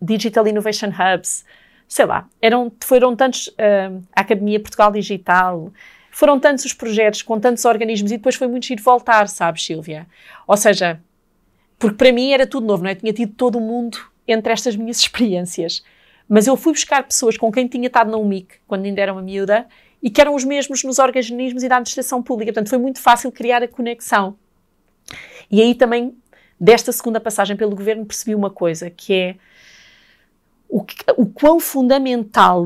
Digital 0.00 0.46
Innovation 0.46 0.88
Hubs, 0.88 1.44
sei 1.86 2.04
lá, 2.04 2.28
eram, 2.40 2.70
foram 2.80 3.16
tantos, 3.16 3.48
uh, 3.48 4.02
a 4.14 4.20
Academia 4.20 4.60
Portugal 4.60 4.92
Digital, 4.92 5.72
foram 6.18 6.40
tantos 6.40 6.64
os 6.64 6.72
projetos 6.72 7.22
com 7.22 7.38
tantos 7.38 7.64
organismos 7.64 8.10
e 8.10 8.16
depois 8.16 8.34
foi 8.34 8.48
muito 8.48 8.66
giro 8.66 8.82
voltar, 8.82 9.28
sabes, 9.28 9.64
Silvia? 9.64 10.04
Ou 10.48 10.56
seja, 10.56 11.00
porque 11.78 11.96
para 11.96 12.10
mim 12.10 12.32
era 12.32 12.44
tudo 12.44 12.66
novo, 12.66 12.82
não 12.82 12.90
é? 12.90 12.94
Eu 12.94 12.96
tinha 12.96 13.12
tido 13.12 13.34
todo 13.34 13.56
o 13.56 13.60
mundo 13.60 14.00
entre 14.26 14.52
estas 14.52 14.74
minhas 14.74 14.98
experiências. 14.98 15.80
Mas 16.28 16.48
eu 16.48 16.56
fui 16.56 16.72
buscar 16.72 17.04
pessoas 17.04 17.36
com 17.36 17.52
quem 17.52 17.68
tinha 17.68 17.86
estado 17.86 18.10
na 18.10 18.16
UMIC, 18.16 18.56
quando 18.66 18.84
ainda 18.84 19.00
era 19.00 19.12
uma 19.12 19.22
miúda, 19.22 19.68
e 20.02 20.10
que 20.10 20.20
eram 20.20 20.34
os 20.34 20.42
mesmos 20.42 20.82
nos 20.82 20.98
organismos 20.98 21.62
e 21.62 21.68
da 21.68 21.76
administração 21.76 22.20
pública. 22.20 22.52
Portanto, 22.52 22.68
foi 22.68 22.78
muito 22.78 23.00
fácil 23.00 23.30
criar 23.30 23.62
a 23.62 23.68
conexão. 23.68 24.36
E 25.48 25.62
aí 25.62 25.72
também, 25.72 26.16
desta 26.58 26.90
segunda 26.90 27.20
passagem 27.20 27.56
pelo 27.56 27.76
governo, 27.76 28.04
percebi 28.04 28.34
uma 28.34 28.50
coisa, 28.50 28.90
que 28.90 29.14
é 29.14 29.36
o, 30.68 30.82
que, 30.82 30.96
o 31.16 31.26
quão 31.26 31.60
fundamental 31.60 32.64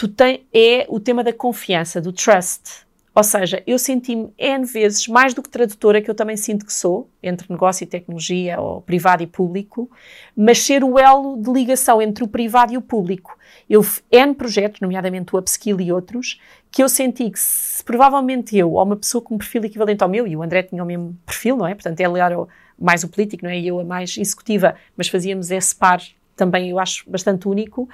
tu 0.00 0.08
tem, 0.08 0.46
é 0.50 0.86
o 0.88 0.98
tema 0.98 1.22
da 1.22 1.30
confiança, 1.30 2.00
do 2.00 2.10
trust. 2.10 2.86
Ou 3.14 3.22
seja, 3.22 3.62
eu 3.66 3.78
senti-me 3.78 4.32
N 4.38 4.64
vezes, 4.64 5.06
mais 5.06 5.34
do 5.34 5.42
que 5.42 5.48
tradutora, 5.50 6.00
que 6.00 6.10
eu 6.10 6.14
também 6.14 6.38
sinto 6.38 6.64
que 6.64 6.72
sou, 6.72 7.10
entre 7.22 7.46
negócio 7.50 7.84
e 7.84 7.86
tecnologia, 7.86 8.58
ou 8.58 8.80
privado 8.80 9.22
e 9.22 9.26
público, 9.26 9.90
mas 10.34 10.62
ser 10.62 10.82
o 10.82 10.98
elo 10.98 11.36
de 11.36 11.52
ligação 11.52 12.00
entre 12.00 12.24
o 12.24 12.28
privado 12.28 12.72
e 12.72 12.78
o 12.78 12.80
público. 12.80 13.36
Eu, 13.68 13.84
N 14.10 14.32
projetos, 14.32 14.80
nomeadamente 14.80 15.36
o 15.36 15.38
Upskill 15.38 15.78
e 15.82 15.92
outros, 15.92 16.40
que 16.70 16.82
eu 16.82 16.88
senti 16.88 17.28
que 17.28 17.38
se 17.38 17.84
provavelmente 17.84 18.56
eu, 18.56 18.72
ou 18.72 18.82
uma 18.82 18.96
pessoa 18.96 19.20
com 19.20 19.34
um 19.34 19.38
perfil 19.38 19.66
equivalente 19.66 20.02
ao 20.02 20.08
meu, 20.08 20.26
e 20.26 20.34
o 20.34 20.42
André 20.42 20.62
tinha 20.62 20.82
o 20.82 20.86
mesmo 20.86 21.14
perfil, 21.26 21.58
não 21.58 21.66
é? 21.66 21.74
Portanto, 21.74 22.00
ele 22.00 22.18
era 22.18 22.36
mais 22.78 23.04
o 23.04 23.08
político, 23.08 23.44
não 23.44 23.50
é? 23.50 23.58
E 23.58 23.68
eu 23.68 23.78
a 23.78 23.84
mais 23.84 24.16
executiva, 24.16 24.76
mas 24.96 25.08
fazíamos 25.08 25.50
esse 25.50 25.76
par 25.76 26.00
também, 26.34 26.70
eu 26.70 26.78
acho, 26.78 27.04
bastante 27.10 27.46
único, 27.46 27.86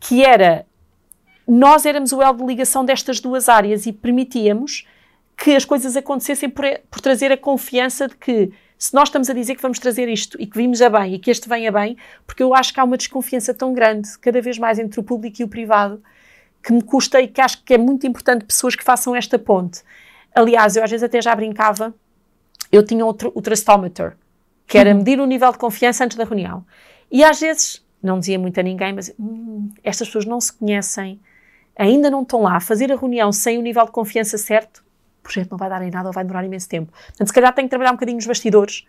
que 0.00 0.24
era 0.24 0.66
nós 1.46 1.84
éramos 1.84 2.12
o 2.12 2.22
elo 2.22 2.38
de 2.38 2.44
ligação 2.44 2.84
destas 2.84 3.20
duas 3.20 3.48
áreas 3.48 3.86
e 3.86 3.92
permitíamos 3.92 4.86
que 5.36 5.54
as 5.54 5.64
coisas 5.64 5.96
acontecessem 5.96 6.48
por, 6.48 6.64
por, 6.90 7.00
trazer 7.00 7.30
a 7.32 7.36
confiança 7.36 8.08
de 8.08 8.16
que 8.16 8.52
se 8.78 8.94
nós 8.94 9.08
estamos 9.08 9.28
a 9.28 9.34
dizer 9.34 9.54
que 9.54 9.62
vamos 9.62 9.78
trazer 9.78 10.08
isto 10.08 10.40
e 10.40 10.46
que 10.46 10.56
vimos 10.56 10.80
a 10.80 10.88
bem 10.88 11.14
e 11.14 11.18
que 11.18 11.30
este 11.30 11.48
venha 11.48 11.70
bem, 11.72 11.96
porque 12.26 12.42
eu 12.42 12.54
acho 12.54 12.72
que 12.72 12.80
há 12.80 12.84
uma 12.84 12.96
desconfiança 12.96 13.52
tão 13.52 13.72
grande, 13.72 14.18
cada 14.18 14.40
vez 14.40 14.58
mais 14.58 14.78
entre 14.78 15.00
o 15.00 15.02
público 15.02 15.40
e 15.40 15.44
o 15.44 15.48
privado, 15.48 16.02
que 16.62 16.72
me 16.72 16.82
custa 16.82 17.20
e 17.20 17.28
que 17.28 17.40
acho 17.40 17.62
que 17.62 17.74
é 17.74 17.78
muito 17.78 18.06
importante 18.06 18.44
pessoas 18.44 18.74
que 18.74 18.82
façam 18.82 19.14
esta 19.14 19.38
ponte. 19.38 19.82
Aliás, 20.34 20.76
eu 20.76 20.84
às 20.84 20.90
vezes 20.90 21.04
até 21.04 21.20
já 21.20 21.34
brincava, 21.34 21.94
eu 22.72 22.84
tinha 22.84 23.04
outro, 23.04 23.30
o 23.34 23.42
Trustometer, 23.42 24.16
que 24.66 24.78
era 24.78 24.90
uhum. 24.90 24.98
medir 24.98 25.20
o 25.20 25.26
nível 25.26 25.52
de 25.52 25.58
confiança 25.58 26.04
antes 26.04 26.16
da 26.16 26.24
reunião. 26.24 26.64
E 27.10 27.22
às 27.22 27.38
vezes, 27.38 27.84
não 28.02 28.18
dizia 28.18 28.38
muito 28.38 28.58
a 28.58 28.62
ninguém, 28.62 28.92
mas 28.92 29.14
hum, 29.18 29.70
estas 29.82 30.08
pessoas 30.08 30.24
não 30.24 30.40
se 30.40 30.52
conhecem, 30.52 31.20
ainda 31.76 32.10
não 32.10 32.22
estão 32.22 32.42
lá 32.42 32.56
a 32.56 32.60
fazer 32.60 32.92
a 32.92 32.96
reunião 32.96 33.32
sem 33.32 33.58
o 33.58 33.62
nível 33.62 33.84
de 33.84 33.90
confiança 33.90 34.38
certo, 34.38 34.84
o 35.20 35.22
projeto 35.22 35.50
não 35.50 35.58
vai 35.58 35.68
dar 35.68 35.82
em 35.82 35.90
nada 35.90 36.08
ou 36.08 36.12
vai 36.12 36.22
demorar 36.22 36.44
imenso 36.44 36.68
tempo. 36.68 36.92
Portanto, 36.92 37.28
se 37.28 37.32
calhar 37.32 37.52
tenho 37.54 37.66
que 37.66 37.70
trabalhar 37.70 37.90
um 37.90 37.94
bocadinho 37.94 38.16
nos 38.16 38.26
bastidores 38.26 38.86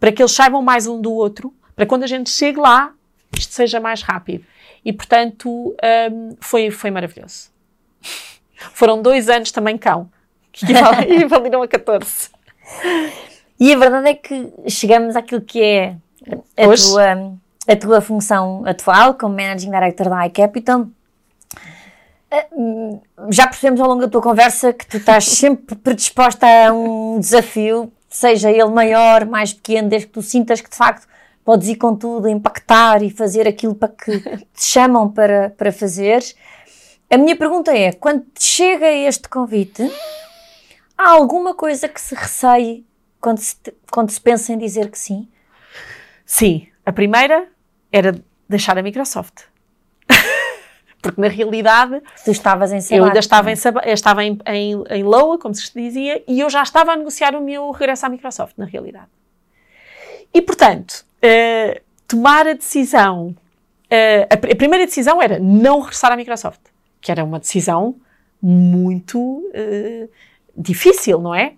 para 0.00 0.12
que 0.12 0.20
eles 0.20 0.32
saibam 0.32 0.60
mais 0.60 0.86
um 0.86 1.00
do 1.00 1.12
outro, 1.12 1.54
para 1.74 1.86
quando 1.86 2.02
a 2.02 2.06
gente 2.06 2.30
chegue 2.30 2.58
lá, 2.58 2.92
isto 3.36 3.52
seja 3.52 3.80
mais 3.80 4.02
rápido. 4.02 4.44
E, 4.84 4.92
portanto, 4.92 5.74
um, 6.12 6.36
foi, 6.40 6.70
foi 6.70 6.90
maravilhoso. 6.90 7.50
Foram 8.72 9.00
dois 9.00 9.28
anos 9.28 9.50
também 9.50 9.78
cão, 9.78 10.10
que 10.52 10.66
valiram 11.28 11.62
a 11.62 11.68
14. 11.68 12.30
E 13.58 13.72
a 13.72 13.78
verdade 13.78 14.08
é 14.08 14.14
que 14.14 14.52
chegamos 14.68 15.16
àquilo 15.16 15.40
que 15.40 15.62
é 15.62 15.96
a, 16.56 16.76
tua, 16.76 17.38
a 17.68 17.76
tua 17.76 18.00
função 18.00 18.64
atual 18.66 19.14
como 19.14 19.36
Managing 19.36 19.70
Director 19.70 20.08
da 20.08 20.26
iCapital. 20.26 20.88
Já 23.30 23.46
percebemos 23.46 23.80
ao 23.80 23.88
longo 23.88 24.02
da 24.02 24.08
tua 24.08 24.22
conversa 24.22 24.72
que 24.72 24.86
tu 24.86 24.96
estás 24.96 25.24
sempre 25.28 25.76
predisposta 25.76 26.46
a 26.46 26.72
um 26.72 27.18
desafio, 27.18 27.92
seja 28.08 28.50
ele 28.50 28.70
maior, 28.70 29.26
mais 29.26 29.52
pequeno, 29.52 29.88
desde 29.88 30.06
que 30.06 30.12
tu 30.12 30.22
sintas 30.22 30.60
que 30.60 30.70
de 30.70 30.76
facto 30.76 31.06
podes 31.44 31.68
ir 31.68 31.76
com 31.76 31.94
tudo, 31.94 32.28
impactar 32.28 33.02
e 33.02 33.10
fazer 33.10 33.46
aquilo 33.46 33.74
para 33.74 33.88
que 33.88 34.18
te 34.54 34.64
chamam 34.64 35.10
para, 35.10 35.50
para 35.50 35.72
fazer. 35.72 36.22
A 37.10 37.18
minha 37.18 37.36
pergunta 37.36 37.76
é: 37.76 37.92
quando 37.92 38.24
te 38.34 38.44
chega 38.44 38.90
este 38.90 39.28
convite, 39.28 39.90
há 40.96 41.10
alguma 41.10 41.54
coisa 41.54 41.88
que 41.88 42.00
se 42.00 42.14
receie 42.14 42.84
quando 43.20 43.38
se, 43.38 43.56
quando 43.90 44.10
se 44.10 44.20
pensa 44.20 44.52
em 44.52 44.58
dizer 44.58 44.90
que 44.90 44.98
sim? 44.98 45.28
Sim. 46.26 46.68
A 46.84 46.92
primeira 46.92 47.48
era 47.90 48.14
deixar 48.48 48.76
a 48.76 48.82
Microsoft 48.82 49.53
porque 51.04 51.20
na 51.20 51.28
realidade 51.28 52.00
tu 52.24 52.30
estavas 52.30 52.72
em 52.72 52.80
sabático. 52.80 52.94
Eu 52.94 53.04
ainda 53.04 53.18
estava 53.18 53.50
em, 53.50 53.92
estava 53.92 54.24
em, 54.24 54.38
em, 54.46 54.84
em 54.88 55.02
Loa, 55.02 55.38
como 55.38 55.54
se 55.54 55.70
dizia, 55.74 56.24
e 56.26 56.40
eu 56.40 56.48
já 56.48 56.62
estava 56.62 56.92
a 56.92 56.96
negociar 56.96 57.36
o 57.36 57.42
meu 57.42 57.70
regresso 57.72 58.06
à 58.06 58.08
Microsoft, 58.08 58.54
na 58.56 58.64
realidade. 58.64 59.08
E, 60.32 60.40
portanto, 60.40 61.04
uh, 61.18 61.80
tomar 62.08 62.48
a 62.48 62.54
decisão, 62.54 63.28
uh, 63.28 64.26
a, 64.30 64.34
a, 64.34 64.56
primeira 64.56 64.86
decisão 64.86 65.20
era 65.20 65.38
não 65.38 65.80
regressar 65.80 66.10
à 66.10 66.16
Microsoft, 66.16 66.60
que 67.02 67.12
era 67.12 67.22
uma 67.22 67.38
decisão 67.38 67.96
muito 68.40 69.18
uh, 69.20 70.08
difícil, 70.56 71.20
não 71.20 71.34
é? 71.34 71.54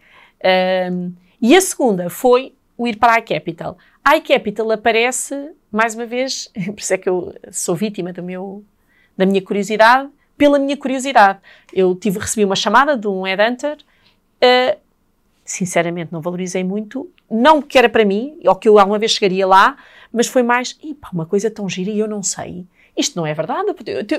e 1.43 1.57
a 1.57 1.61
segunda 1.61 2.09
foi 2.09 2.55
o 2.79 2.87
ir 2.87 2.97
para 2.99 3.15
a 3.15 3.19
iCapital. 3.19 3.77
A 4.05 4.17
iCapital 4.19 4.71
aparece, 4.71 5.51
mais 5.73 5.97
uma 5.97 6.07
vez, 6.07 6.53
por 6.55 6.79
isso 6.79 6.95
é 6.95 6.99
que 6.99 7.09
eu 7.09 7.35
sou 7.51 7.75
vítima 7.75 8.13
do 8.13 8.23
meu 8.23 8.63
da 9.17 9.27
minha 9.27 9.43
curiosidade 9.43 10.09
pela 10.37 10.59
minha 10.59 10.77
curiosidade. 10.77 11.39
Eu 11.73 11.95
tive, 11.95 12.19
recebi 12.19 12.45
uma 12.45 12.57
chamada 12.57 12.97
de 12.97 13.09
um 13.09 13.23
headhunter, 13.23 13.77
uh, 13.77 14.79
sinceramente 15.45 16.13
não 16.13 16.21
valorizei 16.21 16.63
muito, 16.63 17.11
não 17.31 17.63
que 17.63 17.79
era 17.79 17.89
para 17.89 18.05
mim, 18.05 18.39
ou 18.45 18.55
que 18.55 18.69
eu 18.69 18.79
alguma 18.79 18.99
vez 18.99 19.13
chegaria 19.13 19.47
lá, 19.47 19.77
mas 20.13 20.27
foi 20.27 20.43
mais, 20.43 20.73
pá, 21.01 21.11
uma 21.13 21.27
coisa 21.27 21.51
tão 21.51 21.69
gira 21.69 21.91
e 21.91 21.99
eu 21.99 22.09
não 22.09 22.23
sei. 22.23 22.67
Isto 22.97 23.17
não 23.17 23.27
é 23.27 23.35
verdade, 23.35 23.75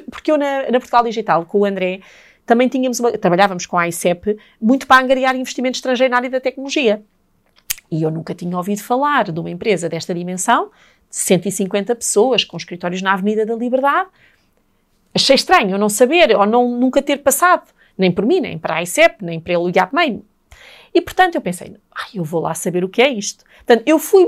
porque 0.09 0.31
eu 0.31 0.37
na, 0.37 0.69
na 0.71 0.79
Portugal 0.79 1.03
Digital, 1.03 1.45
com 1.45 1.59
o 1.59 1.65
André, 1.65 2.01
também 2.45 2.67
tínhamos 2.67 2.99
uma, 2.99 3.11
trabalhávamos 3.11 3.65
com 3.65 3.77
a 3.77 3.87
ICEP 3.87 4.37
muito 4.61 4.87
para 4.87 5.03
angariar 5.03 5.35
investimento 5.35 5.75
estrangeiro 5.75 6.11
na 6.11 6.17
área 6.17 6.29
da 6.29 6.39
tecnologia. 6.39 7.03
E 7.89 8.03
eu 8.03 8.11
nunca 8.11 8.35
tinha 8.35 8.55
ouvido 8.55 8.83
falar 8.83 9.31
de 9.31 9.39
uma 9.39 9.49
empresa 9.49 9.89
desta 9.89 10.13
dimensão, 10.13 10.69
de 11.09 11.15
150 11.15 11.95
pessoas, 11.95 12.43
com 12.43 12.57
escritórios 12.57 13.01
na 13.01 13.13
Avenida 13.13 13.45
da 13.45 13.55
Liberdade, 13.55 14.09
achei 15.17 15.35
estranho 15.35 15.77
não 15.77 15.89
saber 15.89 16.35
ou 16.35 16.45
não, 16.45 16.69
nunca 16.69 17.01
ter 17.01 17.17
passado, 17.17 17.67
nem 17.97 18.11
por 18.11 18.25
mim, 18.25 18.39
nem 18.39 18.57
para 18.57 18.75
a 18.75 18.83
ICEP, 18.83 19.23
nem 19.23 19.39
para 19.39 19.53
ele 19.53 19.71
IAPMEI. 19.75 20.21
E 20.93 21.01
portanto 21.01 21.35
eu 21.35 21.41
pensei, 21.41 21.75
ai, 21.93 22.09
eu 22.15 22.23
vou 22.23 22.41
lá 22.41 22.53
saber 22.53 22.83
o 22.83 22.89
que 22.89 23.01
é 23.01 23.09
isto. 23.09 23.43
Portanto, 23.57 23.83
eu 23.85 23.99
fui 23.99 24.25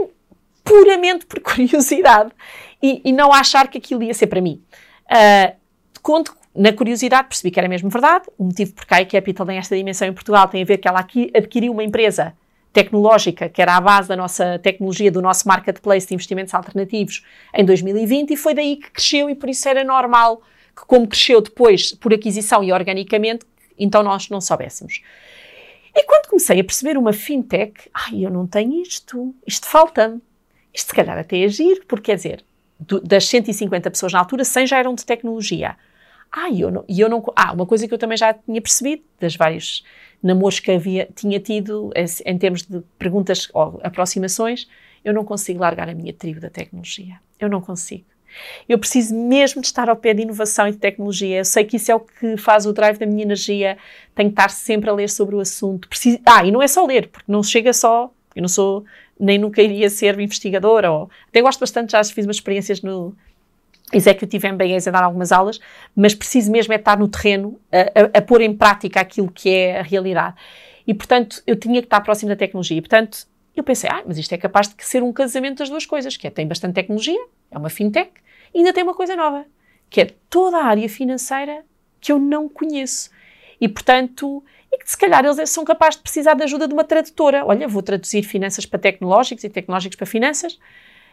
puramente 0.63 1.25
por 1.25 1.39
curiosidade 1.41 2.32
e, 2.82 3.02
e 3.06 3.12
não 3.12 3.32
achar 3.32 3.67
que 3.67 3.78
aquilo 3.78 4.04
ia 4.04 4.13
ser 4.13 4.28
para 4.28 4.41
mim. 4.41 4.62
Uh, 5.06 5.56
conto 6.02 6.36
na 6.56 6.73
curiosidade, 6.73 7.28
percebi 7.28 7.52
que 7.52 7.60
era 7.60 7.69
mesmo 7.69 7.89
verdade. 7.89 8.25
O 8.38 8.43
motivo 8.45 8.73
por 8.73 8.86
que 8.86 8.93
a 8.93 9.06
Capital 9.06 9.45
tem 9.45 9.58
esta 9.58 9.75
dimensão 9.75 10.08
em 10.08 10.13
Portugal 10.13 10.47
tem 10.47 10.62
a 10.62 10.65
ver 10.65 10.78
que 10.78 10.88
ela 10.88 10.99
aqui 10.99 11.32
adquiriu 11.36 11.71
uma 11.71 11.84
empresa 11.84 12.33
tecnológica, 12.73 13.50
que 13.50 13.62
era 13.62 13.75
a 13.75 13.81
base 13.81 14.08
da 14.08 14.15
nossa 14.15 14.60
tecnologia, 14.60 15.12
do 15.12 15.21
nosso 15.21 15.48
marketplace 15.48 16.08
de 16.08 16.13
investimentos 16.13 16.54
alternativos 16.54 17.23
em 17.54 17.65
2020 17.65 18.31
e 18.31 18.37
foi 18.37 18.54
daí 18.54 18.75
que 18.77 18.92
cresceu 18.92 19.29
e 19.29 19.35
por 19.35 19.50
isso 19.50 19.67
era 19.67 19.83
normal 19.83 20.42
que 20.76 20.86
como 20.86 21.08
cresceu 21.08 21.42
depois 21.42 21.94
por 21.94 22.13
aquisição 22.13 22.63
e 22.63 22.72
organicamente, 22.72 23.46
então 23.78 24.04
nós 24.04 24.30
não 24.30 24.42
soubéssemos. 24.42 25.02
E 25.96 26.04
quando 26.04 26.28
comecei 26.28 26.60
a 26.60 26.63
perceber 26.63 26.98
uma 26.98 27.13
fintech, 27.13 27.90
ai, 27.94 28.26
eu 28.26 28.30
não 28.30 28.46
tenho 28.46 28.82
isto, 28.82 29.34
isto 29.46 29.67
falta-me. 29.67 30.22
Isto 30.74 30.90
se 30.90 30.96
calhar 30.96 31.17
até 31.17 31.44
agir, 31.44 31.84
porque 31.88 32.12
quer 32.12 32.15
dizer, 32.15 32.46
do, 32.80 33.02
das 33.02 33.28
150 33.28 33.90
pessoas 33.90 34.13
na 34.13 34.20
altura, 34.20 34.46
100 34.46 34.67
já 34.67 34.78
eram 34.78 34.94
de 34.94 35.06
tecnologia. 35.06 35.76
Ah, 36.32 36.50
eu 36.52 36.70
não, 36.70 36.86
eu 36.88 37.10
não. 37.10 37.24
Ah, 37.36 37.52
uma 37.54 37.65
coisa 37.65 37.88
que 37.88 37.94
eu 37.94 37.98
também 37.98 38.17
já 38.17 38.34
tinha 38.34 38.62
percebido, 38.62 39.04
das 39.20 39.36
vários 39.36 39.84
namoros 40.22 40.60
que 40.60 40.72
havia, 40.72 41.10
tinha 41.15 41.40
tido, 41.40 41.92
em 42.26 42.38
termos 42.38 42.63
de 42.63 42.82
perguntas 43.00 43.50
ou 43.54 43.80
aproximações, 43.84 44.67
eu 45.04 45.13
não 45.13 45.26
consigo 45.26 45.60
largar 45.60 45.90
a 45.90 45.94
minha 45.94 46.13
tribo 46.13 46.40
da 46.40 46.50
tecnologia. 46.50 47.20
Eu 47.40 47.50
não 47.50 47.62
consigo. 47.62 48.06
Eu 48.67 48.77
preciso 48.77 49.15
mesmo 49.15 49.62
de 49.62 49.67
estar 49.67 49.90
ao 49.90 49.96
pé 49.96 50.13
de 50.13 50.21
inovação 50.21 50.67
e 50.67 50.71
de 50.71 50.77
tecnologia. 50.77 51.38
Eu 51.38 51.46
sei 51.46 51.63
que 51.63 51.77
isso 51.77 51.92
é 51.92 51.96
o 51.96 52.00
que 52.00 52.38
faz 52.38 52.65
o 52.65 52.73
drive 52.73 52.98
da 52.98 53.06
minha 53.06 53.23
energia. 53.23 53.77
Tenho 54.15 54.30
que 54.30 54.34
estar 54.34 54.50
sempre 54.50 54.90
a 54.90 54.94
ler 54.94 55.10
sobre 55.10 55.36
o 55.36 55.40
assunto. 55.40 55.88
Preciso... 55.88 56.19
Ah, 56.25 56.46
e 56.46 56.52
não 56.52 56.62
é 56.62 56.67
só 56.67 56.86
ler, 56.86 57.08
porque 57.08 57.32
não 57.32 57.44
chega 57.44 57.73
só. 57.73 58.12
Eu 58.36 58.42
não 58.42 58.50
sou, 58.50 58.86
nem 59.19 59.38
nunca 59.38 59.62
iria 59.62 59.90
ser 59.90 60.19
investigadora. 60.19 60.92
Ou... 60.92 61.10
Até 61.27 61.42
gosto 61.42 61.60
bastante, 61.60 61.92
já 61.92 62.04
fiz 62.04 62.25
umas 62.25 62.38
experiências 62.38 62.82
no 62.82 63.15
Executive 63.92 64.52
MBAs 64.52 64.88
a 64.88 64.92
dar 64.92 65.04
algumas 65.04 65.32
aulas, 65.32 65.60
mas 65.96 66.13
preciso 66.13 66.52
mesmo 66.52 66.73
é 66.73 66.75
estar 66.75 66.98
no 66.98 67.08
terreno, 67.08 67.60
a, 67.71 68.17
a, 68.17 68.19
a 68.19 68.21
pôr 68.21 68.42
em 68.42 68.56
prática 68.56 69.00
aquilo 69.00 69.32
que 69.32 69.50
é 69.50 69.80
a 69.80 69.84
realidade. 69.84 70.36
E, 70.86 70.94
portanto, 70.94 71.42
eu 71.46 71.56
tinha 71.56 71.82
que 71.82 71.86
estar 71.86 72.02
próximo 72.02 72.30
da 72.30 72.36
tecnologia. 72.36 72.82
Portanto, 72.82 73.27
eu 73.56 73.63
pensei, 73.63 73.89
ah, 73.91 74.04
mas 74.06 74.17
isto 74.17 74.31
é 74.33 74.37
capaz 74.37 74.67
de 74.67 74.75
ser 74.83 75.04
um 75.04 75.12
casamento 75.12 75.60
das 75.60 75.69
duas 75.69 75.85
coisas, 75.85 76.15
que 76.15 76.27
é, 76.27 76.29
tem 76.29 76.47
bastante 76.47 76.75
tecnologia, 76.75 77.19
é 77.52 77.58
uma 77.58 77.69
fintech, 77.69 78.12
e 78.54 78.60
ainda 78.60 78.73
tem 78.73 78.83
uma 78.83 78.93
coisa 78.93 79.15
nova, 79.15 79.45
que 79.89 80.02
é 80.02 80.06
toda 80.29 80.58
a 80.58 80.65
área 80.65 80.87
financeira 80.87 81.63
que 82.00 82.12
eu 82.12 82.19
não 82.19 82.47
conheço. 82.47 83.10
E, 83.60 83.67
portanto, 83.67 84.43
e 84.71 84.77
que 84.77 84.89
se 84.89 84.97
calhar 84.97 85.25
eles 85.25 85.50
são 85.50 85.65
capazes 85.65 85.97
de 85.97 86.04
precisar 86.04 86.33
da 86.33 86.45
ajuda 86.45 86.67
de 86.67 86.73
uma 86.73 86.83
tradutora. 86.83 87.45
Olha, 87.45 87.67
vou 87.67 87.81
traduzir 87.81 88.23
finanças 88.23 88.65
para 88.65 88.79
tecnológicos 88.79 89.43
e 89.43 89.50
tecnológicos 89.50 89.95
para 89.95 90.06
finanças 90.06 90.60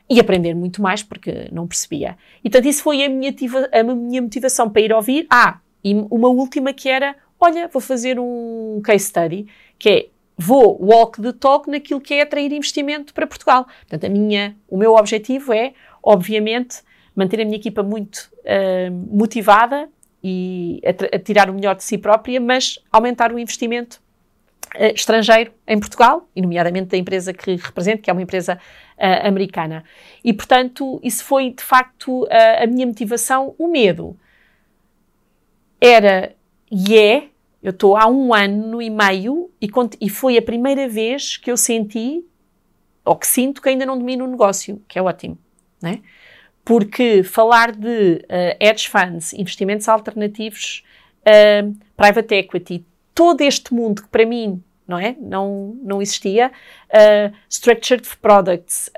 e 0.08 0.20
aprender 0.20 0.54
muito 0.54 0.80
mais 0.80 1.02
porque 1.02 1.48
não 1.50 1.66
percebia. 1.66 2.16
E, 2.44 2.50
portanto, 2.50 2.70
isso 2.70 2.82
foi 2.82 3.04
a 3.04 3.08
minha, 3.08 3.34
a 3.72 3.82
minha 3.82 4.22
motivação 4.22 4.70
para 4.70 4.82
ir 4.82 4.92
ouvir. 4.92 5.26
Ah, 5.30 5.58
e 5.82 5.94
uma 6.10 6.28
última 6.28 6.72
que 6.72 6.88
era, 6.88 7.16
olha, 7.40 7.68
vou 7.68 7.80
fazer 7.80 8.20
um 8.20 8.80
case 8.84 9.06
study, 9.06 9.46
que 9.78 9.88
é 9.88 10.06
vou 10.36 10.78
walk 10.80 11.20
the 11.20 11.32
talk 11.32 11.70
naquilo 11.70 12.00
que 12.00 12.14
é 12.14 12.22
atrair 12.22 12.52
investimento 12.52 13.14
para 13.14 13.26
Portugal. 13.26 13.64
Portanto, 13.64 14.04
a 14.04 14.08
minha, 14.08 14.56
o 14.68 14.76
meu 14.76 14.94
objetivo 14.94 15.52
é, 15.52 15.72
obviamente, 16.02 16.82
manter 17.14 17.40
a 17.40 17.44
minha 17.44 17.56
equipa 17.56 17.82
muito 17.82 18.30
uh, 18.40 19.16
motivada 19.16 19.88
e 20.22 20.80
a, 20.84 21.16
a, 21.16 21.18
tirar 21.18 21.48
o 21.48 21.54
melhor 21.54 21.74
de 21.74 21.82
si 21.82 21.96
própria, 21.96 22.38
mas 22.38 22.78
aumentar 22.92 23.32
o 23.32 23.38
investimento 23.38 24.00
uh, 24.74 24.94
estrangeiro 24.94 25.52
em 25.66 25.80
Portugal, 25.80 26.28
e 26.36 26.42
nomeadamente 26.42 26.88
da 26.88 26.98
empresa 26.98 27.32
que 27.32 27.56
represento, 27.56 28.02
que 28.02 28.10
é 28.10 28.12
uma 28.12 28.22
empresa 28.22 28.58
uh, 28.98 29.26
americana. 29.26 29.84
E, 30.22 30.34
portanto, 30.34 31.00
isso 31.02 31.24
foi 31.24 31.50
de 31.50 31.62
facto 31.62 32.28
a 32.30 32.66
minha 32.66 32.86
motivação. 32.86 33.54
O 33.58 33.68
medo 33.68 34.16
era 35.80 36.34
e 36.70 36.98
é 36.98 37.28
eu 37.62 37.70
estou 37.70 37.96
há 37.96 38.06
um 38.06 38.32
ano 38.32 38.80
e 38.80 38.90
meio 38.90 39.50
e, 39.60 39.68
e, 40.00 40.08
foi 40.08 40.36
a 40.36 40.42
primeira 40.42 40.88
vez 40.88 41.36
que 41.36 41.50
eu 41.50 41.56
senti, 41.56 42.24
ou 43.04 43.16
que 43.16 43.26
sinto, 43.26 43.60
que 43.60 43.68
ainda 43.68 43.86
não 43.86 43.98
domino 43.98 44.24
o 44.24 44.28
negócio, 44.28 44.82
que 44.86 44.98
é 44.98 45.02
ótimo, 45.02 45.38
né? 45.82 46.00
Porque 46.64 47.22
falar 47.22 47.72
de 47.72 48.24
uh, 48.24 48.56
hedge 48.60 48.88
funds, 48.88 49.32
investimentos 49.32 49.88
alternativos, 49.88 50.84
uh, 51.22 51.76
private 51.96 52.34
equity, 52.34 52.84
todo 53.14 53.40
este 53.40 53.72
mundo 53.72 54.02
que 54.02 54.08
para 54.08 54.26
mim 54.26 54.62
não 54.86 54.98
é? 54.98 55.16
Não, 55.20 55.76
não 55.82 56.00
existia. 56.00 56.52
Uh, 56.88 57.34
structured 57.48 58.06
products, 58.22 58.88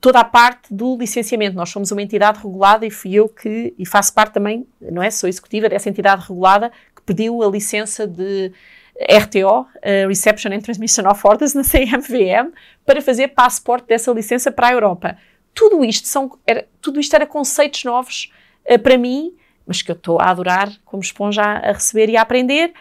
toda 0.00 0.20
a 0.20 0.24
parte 0.24 0.72
do 0.72 0.96
licenciamento. 0.96 1.56
Nós 1.56 1.68
somos 1.68 1.90
uma 1.90 2.00
entidade 2.00 2.38
regulada 2.38 2.86
e 2.86 2.90
fui 2.90 3.14
eu 3.14 3.28
que, 3.28 3.74
e 3.76 3.84
faço 3.84 4.14
parte 4.14 4.34
também, 4.34 4.66
não 4.80 5.02
é? 5.02 5.10
Sou 5.10 5.28
executiva 5.28 5.68
dessa 5.68 5.88
entidade 5.88 6.22
regulada 6.22 6.70
pediu 7.06 7.42
a 7.42 7.48
licença 7.48 8.06
de 8.06 8.52
RTO, 9.00 9.60
uh, 9.60 10.08
Reception 10.08 10.52
and 10.52 10.60
Transmission 10.60 11.08
of 11.08 11.20
Orders, 11.24 11.54
na 11.54 11.62
CMVM, 11.62 12.52
para 12.84 13.00
fazer 13.00 13.28
passaporte 13.28 13.86
dessa 13.86 14.12
licença 14.12 14.50
para 14.50 14.68
a 14.68 14.72
Europa. 14.72 15.16
Tudo 15.54 15.84
isto, 15.84 16.06
são, 16.08 16.30
era, 16.46 16.66
tudo 16.80 16.98
isto 17.00 17.14
era 17.14 17.26
conceitos 17.26 17.84
novos 17.84 18.32
uh, 18.70 18.78
para 18.78 18.98
mim, 18.98 19.34
mas 19.66 19.82
que 19.82 19.90
eu 19.90 19.96
estou 19.96 20.20
a 20.20 20.30
adorar 20.30 20.70
como 20.84 21.02
esponja 21.02 21.42
a, 21.42 21.70
a 21.70 21.72
receber 21.72 22.08
e 22.08 22.16
a 22.16 22.22
aprender, 22.22 22.72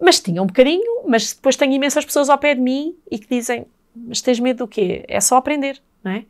mas 0.00 0.20
tinha 0.20 0.42
um 0.42 0.46
bocadinho, 0.46 1.04
mas 1.08 1.32
depois 1.32 1.56
tenho 1.56 1.72
imensas 1.72 2.04
pessoas 2.04 2.28
ao 2.28 2.38
pé 2.38 2.54
de 2.54 2.60
mim 2.60 2.96
e 3.10 3.18
que 3.18 3.28
dizem, 3.28 3.66
mas 3.94 4.20
tens 4.20 4.40
medo 4.40 4.58
do 4.58 4.68
quê? 4.68 5.04
É 5.08 5.20
só 5.20 5.36
aprender, 5.36 5.80
não 6.02 6.12
é? 6.12 6.24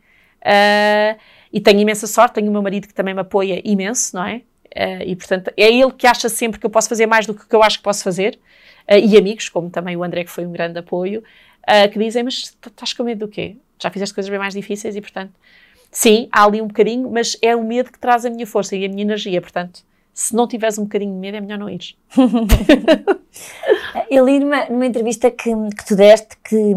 Uh, 0.44 1.18
e 1.50 1.60
tenho 1.60 1.80
imensa 1.80 2.06
sorte, 2.06 2.34
tenho 2.34 2.48
o 2.48 2.52
meu 2.52 2.60
marido 2.60 2.86
que 2.86 2.92
também 2.92 3.14
me 3.14 3.20
apoia 3.20 3.62
imenso, 3.64 4.14
não 4.14 4.24
é? 4.24 4.42
Uh, 4.74 5.06
e, 5.06 5.14
portanto, 5.14 5.52
é 5.56 5.72
ele 5.72 5.92
que 5.92 6.06
acha 6.06 6.28
sempre 6.28 6.58
que 6.58 6.66
eu 6.66 6.70
posso 6.70 6.88
fazer 6.88 7.06
mais 7.06 7.26
do 7.26 7.34
que 7.34 7.54
eu 7.54 7.62
acho 7.62 7.78
que 7.78 7.84
posso 7.84 8.02
fazer. 8.02 8.38
Uh, 8.90 8.98
e 8.98 9.16
amigos, 9.16 9.48
como 9.48 9.70
também 9.70 9.96
o 9.96 10.02
André, 10.02 10.24
que 10.24 10.30
foi 10.30 10.44
um 10.44 10.52
grande 10.52 10.78
apoio, 10.78 11.22
uh, 11.62 11.90
que 11.90 11.98
dizem: 11.98 12.24
Mas 12.24 12.56
estás 12.66 12.92
com 12.92 13.04
medo 13.04 13.26
do 13.26 13.28
quê? 13.28 13.56
Já 13.80 13.90
fizeste 13.90 14.14
coisas 14.14 14.28
bem 14.28 14.38
mais 14.38 14.54
difíceis 14.54 14.96
e, 14.96 15.00
portanto, 15.00 15.32
sim, 15.90 16.28
há 16.32 16.44
ali 16.44 16.60
um 16.60 16.66
bocadinho, 16.66 17.08
mas 17.10 17.36
é 17.40 17.54
o 17.54 17.62
medo 17.62 17.92
que 17.92 17.98
traz 17.98 18.24
a 18.24 18.30
minha 18.30 18.46
força 18.46 18.74
e 18.74 18.84
a 18.84 18.88
minha 18.88 19.02
energia. 19.02 19.40
Portanto, 19.40 19.84
se 20.12 20.34
não 20.34 20.48
tiveres 20.48 20.76
um 20.78 20.84
bocadinho 20.84 21.12
de 21.12 21.18
medo, 21.18 21.36
é 21.36 21.40
melhor 21.40 21.58
não 21.58 21.70
ir. 21.70 21.96
eu 24.10 24.26
li 24.26 24.40
numa, 24.40 24.66
numa 24.66 24.86
entrevista 24.86 25.30
que, 25.30 25.50
que 25.76 25.86
tu 25.86 25.94
deste 25.94 26.36
que 26.42 26.74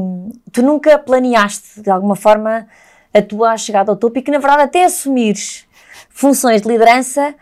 tu 0.51 0.61
nunca 0.61 0.99
planeaste, 0.99 1.81
de 1.81 1.89
alguma 1.89 2.15
forma, 2.15 2.67
a 3.13 3.21
tua 3.21 3.57
chegada 3.57 3.91
ao 3.91 3.97
topo 3.97 4.19
e 4.19 4.21
que, 4.21 4.31
na 4.31 4.37
verdade, 4.37 4.63
até 4.63 4.85
assumires 4.85 5.65
funções 6.09 6.61
de 6.61 6.67
liderança 6.67 7.35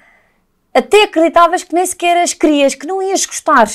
até 0.75 1.03
acreditavas 1.03 1.63
que 1.63 1.73
nem 1.73 1.85
sequer 1.85 2.17
as 2.17 2.33
querias, 2.33 2.75
que 2.75 2.85
não 2.85 3.01
ias 3.01 3.25
gostar. 3.25 3.67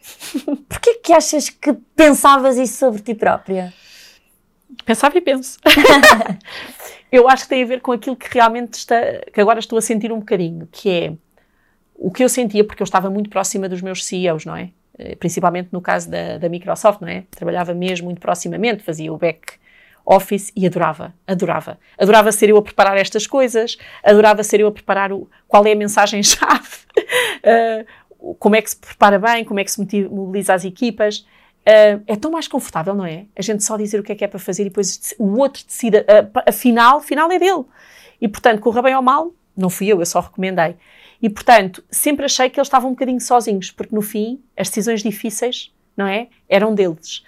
Porquê 0.66 0.94
que 0.94 1.12
achas 1.12 1.50
que 1.50 1.74
pensavas 1.94 2.56
isso 2.56 2.78
sobre 2.78 3.02
ti 3.02 3.14
própria? 3.14 3.72
Pensava 4.86 5.18
e 5.18 5.20
penso. 5.20 5.58
eu 7.12 7.28
acho 7.28 7.42
que 7.44 7.50
tem 7.50 7.62
a 7.62 7.66
ver 7.66 7.82
com 7.82 7.92
aquilo 7.92 8.16
que 8.16 8.32
realmente 8.32 8.74
está, 8.74 8.96
que 9.32 9.40
agora 9.40 9.58
estou 9.58 9.78
a 9.78 9.82
sentir 9.82 10.10
um 10.10 10.20
bocadinho, 10.20 10.66
que 10.72 10.90
é 10.90 11.12
o 11.94 12.10
que 12.10 12.24
eu 12.24 12.28
sentia, 12.28 12.64
porque 12.64 12.82
eu 12.82 12.86
estava 12.86 13.10
muito 13.10 13.28
próxima 13.28 13.68
dos 13.68 13.82
meus 13.82 14.04
CEOs, 14.06 14.46
não 14.46 14.56
é? 14.56 14.70
Eh, 14.98 15.16
principalmente 15.16 15.68
no 15.70 15.82
caso 15.82 16.10
da, 16.10 16.38
da 16.38 16.48
Microsoft, 16.48 17.02
não 17.02 17.08
é? 17.08 17.24
Trabalhava 17.30 17.74
mesmo 17.74 18.06
muito 18.06 18.20
proximamente, 18.20 18.82
fazia 18.82 19.12
o 19.12 19.18
back 19.18 19.58
Office 20.10 20.50
e 20.56 20.66
adorava, 20.66 21.14
adorava. 21.26 21.78
Adorava 21.98 22.32
ser 22.32 22.48
eu 22.48 22.56
a 22.56 22.62
preparar 22.62 22.96
estas 22.96 23.26
coisas, 23.26 23.76
adorava 24.02 24.42
ser 24.42 24.60
eu 24.60 24.68
a 24.68 24.72
preparar 24.72 25.12
o, 25.12 25.28
qual 25.46 25.66
é 25.66 25.72
a 25.72 25.76
mensagem-chave, 25.76 26.78
uh, 28.18 28.34
como 28.38 28.56
é 28.56 28.62
que 28.62 28.70
se 28.70 28.76
prepara 28.76 29.18
bem, 29.18 29.44
como 29.44 29.60
é 29.60 29.64
que 29.64 29.70
se 29.70 29.78
mobiliza 30.08 30.54
as 30.54 30.64
equipas. 30.64 31.18
Uh, 31.60 32.02
é 32.06 32.16
tão 32.16 32.30
mais 32.30 32.48
confortável, 32.48 32.94
não 32.94 33.04
é? 33.04 33.26
A 33.36 33.42
gente 33.42 33.62
só 33.62 33.76
dizer 33.76 34.00
o 34.00 34.02
que 34.02 34.12
é 34.12 34.14
que 34.14 34.24
é 34.24 34.28
para 34.28 34.38
fazer 34.38 34.62
e 34.62 34.68
depois 34.70 35.14
o 35.18 35.38
outro 35.38 35.62
decida. 35.66 36.06
Uh, 36.08 36.42
afinal, 36.46 37.02
final 37.02 37.30
é 37.30 37.38
dele. 37.38 37.64
E, 38.18 38.26
portanto, 38.26 38.60
corra 38.60 38.80
bem 38.80 38.96
ou 38.96 39.02
mal, 39.02 39.34
não 39.54 39.68
fui 39.68 39.88
eu, 39.88 40.00
eu 40.00 40.06
só 40.06 40.20
recomendei. 40.20 40.76
E, 41.20 41.28
portanto, 41.28 41.84
sempre 41.90 42.24
achei 42.24 42.48
que 42.48 42.58
eles 42.58 42.68
estavam 42.68 42.88
um 42.88 42.94
bocadinho 42.94 43.20
sozinhos, 43.20 43.70
porque 43.70 43.94
no 43.94 44.00
fim, 44.00 44.40
as 44.56 44.68
decisões 44.68 45.02
difíceis, 45.02 45.70
não 45.94 46.06
é? 46.06 46.28
Eram 46.48 46.74
deles. 46.74 47.22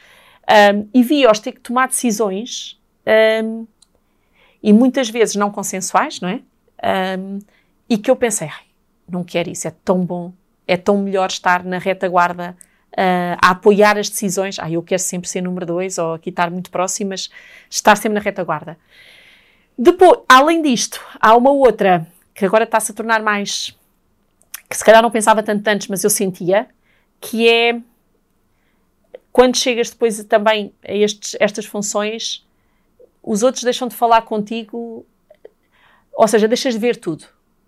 Um, 0.51 0.88
e 0.92 1.03
vi-os 1.05 1.38
ter 1.38 1.53
que 1.53 1.61
tomar 1.61 1.86
decisões 1.86 2.76
um, 3.44 3.66
e 4.61 4.72
muitas 4.72 5.09
vezes 5.09 5.36
não 5.36 5.48
consensuais, 5.48 6.20
não 6.20 6.28
é? 6.28 6.40
Um, 7.16 7.38
e 7.88 7.96
que 7.96 8.11
eu 8.11 8.16
pensei, 8.16 8.51
não 9.09 9.22
quero 9.22 9.48
isso, 9.48 9.68
é 9.68 9.72
tão 9.84 10.05
bom, 10.05 10.32
é 10.66 10.76
tão 10.76 10.98
melhor 10.98 11.28
estar 11.28 11.62
na 11.62 11.78
retaguarda 11.78 12.57
uh, 12.92 13.38
a 13.40 13.51
apoiar 13.51 13.96
as 13.96 14.09
decisões. 14.09 14.59
Ah, 14.59 14.68
eu 14.68 14.82
quero 14.82 15.01
sempre 15.01 15.28
ser 15.28 15.40
número 15.40 15.66
dois 15.66 15.98
ou 15.98 16.14
aqui 16.14 16.30
estar 16.30 16.51
muito 16.51 16.70
próximo, 16.70 17.11
mas 17.11 17.30
estar 17.68 17.96
sempre 17.96 18.14
na 18.14 18.20
retaguarda. 18.20 18.76
Depois, 19.78 20.20
além 20.28 20.62
disto, 20.62 21.01
há 21.20 21.36
uma 21.36 21.53
outra 21.53 22.07
que 22.34 22.44
agora 22.44 22.64
está-se 22.64 22.90
a 22.90 22.94
tornar 22.94 23.22
mais. 23.22 23.76
que 24.68 24.76
se 24.76 24.84
calhar 24.84 25.03
não 25.03 25.11
pensava 25.11 25.42
tanto 25.42 25.66
antes, 25.68 25.88
mas 25.88 26.05
eu 26.05 26.11
sentia, 26.11 26.68
que 27.20 27.48
é 27.48 27.80
quando 29.32 29.56
chegas 29.56 29.90
depois 29.90 30.22
também 30.24 30.72
a 30.86 30.92
estes, 30.92 31.36
estas 31.38 31.64
funções, 31.64 32.46
os 33.22 33.42
outros 33.42 33.64
deixam 33.64 33.88
de 33.88 33.94
falar 33.94 34.22
contigo, 34.22 35.06
ou 36.12 36.28
seja, 36.28 36.48
deixas 36.48 36.74
de 36.74 36.80
ver 36.80 36.96
tudo, 36.96 37.24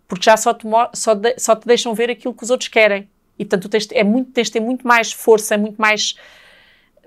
porque 0.09 0.25
já 0.25 0.37
só 0.37 0.53
te, 0.53 0.67
só, 0.95 1.15
de, 1.15 1.35
só 1.39 1.55
te 1.55 1.67
deixam 1.67 1.95
ver 1.95 2.11
aquilo 2.11 2.35
que 2.35 2.43
os 2.43 2.51
outros 2.51 2.69
querem. 2.69 3.09
E 3.39 3.45
portanto, 3.45 3.69
tens, 3.69 3.89
é 3.93 4.05
muito, 4.05 4.31
tens 4.31 4.49
de 4.49 4.53
ter 4.53 4.61
muito 4.61 4.87
mais 4.87 5.13
força, 5.13 5.57
muito 5.57 5.81
mais. 5.81 6.17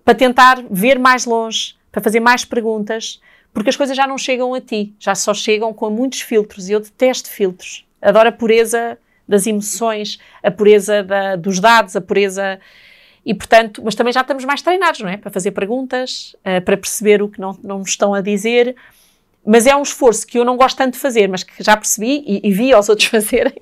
para 0.03 0.15
tentar 0.15 0.63
ver 0.69 0.97
mais 0.97 1.25
longe, 1.25 1.75
para 1.91 2.01
fazer 2.01 2.19
mais 2.19 2.43
perguntas, 2.43 3.21
porque 3.53 3.69
as 3.69 3.77
coisas 3.77 3.95
já 3.95 4.07
não 4.07 4.17
chegam 4.17 4.53
a 4.53 4.61
ti, 4.61 4.93
já 4.99 5.15
só 5.15 5.33
chegam 5.33 5.73
com 5.73 5.89
muitos 5.89 6.21
filtros. 6.21 6.67
E 6.67 6.73
eu 6.73 6.79
detesto 6.79 7.29
filtros. 7.29 7.85
Adoro 8.01 8.29
a 8.29 8.31
pureza 8.31 8.97
das 9.27 9.47
emoções, 9.47 10.19
a 10.43 10.51
pureza 10.51 11.03
da, 11.03 11.35
dos 11.35 11.59
dados, 11.59 11.95
a 11.95 12.01
pureza 12.01 12.59
e, 13.25 13.33
portanto, 13.33 13.81
mas 13.83 13.95
também 13.95 14.13
já 14.13 14.21
estamos 14.21 14.45
mais 14.45 14.61
treinados, 14.61 14.99
não 14.99 15.09
é? 15.09 15.17
Para 15.17 15.31
fazer 15.31 15.51
perguntas, 15.51 16.35
uh, 16.39 16.61
para 16.63 16.77
perceber 16.77 17.23
o 17.23 17.27
que 17.27 17.39
não, 17.39 17.57
não 17.63 17.81
estão 17.81 18.13
a 18.13 18.21
dizer. 18.21 18.75
Mas 19.43 19.65
é 19.65 19.75
um 19.75 19.81
esforço 19.81 20.25
que 20.25 20.37
eu 20.37 20.45
não 20.45 20.57
gosto 20.57 20.77
tanto 20.77 20.93
de 20.93 20.99
fazer, 20.99 21.27
mas 21.27 21.43
que 21.43 21.63
já 21.63 21.75
percebi 21.75 22.23
e, 22.25 22.47
e 22.47 22.51
vi 22.51 22.71
aos 22.71 22.87
outros 22.89 23.07
fazerem 23.07 23.61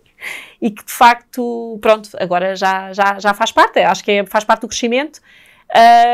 e 0.61 0.71
que 0.71 0.83
de 0.83 0.91
facto, 0.91 1.77
pronto, 1.81 2.09
agora 2.19 2.55
já, 2.55 2.93
já, 2.93 3.19
já 3.19 3.33
faz 3.33 3.51
parte, 3.51 3.79
acho 3.79 4.03
que 4.03 4.11
é, 4.11 4.25
faz 4.25 4.43
parte 4.43 4.61
do 4.61 4.67
crescimento. 4.67 5.21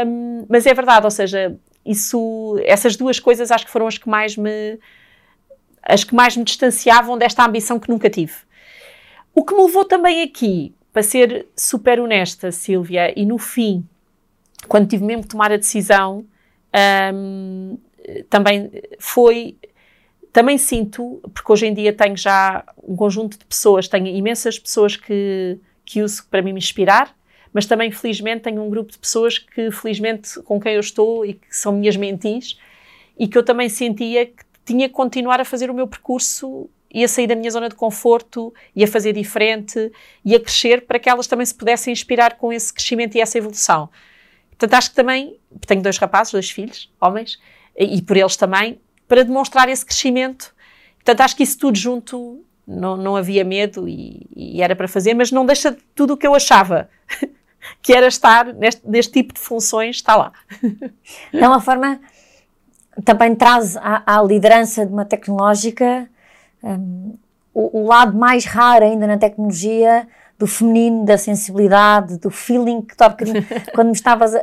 Um, 0.05 0.45
mas 0.47 0.65
é 0.65 0.73
verdade, 0.73 1.05
ou 1.05 1.11
seja, 1.11 1.55
isso, 1.85 2.59
essas 2.63 2.95
duas 2.95 3.19
coisas 3.19 3.51
acho 3.51 3.65
que 3.65 3.71
foram 3.71 3.87
as 3.87 3.97
que 3.97 4.07
mais 4.07 4.37
me 4.37 4.79
as 5.81 6.03
que 6.03 6.13
mais 6.13 6.35
me 6.37 6.43
distanciavam 6.43 7.17
desta 7.17 7.43
ambição 7.43 7.79
que 7.79 7.89
nunca 7.89 8.09
tive. 8.09 8.33
O 9.33 9.43
que 9.43 9.55
me 9.55 9.63
levou 9.63 9.85
também 9.85 10.21
aqui, 10.21 10.75
para 10.91 11.03
ser 11.03 11.47
super 11.55 11.99
honesta, 11.99 12.51
Silvia, 12.51 13.13
e 13.19 13.25
no 13.25 13.37
fim, 13.37 13.87
quando 14.67 14.87
tive 14.87 15.03
mesmo 15.03 15.23
que 15.23 15.29
tomar 15.29 15.51
a 15.51 15.57
decisão, 15.57 16.25
um, 17.13 17.77
também 18.29 18.71
foi. 18.99 19.55
Também 20.31 20.59
sinto, 20.59 21.19
porque 21.33 21.51
hoje 21.51 21.65
em 21.65 21.73
dia 21.73 21.91
tenho 21.91 22.15
já 22.15 22.63
um 22.83 22.95
conjunto 22.95 23.37
de 23.37 23.45
pessoas, 23.45 23.87
tenho 23.87 24.05
imensas 24.07 24.59
pessoas 24.59 24.95
que, 24.95 25.57
que 25.83 26.03
uso 26.03 26.27
para 26.29 26.43
me 26.43 26.51
inspirar, 26.51 27.15
mas 27.51 27.65
também, 27.65 27.89
felizmente, 27.91 28.43
tenho 28.43 28.61
um 28.61 28.69
grupo 28.69 28.91
de 28.91 28.99
pessoas 28.99 29.39
que, 29.39 29.71
felizmente, 29.71 30.39
com 30.43 30.59
quem 30.59 30.73
eu 30.75 30.79
estou 30.81 31.25
e 31.25 31.33
que 31.33 31.47
são 31.49 31.71
minhas 31.71 31.97
mentis, 31.97 32.59
e 33.17 33.27
que 33.27 33.35
eu 33.35 33.43
também 33.43 33.69
sentia 33.69 34.27
que 34.27 34.43
tinha 34.63 34.87
que 34.87 34.93
continuar 34.93 35.41
a 35.41 35.45
fazer 35.45 35.71
o 35.71 35.73
meu 35.73 35.87
percurso 35.87 36.69
e 36.91 37.03
a 37.03 37.07
sair 37.07 37.27
da 37.27 37.35
minha 37.35 37.51
zona 37.51 37.69
de 37.69 37.75
conforto 37.75 38.53
e 38.75 38.83
a 38.83 38.87
fazer 38.87 39.13
diferente 39.13 39.91
e 40.25 40.35
a 40.35 40.39
crescer 40.39 40.85
para 40.85 40.97
que 40.97 41.09
elas 41.09 41.27
também 41.27 41.45
se 41.45 41.53
pudessem 41.53 41.91
inspirar 41.91 42.37
com 42.37 42.51
esse 42.51 42.73
crescimento 42.73 43.15
e 43.15 43.21
essa 43.21 43.37
evolução. 43.37 43.89
Portanto, 44.49 44.73
acho 44.73 44.89
que 44.89 44.95
também, 44.95 45.39
tenho 45.65 45.81
dois 45.81 45.97
rapazes, 45.97 46.33
dois 46.33 46.49
filhos, 46.49 46.91
homens, 46.99 47.39
e, 47.77 48.01
por 48.01 48.17
eles 48.17 48.35
também, 48.35 48.79
para 49.07 49.23
demonstrar 49.23 49.69
esse 49.69 49.85
crescimento. 49.85 50.53
Portanto, 50.95 51.21
acho 51.21 51.35
que 51.35 51.43
isso 51.43 51.57
tudo 51.57 51.77
junto 51.77 52.43
não, 52.67 52.97
não 52.97 53.15
havia 53.15 53.45
medo 53.45 53.87
e, 53.87 54.27
e 54.35 54.61
era 54.61 54.75
para 54.75 54.87
fazer, 54.87 55.13
mas 55.13 55.31
não 55.31 55.45
deixa 55.45 55.71
de 55.71 55.81
tudo 55.95 56.13
o 56.13 56.17
que 56.17 56.27
eu 56.27 56.35
achava. 56.35 56.89
que 57.81 57.93
era 57.93 58.07
estar 58.07 58.53
neste, 58.53 58.87
neste 58.87 59.13
tipo 59.13 59.33
de 59.33 59.39
funções, 59.39 59.97
está 59.97 60.15
lá. 60.15 60.33
É 61.31 61.47
uma 61.47 61.61
forma, 61.61 61.99
também 63.05 63.35
traz 63.35 63.77
à, 63.77 64.03
à 64.05 64.21
liderança 64.21 64.85
de 64.85 64.91
uma 64.91 65.05
tecnológica 65.05 66.09
um, 66.63 67.13
o, 67.53 67.81
o, 67.81 67.87
lado 67.87 68.17
mais 68.17 68.45
raro 68.45 68.85
ainda 68.85 69.07
na 69.07 69.17
tecnologia 69.17 70.07
do 70.37 70.47
feminino, 70.47 71.05
da 71.05 71.17
sensibilidade, 71.17 72.17
do 72.17 72.29
feeling 72.29 72.81
que 72.81 72.95
tu 72.95 73.03
quando 73.73 73.87
me 73.87 73.93
estavas 73.93 74.33
a, 74.35 74.39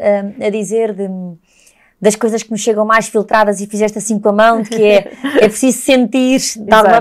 a 0.47 0.51
dizer 0.51 0.93
de, 0.93 1.09
das 2.01 2.15
coisas 2.15 2.43
que 2.43 2.51
nos 2.51 2.61
chegam 2.61 2.85
mais 2.85 3.09
filtradas 3.09 3.61
e 3.61 3.67
fizeste 3.67 3.99
assim 3.99 4.19
com 4.19 4.29
a 4.29 4.33
mão, 4.33 4.63
que 4.63 4.83
é, 4.83 5.13
é 5.41 5.49
preciso 5.49 5.79
sentir, 5.79 6.41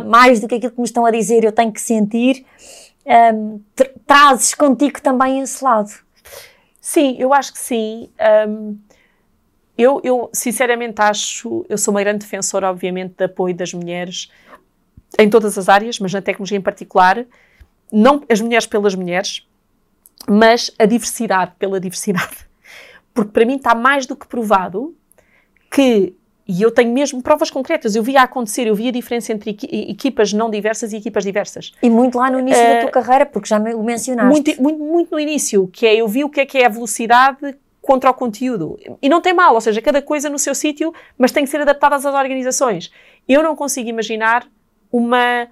mais 0.06 0.40
do 0.40 0.48
que 0.48 0.56
aquilo 0.56 0.72
que 0.72 0.80
me 0.80 0.86
estão 0.86 1.06
a 1.06 1.12
dizer, 1.12 1.44
eu 1.44 1.52
tenho 1.52 1.72
que 1.72 1.82
sentir, 1.82 2.46
um, 3.06 3.60
tra 3.76 3.90
trazes 4.08 4.54
contigo 4.54 5.02
também 5.02 5.42
esse 5.42 5.64
lado. 5.64 5.92
Sim, 6.80 7.16
eu 7.20 7.34
acho 7.34 7.52
que 7.52 7.60
sim. 7.60 8.10
Um, 8.48 8.78
eu, 9.78 10.00
eu, 10.04 10.30
sinceramente 10.32 11.02
acho, 11.02 11.66
eu 11.68 11.78
sou 11.78 11.94
uma 11.94 12.02
grande 12.02 12.20
defensora, 12.20 12.70
obviamente, 12.70 13.16
de 13.18 13.26
apoio 13.26 13.54
das 13.54 13.74
mulheres 13.74 14.30
em 15.18 15.30
todas 15.30 15.58
as 15.58 15.70
áreas, 15.70 16.00
mas 16.00 16.14
na 16.14 16.22
tecnologia 16.22 16.58
em 16.58 16.62
particular, 16.62 17.26
não 17.92 18.24
as 18.30 18.42
mulheres 18.42 18.66
pelas 18.66 18.96
mulheres, 18.96 19.48
mas 20.28 20.72
a 20.78 20.86
diversidade 20.86 21.54
pela 21.58 21.80
diversidade. 21.80 22.38
Porque 23.14 23.32
para 23.32 23.46
mim 23.46 23.56
está 23.56 23.74
mais 23.74 24.06
do 24.06 24.16
que 24.16 24.28
provado 24.28 24.96
que, 25.72 26.14
e 26.48 26.62
eu 26.62 26.72
tenho 26.72 26.92
mesmo 26.92 27.22
provas 27.22 27.50
concretas, 27.50 27.96
eu 27.96 28.04
via 28.04 28.22
acontecer, 28.22 28.68
eu 28.68 28.76
via 28.76 28.90
a 28.90 28.92
diferença 28.92 29.32
entre 29.32 29.52
equipas 29.52 30.34
não 30.34 30.50
diversas 30.50 30.92
e 30.92 30.98
equipas 30.98 31.24
diversas. 31.24 31.72
E 31.82 31.90
muito 31.90 32.18
lá 32.18 32.30
no 32.30 32.40
início 32.40 32.62
uh, 32.62 32.74
da 32.74 32.82
tua 32.82 32.92
carreira, 32.92 33.26
porque 33.26 33.48
já 33.48 33.58
o 33.58 33.84
mencionaste. 33.84 34.32
Muito, 34.32 34.62
muito, 34.62 34.80
muito 34.80 35.12
no 35.12 35.20
início, 35.20 35.68
que 35.68 35.86
é 35.86 35.96
eu 35.96 36.08
vi 36.08 36.24
o 36.24 36.30
que 36.30 36.42
é 36.42 36.46
que 36.46 36.58
é 36.58 36.66
a 36.66 36.70
velocidade 36.70 37.56
contra 37.82 38.10
o 38.10 38.14
conteúdo. 38.14 38.78
E 39.02 39.08
não 39.08 39.22
tem 39.22 39.34
mal, 39.34 39.54
ou 39.54 39.62
seja, 39.62 39.80
cada 39.82 40.02
coisa 40.02 40.28
no 40.28 40.40
seu 40.40 40.56
sítio, 40.56 40.94
mas 41.18 41.32
tem 41.32 41.44
que 41.44 41.50
ser 41.50 41.62
adaptada 41.62 41.96
às 41.96 42.04
organizações. 42.04 42.92
Eu 43.28 43.44
não 43.44 43.56
consigo 43.56 43.88
imaginar 43.88 44.46
uma, 44.96 45.48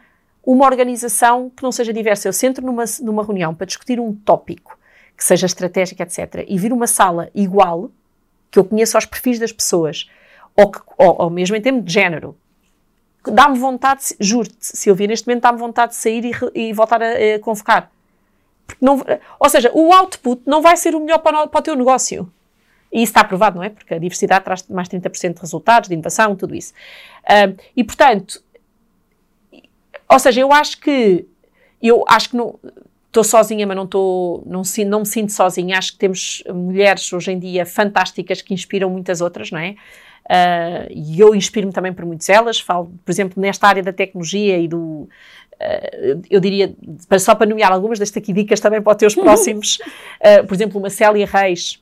uma 0.46 0.66
organização 0.66 1.50
que 1.50 1.62
não 1.64 1.72
seja 1.72 1.92
diversa. 1.92 2.30
Eu 2.30 2.34
sento 2.34 2.62
numa, 2.62 2.86
numa 3.02 3.24
reunião 3.24 3.54
para 3.54 3.66
discutir 3.66 4.00
um 4.00 4.16
tópico 4.16 4.80
que 5.18 5.24
seja 5.24 5.46
estratégico, 5.46 6.02
etc., 6.02 6.46
e 6.48 6.58
vir 6.58 6.72
uma 6.72 6.88
sala 6.88 7.30
igual, 7.36 7.92
que 8.50 8.58
eu 8.58 8.64
conheço 8.64 8.98
os 8.98 9.06
perfis 9.06 9.38
das 9.38 9.52
pessoas, 9.52 10.10
ou, 10.56 10.72
que, 10.72 10.80
ou, 10.98 11.24
ou 11.24 11.30
mesmo 11.30 11.56
em 11.56 11.62
termos 11.62 11.84
de 11.84 11.92
género, 11.92 12.38
dá-me 13.26 13.60
vontade, 13.60 14.16
juro-te, 14.20 14.56
Silvia, 14.60 15.08
neste 15.08 15.28
momento 15.28 15.44
dá-me 15.44 15.60
vontade 15.60 15.92
de 15.92 15.98
sair 15.98 16.26
e, 16.26 16.70
e 16.70 16.74
voltar 16.74 17.02
a, 17.02 17.36
a 17.36 17.40
convocar. 17.40 17.92
Não, 18.80 19.04
ou 19.40 19.50
seja, 19.50 19.72
o 19.74 19.92
output 19.92 20.42
não 20.46 20.62
vai 20.62 20.78
ser 20.78 20.96
o 20.96 21.00
melhor 21.02 21.20
para 21.20 21.48
para 21.48 21.60
o 21.60 21.62
teu 21.62 21.76
negócio. 21.76 22.32
E 22.92 23.04
isso 23.04 23.12
está 23.12 23.22
aprovado, 23.22 23.58
não 23.58 23.64
é? 23.64 23.70
Porque 23.70 23.94
a 23.94 23.98
diversidade 23.98 24.46
traz 24.46 24.66
mais 24.68 24.88
30% 24.88 25.34
de 25.34 25.42
resultados, 25.42 25.90
de 25.90 25.96
inovação, 25.96 26.36
tudo 26.36 26.56
isso. 26.56 26.74
Uh, 27.24 27.58
e, 27.76 27.84
portanto, 27.84 28.42
ou 30.10 30.20
seja, 30.20 30.42
eu 30.42 30.52
acho 30.52 30.80
que, 30.80 31.26
eu 31.82 32.04
acho 32.08 32.30
que 32.30 32.38
não, 32.38 32.60
estou 33.14 33.24
sozinha, 33.24 33.68
mas 33.68 33.78
não, 33.78 33.84
estou, 33.84 34.44
não, 34.46 34.64
não 34.88 35.00
me 35.00 35.06
sinto 35.06 35.32
sozinha. 35.32 35.78
Acho 35.78 35.94
que 35.94 36.00
temos 36.00 36.44
mulheres 36.52 37.14
hoje 37.14 37.32
em 37.32 37.40
dia 37.40 37.66
fantásticas 37.66 38.42
que 38.42 38.54
inspiram 38.54 38.90
muitas 38.90 39.22
outras, 39.22 39.52
não 39.52 39.60
é? 39.60 39.76
Uh, 40.26 40.90
e 40.90 41.20
eu 41.20 41.36
inspiro-me 41.36 41.72
também 41.72 41.94
por 41.94 42.06
muitas 42.06 42.28
elas. 42.28 42.60
Falo, 42.60 42.92
por 43.06 43.12
exemplo, 43.12 43.40
nesta 43.42 43.68
área 43.68 43.84
da 43.84 43.94
tecnologia 43.94 44.58
e 44.58 44.68
do. 44.68 44.80
Uh, 44.80 46.22
eu 46.30 46.40
diria, 46.40 46.74
só 47.20 47.36
para 47.36 47.46
nomear 47.46 47.72
algumas, 47.72 48.00
desta 48.00 48.18
aqui 48.18 48.34
dicas 48.34 48.60
também 48.60 48.82
para 48.82 48.92
os 48.92 48.98
teus 48.98 49.16
próximos. 49.16 49.78
Uh, 50.20 50.46
por 50.48 50.56
exemplo, 50.56 50.80
uma 50.80 50.90
Célia 50.90 51.28
Reis, 51.28 51.80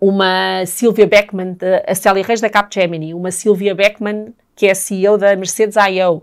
uma 0.00 0.66
Silvia 0.66 1.06
Beckman, 1.06 1.56
a 1.86 1.94
Célia 1.94 2.24
Reis 2.24 2.40
da 2.40 2.50
Capgemini, 2.50 3.14
uma 3.14 3.30
Silvia 3.30 3.74
Beckman, 3.74 4.34
que 4.56 4.66
é 4.66 4.74
CEO 4.74 5.16
da 5.16 5.36
Mercedes 5.36 5.76
I.O., 5.76 6.22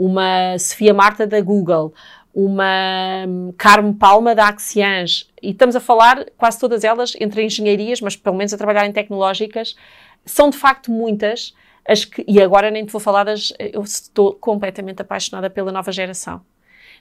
uma 0.00 0.58
Sofia 0.58 0.94
Marta 0.94 1.26
da 1.26 1.42
Google, 1.42 1.92
uma 2.34 3.26
hum, 3.28 3.52
Carmo 3.58 3.94
Palma 3.94 4.34
da 4.34 4.48
Axians, 4.48 5.30
e 5.42 5.50
estamos 5.50 5.76
a 5.76 5.80
falar 5.80 6.24
quase 6.38 6.58
todas 6.58 6.84
elas 6.84 7.12
entre 7.20 7.44
engenharias, 7.44 8.00
mas 8.00 8.16
pelo 8.16 8.34
menos 8.34 8.54
a 8.54 8.56
trabalhar 8.56 8.86
em 8.86 8.92
tecnológicas, 8.92 9.76
são 10.24 10.48
de 10.48 10.56
facto 10.56 10.90
muitas 10.90 11.54
as 11.86 12.06
que, 12.06 12.24
e 12.26 12.40
agora 12.40 12.70
nem 12.70 12.86
te 12.86 12.92
vou 12.92 13.00
falar 13.00 13.24
das, 13.24 13.52
eu 13.58 13.82
estou 13.82 14.32
completamente 14.32 15.02
apaixonada 15.02 15.50
pela 15.50 15.70
nova 15.70 15.92
geração. 15.92 16.40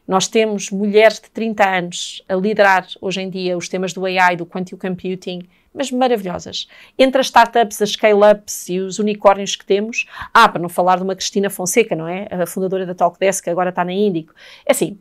Nós 0.06 0.28
temos 0.28 0.70
mulheres 0.70 1.22
de 1.22 1.30
30 1.30 1.70
anos 1.70 2.22
a 2.28 2.36
liderar 2.36 2.86
hoje 3.00 3.22
em 3.22 3.30
dia 3.30 3.58
os 3.58 3.70
temas 3.70 3.94
do 3.94 4.06
AI, 4.06 4.36
do 4.36 4.46
quantum 4.46 4.76
computing, 4.76 5.48
mas 5.74 5.92
maravilhosas. 5.92 6.68
Entre 6.98 7.20
as 7.20 7.28
startups, 7.28 7.82
as 7.82 7.92
scale-ups 7.92 8.70
e 8.70 8.80
os 8.80 9.00
unicórnios 9.00 9.56
que 9.56 9.66
temos, 9.66 10.06
ah, 10.34 10.48
para 10.50 10.62
não 10.62 10.70
falar 10.70 10.98
de 10.98 11.04
uma 11.04 11.16
Cristina 11.16 11.50
Fonseca, 11.50 11.96
não 11.96 12.08
é? 12.08 12.28
A 12.30 12.46
fundadora 12.46 12.86
da 12.86 12.96
Talkdesk, 12.96 13.44
que 13.44 13.50
agora 13.50 13.70
está 13.70 13.86
na 13.86 13.94
Índico. 13.94 14.34
É 14.66 14.72
assim, 14.72 14.98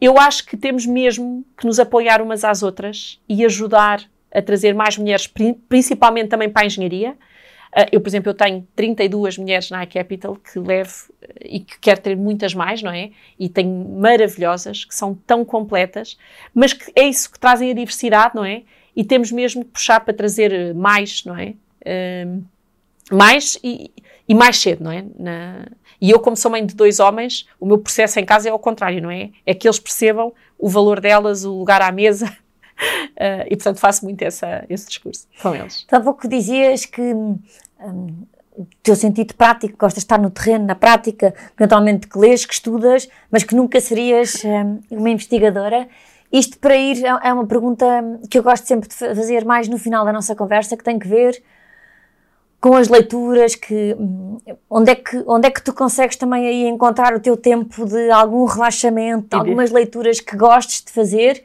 eu 0.00 0.18
acho 0.18 0.46
que 0.46 0.56
temos 0.56 0.86
mesmo 0.86 1.44
que 1.56 1.66
nos 1.66 1.78
apoiar 1.78 2.20
umas 2.20 2.44
às 2.44 2.62
outras 2.62 3.20
e 3.28 3.44
ajudar 3.44 4.02
a 4.32 4.42
trazer 4.42 4.74
mais 4.74 4.98
mulheres, 4.98 5.30
principalmente 5.68 6.28
também 6.28 6.50
para 6.50 6.62
a 6.62 6.66
engenharia. 6.66 7.16
Ah, 7.72 7.86
eu, 7.90 8.00
por 8.00 8.08
exemplo, 8.08 8.30
eu 8.30 8.34
tenho 8.34 8.66
32 8.76 9.38
mulheres 9.38 9.70
na 9.70 9.82
iCapital 9.84 10.36
que 10.36 10.58
levo 10.58 11.12
e 11.40 11.60
que 11.60 11.78
quero 11.80 12.00
ter 12.00 12.16
muitas 12.16 12.54
mais, 12.54 12.82
não 12.82 12.90
é? 12.90 13.10
E 13.38 13.48
tenho 13.48 13.88
maravilhosas, 13.98 14.84
que 14.84 14.94
são 14.94 15.14
tão 15.14 15.44
completas, 15.44 16.16
mas 16.54 16.72
que 16.72 16.92
é 16.94 17.04
isso 17.04 17.30
que 17.30 17.38
trazem 17.38 17.70
a 17.70 17.74
diversidade, 17.74 18.34
não 18.34 18.44
é? 18.44 18.62
E 18.96 19.04
temos 19.04 19.32
mesmo 19.32 19.64
que 19.64 19.70
puxar 19.70 20.00
para 20.00 20.14
trazer 20.14 20.74
mais, 20.74 21.24
não 21.24 21.36
é? 21.36 21.54
Uh, 21.82 22.44
mais 23.10 23.58
e, 23.62 23.90
e, 24.28 24.34
mais 24.34 24.58
cedo, 24.58 24.84
não 24.84 24.90
é? 24.90 25.04
Na, 25.18 25.66
e 26.00 26.10
eu, 26.10 26.20
como 26.20 26.36
sou 26.36 26.50
mãe 26.50 26.64
de 26.64 26.74
dois 26.74 27.00
homens, 27.00 27.46
o 27.58 27.66
meu 27.66 27.78
processo 27.78 28.18
em 28.18 28.24
casa 28.24 28.48
é 28.48 28.52
ao 28.52 28.58
contrário, 28.58 29.02
não 29.02 29.10
é? 29.10 29.30
É 29.44 29.54
que 29.54 29.66
eles 29.66 29.78
percebam 29.78 30.32
o 30.58 30.68
valor 30.68 31.00
delas, 31.00 31.44
o 31.44 31.58
lugar 31.58 31.82
à 31.82 31.90
mesa. 31.90 32.26
Uh, 32.26 33.46
e, 33.50 33.56
portanto, 33.56 33.78
faço 33.78 34.04
muito 34.04 34.22
essa, 34.22 34.64
esse 34.68 34.86
discurso 34.88 35.26
com 35.40 35.54
eles. 35.54 35.86
Há 35.90 36.00
pouco 36.00 36.28
dizias 36.28 36.86
que 36.86 37.00
um, 37.00 37.38
o 38.56 38.66
teu 38.82 38.94
sentido 38.94 39.34
prático, 39.34 39.76
gostas 39.76 40.02
de 40.02 40.06
estar 40.06 40.18
no 40.18 40.30
terreno, 40.30 40.64
na 40.64 40.74
prática, 40.74 41.34
eventualmente 41.58 42.06
que 42.06 42.18
lês, 42.18 42.46
que 42.46 42.54
estudas, 42.54 43.08
mas 43.30 43.42
que 43.42 43.54
nunca 43.54 43.80
serias 43.80 44.42
um, 44.44 44.80
uma 44.90 45.10
investigadora. 45.10 45.88
Isto 46.34 46.58
para 46.58 46.76
ir 46.76 47.04
é, 47.04 47.28
é 47.28 47.32
uma 47.32 47.46
pergunta 47.46 47.86
que 48.28 48.36
eu 48.36 48.42
gosto 48.42 48.66
sempre 48.66 48.88
de 48.88 48.94
fazer 48.96 49.44
mais 49.44 49.68
no 49.68 49.78
final 49.78 50.04
da 50.04 50.12
nossa 50.12 50.34
conversa, 50.34 50.76
que 50.76 50.82
tem 50.82 50.98
que 50.98 51.06
ver 51.06 51.40
com 52.60 52.74
as 52.74 52.88
leituras, 52.88 53.54
que 53.54 53.96
onde 54.68 54.90
é 54.90 54.94
que 54.96 55.22
onde 55.28 55.46
é 55.46 55.50
que 55.52 55.62
tu 55.62 55.72
consegues 55.72 56.16
também 56.16 56.44
aí 56.44 56.66
encontrar 56.66 57.14
o 57.14 57.20
teu 57.20 57.36
tempo 57.36 57.84
de 57.84 58.10
algum 58.10 58.46
relaxamento, 58.46 59.28
de 59.28 59.36
algumas 59.36 59.70
leituras 59.70 60.18
que 60.18 60.36
gostes 60.36 60.82
de 60.82 60.90
fazer 60.90 61.44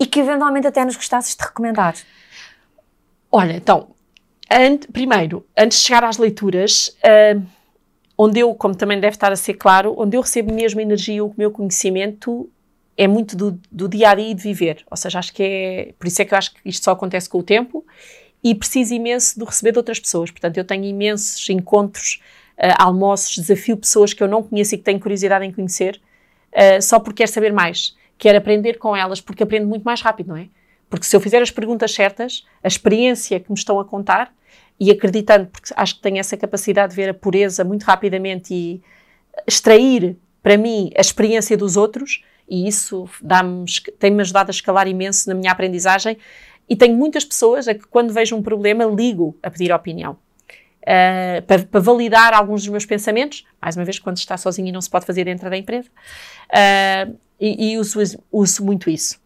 e 0.00 0.04
que 0.04 0.18
eventualmente 0.18 0.66
até 0.66 0.84
nos 0.84 0.96
gostasses 0.96 1.36
de 1.36 1.44
recomendar. 1.44 1.94
Olha, 3.30 3.52
então, 3.52 3.90
primeiro, 4.92 5.46
antes 5.56 5.78
de 5.78 5.84
chegar 5.84 6.02
às 6.02 6.18
leituras, 6.18 6.88
uh, 7.04 7.40
onde 8.18 8.40
eu, 8.40 8.52
como 8.56 8.74
também 8.74 8.98
deve 8.98 9.14
estar 9.14 9.30
a 9.30 9.36
ser 9.36 9.54
claro, 9.54 9.94
onde 9.96 10.16
eu 10.16 10.22
recebo 10.22 10.52
mesmo 10.52 10.80
energia, 10.80 11.24
o 11.24 11.32
meu 11.36 11.52
conhecimento 11.52 12.50
é 12.96 13.06
muito 13.06 13.36
do, 13.36 13.60
do, 13.70 13.88
dia 13.88 14.10
a 14.10 14.14
dia 14.14 14.30
e 14.30 14.34
de 14.34 14.42
viver. 14.42 14.84
Ou 14.90 14.96
seja, 14.96 15.18
acho 15.18 15.32
que 15.32 15.42
é. 15.42 15.94
Por 15.98 16.06
isso 16.06 16.22
é 16.22 16.24
que 16.24 16.34
eu 16.34 16.38
acho 16.38 16.54
que 16.54 16.60
isto 16.64 16.84
só 16.84 16.92
acontece 16.92 17.28
com 17.28 17.38
o 17.38 17.42
tempo 17.42 17.84
e 18.42 18.54
preciso 18.54 18.94
imenso 18.94 19.38
de 19.38 19.44
receber 19.44 19.72
de 19.72 19.78
outras 19.78 19.98
pessoas. 19.98 20.30
Portanto, 20.30 20.56
eu 20.56 20.64
tenho 20.64 20.84
imensos 20.84 21.48
encontros 21.48 22.20
almoços, 22.78 23.34
desafio 23.34 23.76
pessoas 23.76 24.12
que 24.12 24.22
eu 24.22 24.28
não 24.28 24.42
conheço 24.42 24.74
e 24.74 24.78
que 24.78 24.84
tenho 24.84 25.00
curiosidade 25.00 25.44
em 25.44 25.52
conhecer, 25.52 26.00
uh, 26.52 26.80
só 26.80 27.00
porque 27.00 27.18
quero 27.18 27.32
saber 27.32 27.52
mais. 27.52 27.96
Quero 28.16 28.38
aprender 28.38 28.78
com 28.78 28.94
elas, 28.94 29.20
porque 29.20 29.42
aprendo 29.42 29.66
muito 29.66 29.82
mais 29.82 30.00
rápido, 30.00 30.28
não 30.28 30.36
é? 30.36 30.48
Porque 30.88 31.04
se 31.04 31.16
eu 31.16 31.20
fizer 31.20 31.42
as 31.42 31.50
perguntas 31.50 31.92
certas, 31.92 32.46
a 32.62 32.68
experiência 32.68 33.40
que 33.40 33.50
me 33.50 33.58
estão 33.58 33.80
a 33.80 33.84
contar, 33.84 34.32
e 34.78 34.90
acreditando, 34.90 35.46
porque 35.46 35.72
acho 35.76 35.96
que 35.96 36.00
tenho 36.00 36.18
essa 36.18 36.36
capacidade 36.36 36.90
de 36.90 36.96
ver 36.96 37.08
a 37.08 37.14
pureza 37.14 37.62
muito 37.62 37.84
rapidamente 37.84 38.52
e 38.52 38.82
extrair 39.46 40.16
para 40.42 40.56
mim 40.56 40.90
a 40.96 41.00
experiência 41.00 41.56
dos 41.56 41.76
outros, 41.76 42.24
e 42.48 42.68
isso 42.68 43.08
tem-me 43.98 44.20
ajudado 44.20 44.50
a 44.50 44.52
escalar 44.52 44.86
imenso 44.86 45.28
na 45.28 45.34
minha 45.34 45.50
aprendizagem. 45.50 46.18
E 46.68 46.76
tenho 46.76 46.96
muitas 46.96 47.24
pessoas 47.24 47.68
a 47.68 47.74
que, 47.74 47.86
quando 47.86 48.12
vejo 48.12 48.36
um 48.36 48.42
problema, 48.42 48.84
ligo 48.84 49.36
a 49.42 49.50
pedir 49.50 49.72
opinião. 49.72 50.16
Uh, 50.82 51.40
para, 51.46 51.62
para, 51.62 51.80
validar 51.80 52.34
alguns 52.34 52.62
dos 52.62 52.68
meus 52.68 52.84
pensamentos, 52.84 53.44
mais 53.60 53.74
uma 53.74 53.84
vez, 53.84 53.98
quando 53.98 54.18
está 54.18 54.36
sozinho 54.36 54.68
e 54.68 54.72
não 54.72 54.82
se 54.82 54.90
pode 54.90 55.06
fazer 55.06 55.24
dentro 55.24 55.48
da 55.48 55.56
empresa, 55.56 55.88
uh, 55.88 57.16
e, 57.40 57.72
e 57.72 57.78
uso, 57.78 58.00
uso, 58.30 58.64
muito 58.64 58.90
isso. 58.90 59.18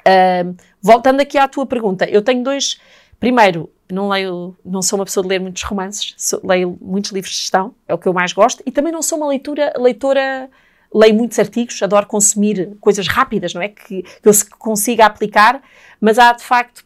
Uh, 0.00 0.56
voltando 0.80 1.20
aqui 1.20 1.36
à 1.36 1.46
tua 1.46 1.66
pergunta, 1.66 2.08
eu 2.08 2.22
tenho 2.22 2.42
dois. 2.42 2.80
Primeiro, 3.20 3.70
não 3.92 4.08
leio, 4.08 4.56
não 4.64 4.80
sou 4.80 4.98
uma 4.98 5.04
pessoa 5.04 5.22
de 5.22 5.28
ler 5.28 5.40
muitos 5.40 5.62
romances, 5.62 6.14
sou, 6.16 6.40
leio 6.42 6.78
muitos 6.80 7.10
livros 7.12 7.32
de 7.32 7.40
gestão, 7.40 7.74
é 7.86 7.94
o 7.94 7.98
que 7.98 8.08
eu 8.08 8.12
mais 8.12 8.32
gosto, 8.32 8.62
e 8.64 8.70
também 8.70 8.92
não 8.92 9.02
sou 9.02 9.18
uma 9.18 9.28
leitura, 9.28 9.72
leitora, 9.76 10.50
leio 10.94 11.14
muitos 11.14 11.38
artigos, 11.38 11.82
adoro 11.82 12.06
consumir 12.06 12.76
coisas 12.80 13.06
rápidas, 13.06 13.54
não 13.54 13.62
é? 13.62 13.68
Que, 13.68 14.02
que 14.02 14.28
eu 14.28 14.32
consiga 14.58 15.06
aplicar, 15.06 15.62
mas 16.00 16.18
há 16.18 16.32
de 16.32 16.42
facto, 16.42 16.84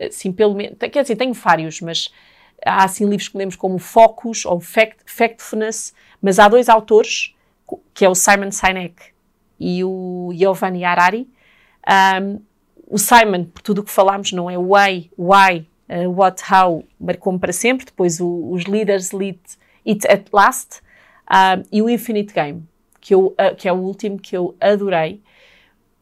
assim, 0.00 0.32
pelo 0.32 0.54
menos, 0.54 0.76
quer 0.78 1.02
dizer, 1.02 1.16
tenho 1.16 1.32
vários, 1.32 1.80
mas 1.80 2.12
há 2.64 2.84
assim 2.84 3.04
livros 3.04 3.28
que 3.28 3.38
lemos 3.38 3.56
como 3.56 3.78
Focus 3.78 4.44
ou 4.44 4.60
Fact, 4.60 4.98
Factfulness, 5.06 5.94
mas 6.20 6.38
há 6.38 6.48
dois 6.48 6.68
autores, 6.68 7.34
que 7.94 8.04
é 8.04 8.08
o 8.08 8.14
Simon 8.14 8.50
Sinek 8.50 8.96
e 9.58 9.84
o 9.84 10.32
Giovanni 10.34 10.84
Harari. 10.84 11.28
Um, 12.20 12.40
o 12.86 12.98
Simon, 12.98 13.44
por 13.44 13.62
tudo 13.62 13.80
o 13.80 13.84
que 13.84 13.90
falámos, 13.90 14.32
não 14.32 14.50
é 14.50 14.58
why, 14.58 15.10
why, 15.16 15.66
uh, 15.88 16.10
what, 16.10 16.42
how, 16.52 16.84
marcou-me 16.98 17.38
para 17.38 17.52
sempre. 17.52 17.86
Depois 17.86 18.20
o, 18.20 18.50
os 18.50 18.66
Leaders 18.66 19.12
Lead 19.12 19.38
It 19.86 20.06
at 20.08 20.24
Last. 20.32 20.80
Uh, 21.30 21.62
e 21.70 21.80
o 21.80 21.88
Infinite 21.88 22.34
Game, 22.34 22.66
que, 23.00 23.14
eu, 23.14 23.34
que 23.56 23.68
é 23.68 23.72
o 23.72 23.76
último 23.76 24.18
que 24.18 24.36
eu 24.36 24.54
adorei. 24.60 25.20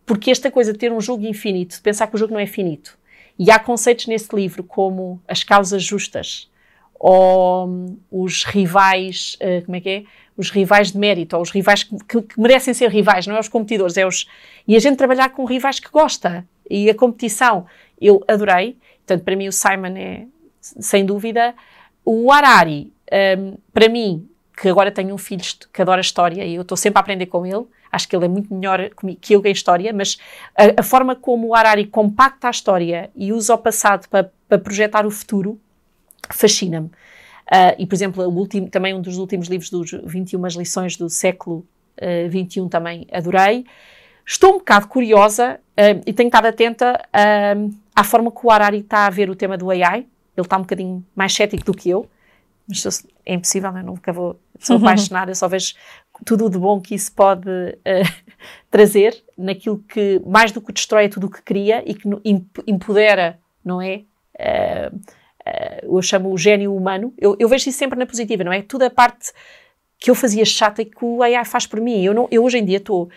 Porque 0.04 0.30
esta 0.30 0.50
coisa 0.50 0.72
de 0.72 0.78
ter 0.78 0.92
um 0.92 1.00
jogo 1.00 1.26
infinito, 1.26 1.76
de 1.76 1.82
pensar 1.82 2.06
que 2.06 2.14
o 2.14 2.18
jogo 2.18 2.32
não 2.32 2.40
é 2.40 2.46
finito. 2.46 2.98
E 3.38 3.50
há 3.50 3.58
conceitos 3.58 4.06
nesse 4.06 4.34
livro 4.34 4.64
como 4.64 5.20
as 5.28 5.44
causas 5.44 5.82
justas, 5.82 6.50
ou 6.98 7.68
um, 7.68 7.98
os 8.10 8.42
rivais, 8.44 9.36
uh, 9.40 9.64
como 9.64 9.76
é 9.76 9.80
que 9.80 9.88
é? 9.88 10.04
Os 10.36 10.50
rivais 10.50 10.92
de 10.92 10.98
mérito, 10.98 11.36
ou 11.36 11.42
os 11.42 11.50
rivais 11.50 11.84
que, 11.84 11.96
que, 11.98 12.22
que, 12.22 12.40
merecem 12.40 12.74
ser 12.74 12.90
rivais, 12.90 13.26
não 13.26 13.36
é 13.36 13.40
os 13.40 13.48
competidores, 13.48 13.96
é 13.96 14.06
os... 14.06 14.26
E 14.66 14.74
a 14.74 14.78
gente 14.78 14.96
trabalhar 14.96 15.28
com 15.30 15.44
rivais 15.44 15.78
que 15.78 15.90
gosta, 15.90 16.44
e 16.68 16.90
a 16.90 16.94
competição, 16.94 17.66
eu 18.00 18.24
adorei, 18.26 18.76
Portanto, 19.08 19.24
para 19.24 19.36
mim 19.36 19.48
o 19.48 19.52
Simon 19.52 19.96
é, 19.96 20.26
sem 20.60 21.06
dúvida. 21.06 21.54
O 22.04 22.30
Harari, 22.30 22.92
um, 23.38 23.56
para 23.72 23.88
mim, 23.88 24.28
que 24.60 24.68
agora 24.68 24.90
tenho 24.90 25.14
um 25.14 25.18
filho 25.18 25.42
que 25.72 25.82
adora 25.82 26.00
história 26.00 26.44
e 26.44 26.54
eu 26.54 26.62
estou 26.62 26.76
sempre 26.76 26.98
a 26.98 27.00
aprender 27.00 27.26
com 27.26 27.46
ele, 27.46 27.64
acho 27.92 28.08
que 28.08 28.16
ele 28.16 28.24
é 28.24 28.28
muito 28.28 28.52
melhor 28.52 28.90
que 29.20 29.34
eu 29.34 29.42
em 29.44 29.52
história, 29.52 29.92
mas 29.92 30.18
a, 30.56 30.80
a, 30.80 30.82
forma 30.82 31.14
como 31.14 31.48
o 31.48 31.54
Harari 31.54 31.86
compacta 31.86 32.48
a 32.48 32.50
história 32.50 33.10
e 33.14 33.32
usa 33.32 33.54
o 33.54 33.58
passado 33.58 34.08
para, 34.08 34.58
projetar 34.58 35.06
o 35.06 35.10
futuro 35.10 35.60
fascina-me. 36.30 36.88
Uh, 36.88 37.72
e, 37.78 37.86
por 37.86 37.94
exemplo, 37.94 38.22
o 38.24 38.34
último, 38.34 38.68
também 38.68 38.94
um 38.94 39.00
dos 39.00 39.16
últimos 39.16 39.48
livros 39.48 39.70
dos 39.70 39.92
21 40.04 40.46
lições 40.58 40.96
do 40.96 41.08
século 41.08 41.64
uh, 42.02 42.28
21 42.28 42.68
também 42.68 43.06
adorei. 43.10 43.64
Estou 44.26 44.56
um 44.56 44.58
bocado 44.58 44.88
curiosa 44.88 45.58
uh, 45.78 46.02
e 46.04 46.12
tenho 46.12 46.26
estado 46.26 46.46
atenta 46.46 47.00
uh, 47.06 47.74
à 47.96 48.04
forma 48.04 48.30
que 48.30 48.40
o 48.44 48.50
Harari 48.50 48.80
está 48.80 49.06
a 49.06 49.10
ver 49.10 49.30
o 49.30 49.34
tema 49.34 49.56
do 49.56 49.70
AI. 49.70 50.06
Ele 50.36 50.46
está 50.46 50.58
um 50.58 50.62
bocadinho 50.62 51.04
mais 51.16 51.32
cético 51.32 51.64
do 51.64 51.72
que 51.72 51.88
eu, 51.88 52.06
mas 52.68 53.06
é 53.24 53.34
impossível, 53.34 53.74
eu 53.76 53.82
nunca 53.82 54.12
vou. 54.12 54.38
Sou 54.58 54.76
uhum. 54.76 54.82
apaixonada, 54.82 55.30
eu 55.30 55.36
só 55.36 55.46
vejo 55.46 55.74
tudo 56.24 56.50
de 56.50 56.58
bom 56.58 56.80
que 56.80 56.94
isso 56.94 57.12
pode 57.12 57.48
uh, 57.48 58.24
trazer 58.70 59.24
naquilo 59.36 59.78
que, 59.88 60.20
mais 60.26 60.52
do 60.52 60.60
que 60.60 60.72
destrói, 60.72 61.04
é 61.04 61.08
tudo 61.08 61.28
o 61.28 61.30
que 61.30 61.42
cria 61.42 61.82
e 61.86 61.94
que 61.94 62.08
empodera, 62.66 63.38
não 63.64 63.80
é? 63.80 64.02
Uh, 64.34 64.96
uh, 64.96 65.96
eu 65.96 66.02
chamo 66.02 66.32
o 66.32 66.36
gênio 66.36 66.74
humano. 66.74 67.14
Eu, 67.16 67.36
eu, 67.38 67.48
vejo 67.48 67.68
isso 67.68 67.78
sempre 67.78 67.98
na 67.98 68.04
positiva, 68.04 68.44
não 68.44 68.52
é? 68.52 68.62
Tudo 68.62 68.82
a 68.82 68.90
parte 68.90 69.32
que 69.98 70.10
eu 70.10 70.14
fazia 70.14 70.44
chata 70.44 70.82
e 70.82 70.84
que 70.84 71.04
o 71.04 71.22
AI 71.22 71.44
faz 71.44 71.66
por 71.66 71.80
mim. 71.80 72.02
Eu, 72.02 72.12
não, 72.12 72.28
eu 72.30 72.44
hoje 72.44 72.58
em 72.58 72.64
dia 72.64 72.78
estou 72.78 73.08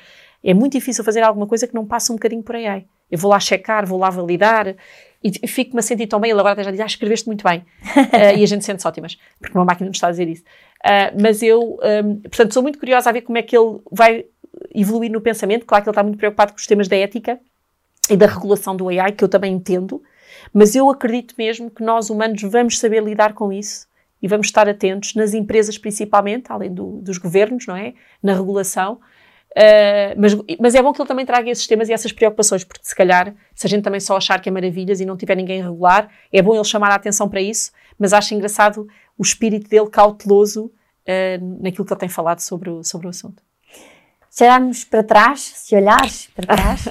é 0.43 0.53
muito 0.53 0.73
difícil 0.73 1.03
fazer 1.03 1.21
alguma 1.21 1.45
coisa 1.45 1.67
que 1.67 1.75
não 1.75 1.85
passe 1.85 2.11
um 2.11 2.15
bocadinho 2.15 2.41
por 2.41 2.55
AI. 2.55 2.85
Eu 3.09 3.17
vou 3.17 3.29
lá 3.29 3.39
checar, 3.39 3.85
vou 3.85 3.99
lá 3.99 4.09
validar 4.09 4.75
e 5.23 5.47
fico-me 5.47 5.79
a 5.79 5.83
sentir 5.83 6.07
tão 6.07 6.19
bem. 6.19 6.31
Ele 6.31 6.39
agora 6.39 6.53
até 6.53 6.63
já 6.63 6.71
diz, 6.71 6.79
ah, 6.79 6.85
escreveste 6.85 7.27
muito 7.27 7.43
bem. 7.43 7.59
uh, 7.59 8.35
e 8.37 8.43
a 8.43 8.47
gente 8.47 8.65
sente-se 8.65 8.87
ótimas, 8.87 9.17
porque 9.39 9.57
uma 9.57 9.65
máquina 9.65 9.87
nos 9.87 9.97
está 9.97 10.07
a 10.07 10.11
dizer 10.11 10.27
isso. 10.27 10.43
Uh, 10.83 11.21
mas 11.21 11.43
eu, 11.43 11.79
um, 12.03 12.15
portanto, 12.21 12.53
sou 12.53 12.63
muito 12.63 12.79
curiosa 12.79 13.09
a 13.09 13.13
ver 13.13 13.21
como 13.21 13.37
é 13.37 13.41
que 13.41 13.55
ele 13.55 13.79
vai 13.91 14.25
evoluir 14.73 15.11
no 15.11 15.21
pensamento. 15.21 15.65
Claro 15.65 15.83
que 15.83 15.89
ele 15.89 15.93
está 15.93 16.03
muito 16.03 16.17
preocupado 16.17 16.53
com 16.53 16.57
os 16.57 16.65
temas 16.65 16.87
da 16.87 16.95
ética 16.95 17.39
e 18.09 18.17
da 18.17 18.25
regulação 18.25 18.75
do 18.75 18.89
AI, 18.89 19.11
que 19.11 19.23
eu 19.23 19.29
também 19.29 19.53
entendo, 19.53 20.01
mas 20.53 20.75
eu 20.75 20.89
acredito 20.89 21.35
mesmo 21.37 21.69
que 21.69 21.83
nós 21.83 22.09
humanos 22.09 22.41
vamos 22.41 22.79
saber 22.79 23.03
lidar 23.03 23.33
com 23.33 23.53
isso 23.53 23.87
e 24.21 24.27
vamos 24.27 24.47
estar 24.47 24.67
atentos 24.67 25.15
nas 25.15 25.33
empresas 25.33 25.77
principalmente, 25.77 26.51
além 26.51 26.73
do, 26.73 26.99
dos 27.01 27.17
governos, 27.17 27.65
não 27.67 27.75
é? 27.75 27.93
Na 28.21 28.33
regulação, 28.33 28.99
Uh, 29.51 30.15
mas, 30.17 30.33
mas, 30.59 30.75
é 30.75 30.81
bom 30.81 30.93
que 30.93 31.01
ele 31.01 31.07
também 31.07 31.25
traga 31.25 31.49
esses 31.49 31.67
temas 31.67 31.89
e 31.89 31.93
essas 31.93 32.13
preocupações, 32.13 32.63
porque 32.63 32.85
se 32.85 32.95
calhar, 32.95 33.35
se 33.53 33.67
a 33.67 33.69
gente 33.69 33.83
também 33.83 33.99
só 33.99 34.15
achar 34.15 34.39
que 34.39 34.47
é 34.47 34.51
maravilhas 34.51 35.01
e 35.01 35.05
não 35.05 35.17
tiver 35.17 35.35
ninguém 35.35 35.61
regular, 35.61 36.09
é 36.31 36.41
bom 36.41 36.55
ele 36.55 36.63
chamar 36.63 36.89
a 36.91 36.95
atenção 36.95 37.27
para 37.27 37.41
isso, 37.41 37.71
mas 37.99 38.13
acho 38.13 38.33
engraçado 38.33 38.87
o 39.17 39.21
espírito 39.21 39.69
dele 39.69 39.89
cauteloso 39.89 40.65
uh, 40.67 41.61
naquilo 41.61 41.85
que 41.85 41.91
ele 41.91 41.99
tem 41.99 42.07
falado 42.07 42.39
sobre 42.39 42.69
o, 42.69 42.81
sobre 42.81 43.07
o 43.07 43.09
assunto. 43.09 43.43
Se 44.29 44.45
olharmos 44.45 44.85
para 44.85 45.03
trás, 45.03 45.41
se 45.41 45.75
olhares 45.75 46.29
para 46.33 46.55
trás, 46.55 46.87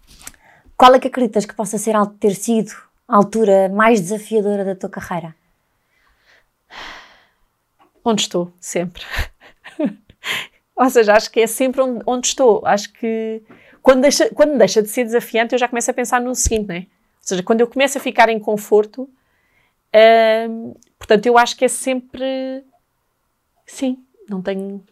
qual 0.76 0.94
é 0.94 0.98
que 0.98 1.08
acreditas 1.08 1.46
que 1.46 1.54
possa 1.54 1.78
ser, 1.78 1.94
ter 2.20 2.34
sido 2.34 2.70
a 3.08 3.16
altura 3.16 3.70
mais 3.70 3.98
desafiadora 3.98 4.62
da 4.62 4.76
tua 4.76 4.90
carreira? 4.90 5.34
Onde 8.04 8.22
estou, 8.22 8.52
sempre. 8.60 9.02
Ou 10.78 10.88
seja, 10.88 11.14
acho 11.14 11.30
que 11.30 11.40
é 11.40 11.46
sempre 11.46 11.82
onde, 11.82 12.02
onde 12.06 12.28
estou. 12.28 12.62
Acho 12.64 12.92
que 12.92 13.42
quando 13.82 14.02
deixa, 14.02 14.30
quando 14.30 14.56
deixa 14.56 14.80
de 14.80 14.88
ser 14.88 15.04
desafiante, 15.04 15.54
eu 15.54 15.58
já 15.58 15.66
começo 15.66 15.90
a 15.90 15.94
pensar 15.94 16.20
no 16.20 16.34
seguinte, 16.34 16.68
não 16.68 16.74
é? 16.76 16.78
Ou 16.78 16.86
seja, 17.20 17.42
quando 17.42 17.60
eu 17.60 17.66
começo 17.66 17.98
a 17.98 18.00
ficar 18.00 18.28
em 18.28 18.38
conforto, 18.38 19.10
hum, 20.48 20.74
portanto, 20.96 21.26
eu 21.26 21.36
acho 21.36 21.56
que 21.56 21.64
é 21.64 21.68
sempre. 21.68 22.64
Sim, 23.66 23.98
não 24.28 24.40
tenho. 24.40 24.84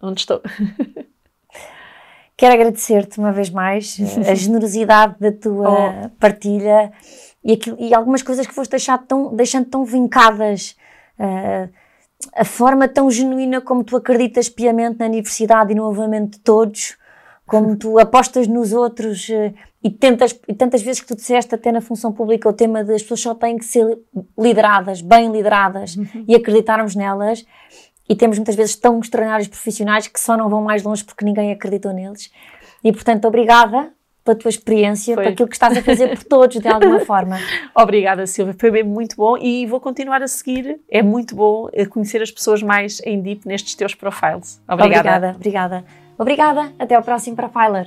Onde 0.00 0.20
estou. 0.20 0.40
Quero 2.36 2.54
agradecer-te 2.54 3.18
uma 3.18 3.30
vez 3.30 3.50
mais 3.50 3.96
a 4.28 4.34
generosidade 4.34 5.16
da 5.20 5.30
tua 5.30 6.06
oh. 6.06 6.10
partilha 6.18 6.90
e, 7.44 7.52
aquilo, 7.52 7.76
e, 7.78 7.94
algumas 7.94 8.22
coisas 8.22 8.46
que 8.46 8.54
foste 8.54 8.72
deixar 8.72 8.98
tão, 8.98 9.36
deixando 9.36 9.66
tão 9.66 9.84
vincadas. 9.84 10.76
Uh, 11.18 11.70
a 12.34 12.44
forma 12.44 12.88
tão 12.88 13.10
genuína 13.10 13.60
como 13.60 13.84
tu 13.84 13.96
acreditas 13.96 14.48
piamente 14.48 14.98
na 14.98 15.06
universidade 15.06 15.72
e 15.72 15.74
no 15.74 15.88
avamento 15.88 16.38
de 16.38 16.40
todos, 16.40 16.96
como 17.46 17.76
tu 17.76 17.98
apostas 18.00 18.46
nos 18.46 18.72
outros 18.72 19.28
eh, 19.30 19.52
e 19.82 19.90
tentas, 19.90 20.38
e 20.48 20.54
tantas 20.54 20.82
vezes 20.82 21.00
que 21.00 21.06
tu 21.06 21.14
disseste 21.14 21.54
até 21.54 21.70
na 21.70 21.80
função 21.80 22.12
pública 22.12 22.48
o 22.48 22.52
tema 22.52 22.82
de 22.82 22.94
as 22.94 23.02
pessoas 23.02 23.20
só 23.20 23.34
têm 23.34 23.58
que 23.58 23.64
ser 23.64 23.98
lideradas, 24.38 25.02
bem 25.02 25.30
lideradas 25.30 25.96
uhum. 25.96 26.24
e 26.26 26.34
acreditarmos 26.34 26.94
nelas 26.94 27.44
e 28.08 28.14
temos 28.14 28.38
muitas 28.38 28.54
vezes 28.54 28.76
tão 28.76 28.98
extraordinários 28.98 29.48
profissionais 29.48 30.06
que 30.06 30.20
só 30.20 30.36
não 30.36 30.48
vão 30.48 30.62
mais 30.62 30.82
longe 30.82 31.04
porque 31.04 31.24
ninguém 31.24 31.52
acreditou 31.52 31.92
neles. 31.92 32.30
E 32.82 32.92
portanto, 32.92 33.26
obrigada 33.26 33.92
pela 34.24 34.36
tua 34.36 34.48
experiência, 34.48 35.14
Foi. 35.14 35.22
para 35.22 35.32
aquilo 35.32 35.48
que 35.48 35.54
estás 35.54 35.76
a 35.76 35.82
fazer 35.82 36.08
por 36.16 36.24
todos, 36.24 36.58
de 36.58 36.66
alguma 36.66 37.00
forma. 37.04 37.38
Obrigada, 37.74 38.26
Silvia. 38.26 38.54
Foi 38.58 38.70
bem 38.70 38.82
muito 38.82 39.16
bom 39.16 39.36
e 39.36 39.66
vou 39.66 39.80
continuar 39.80 40.22
a 40.22 40.28
seguir. 40.28 40.80
É 40.90 41.02
muito 41.02 41.36
bom 41.36 41.68
eh, 41.72 41.84
conhecer 41.84 42.22
as 42.22 42.30
pessoas 42.30 42.62
mais 42.62 43.00
em 43.04 43.20
deep 43.20 43.46
nestes 43.46 43.74
teus 43.74 43.94
profiles. 43.94 44.60
Obrigada. 44.66 44.98
Obrigada, 44.98 45.36
obrigada. 45.36 45.84
Obrigada. 46.16 46.72
Até 46.78 46.94
ao 46.94 47.02
próximo 47.02 47.36
Profiler. 47.36 47.86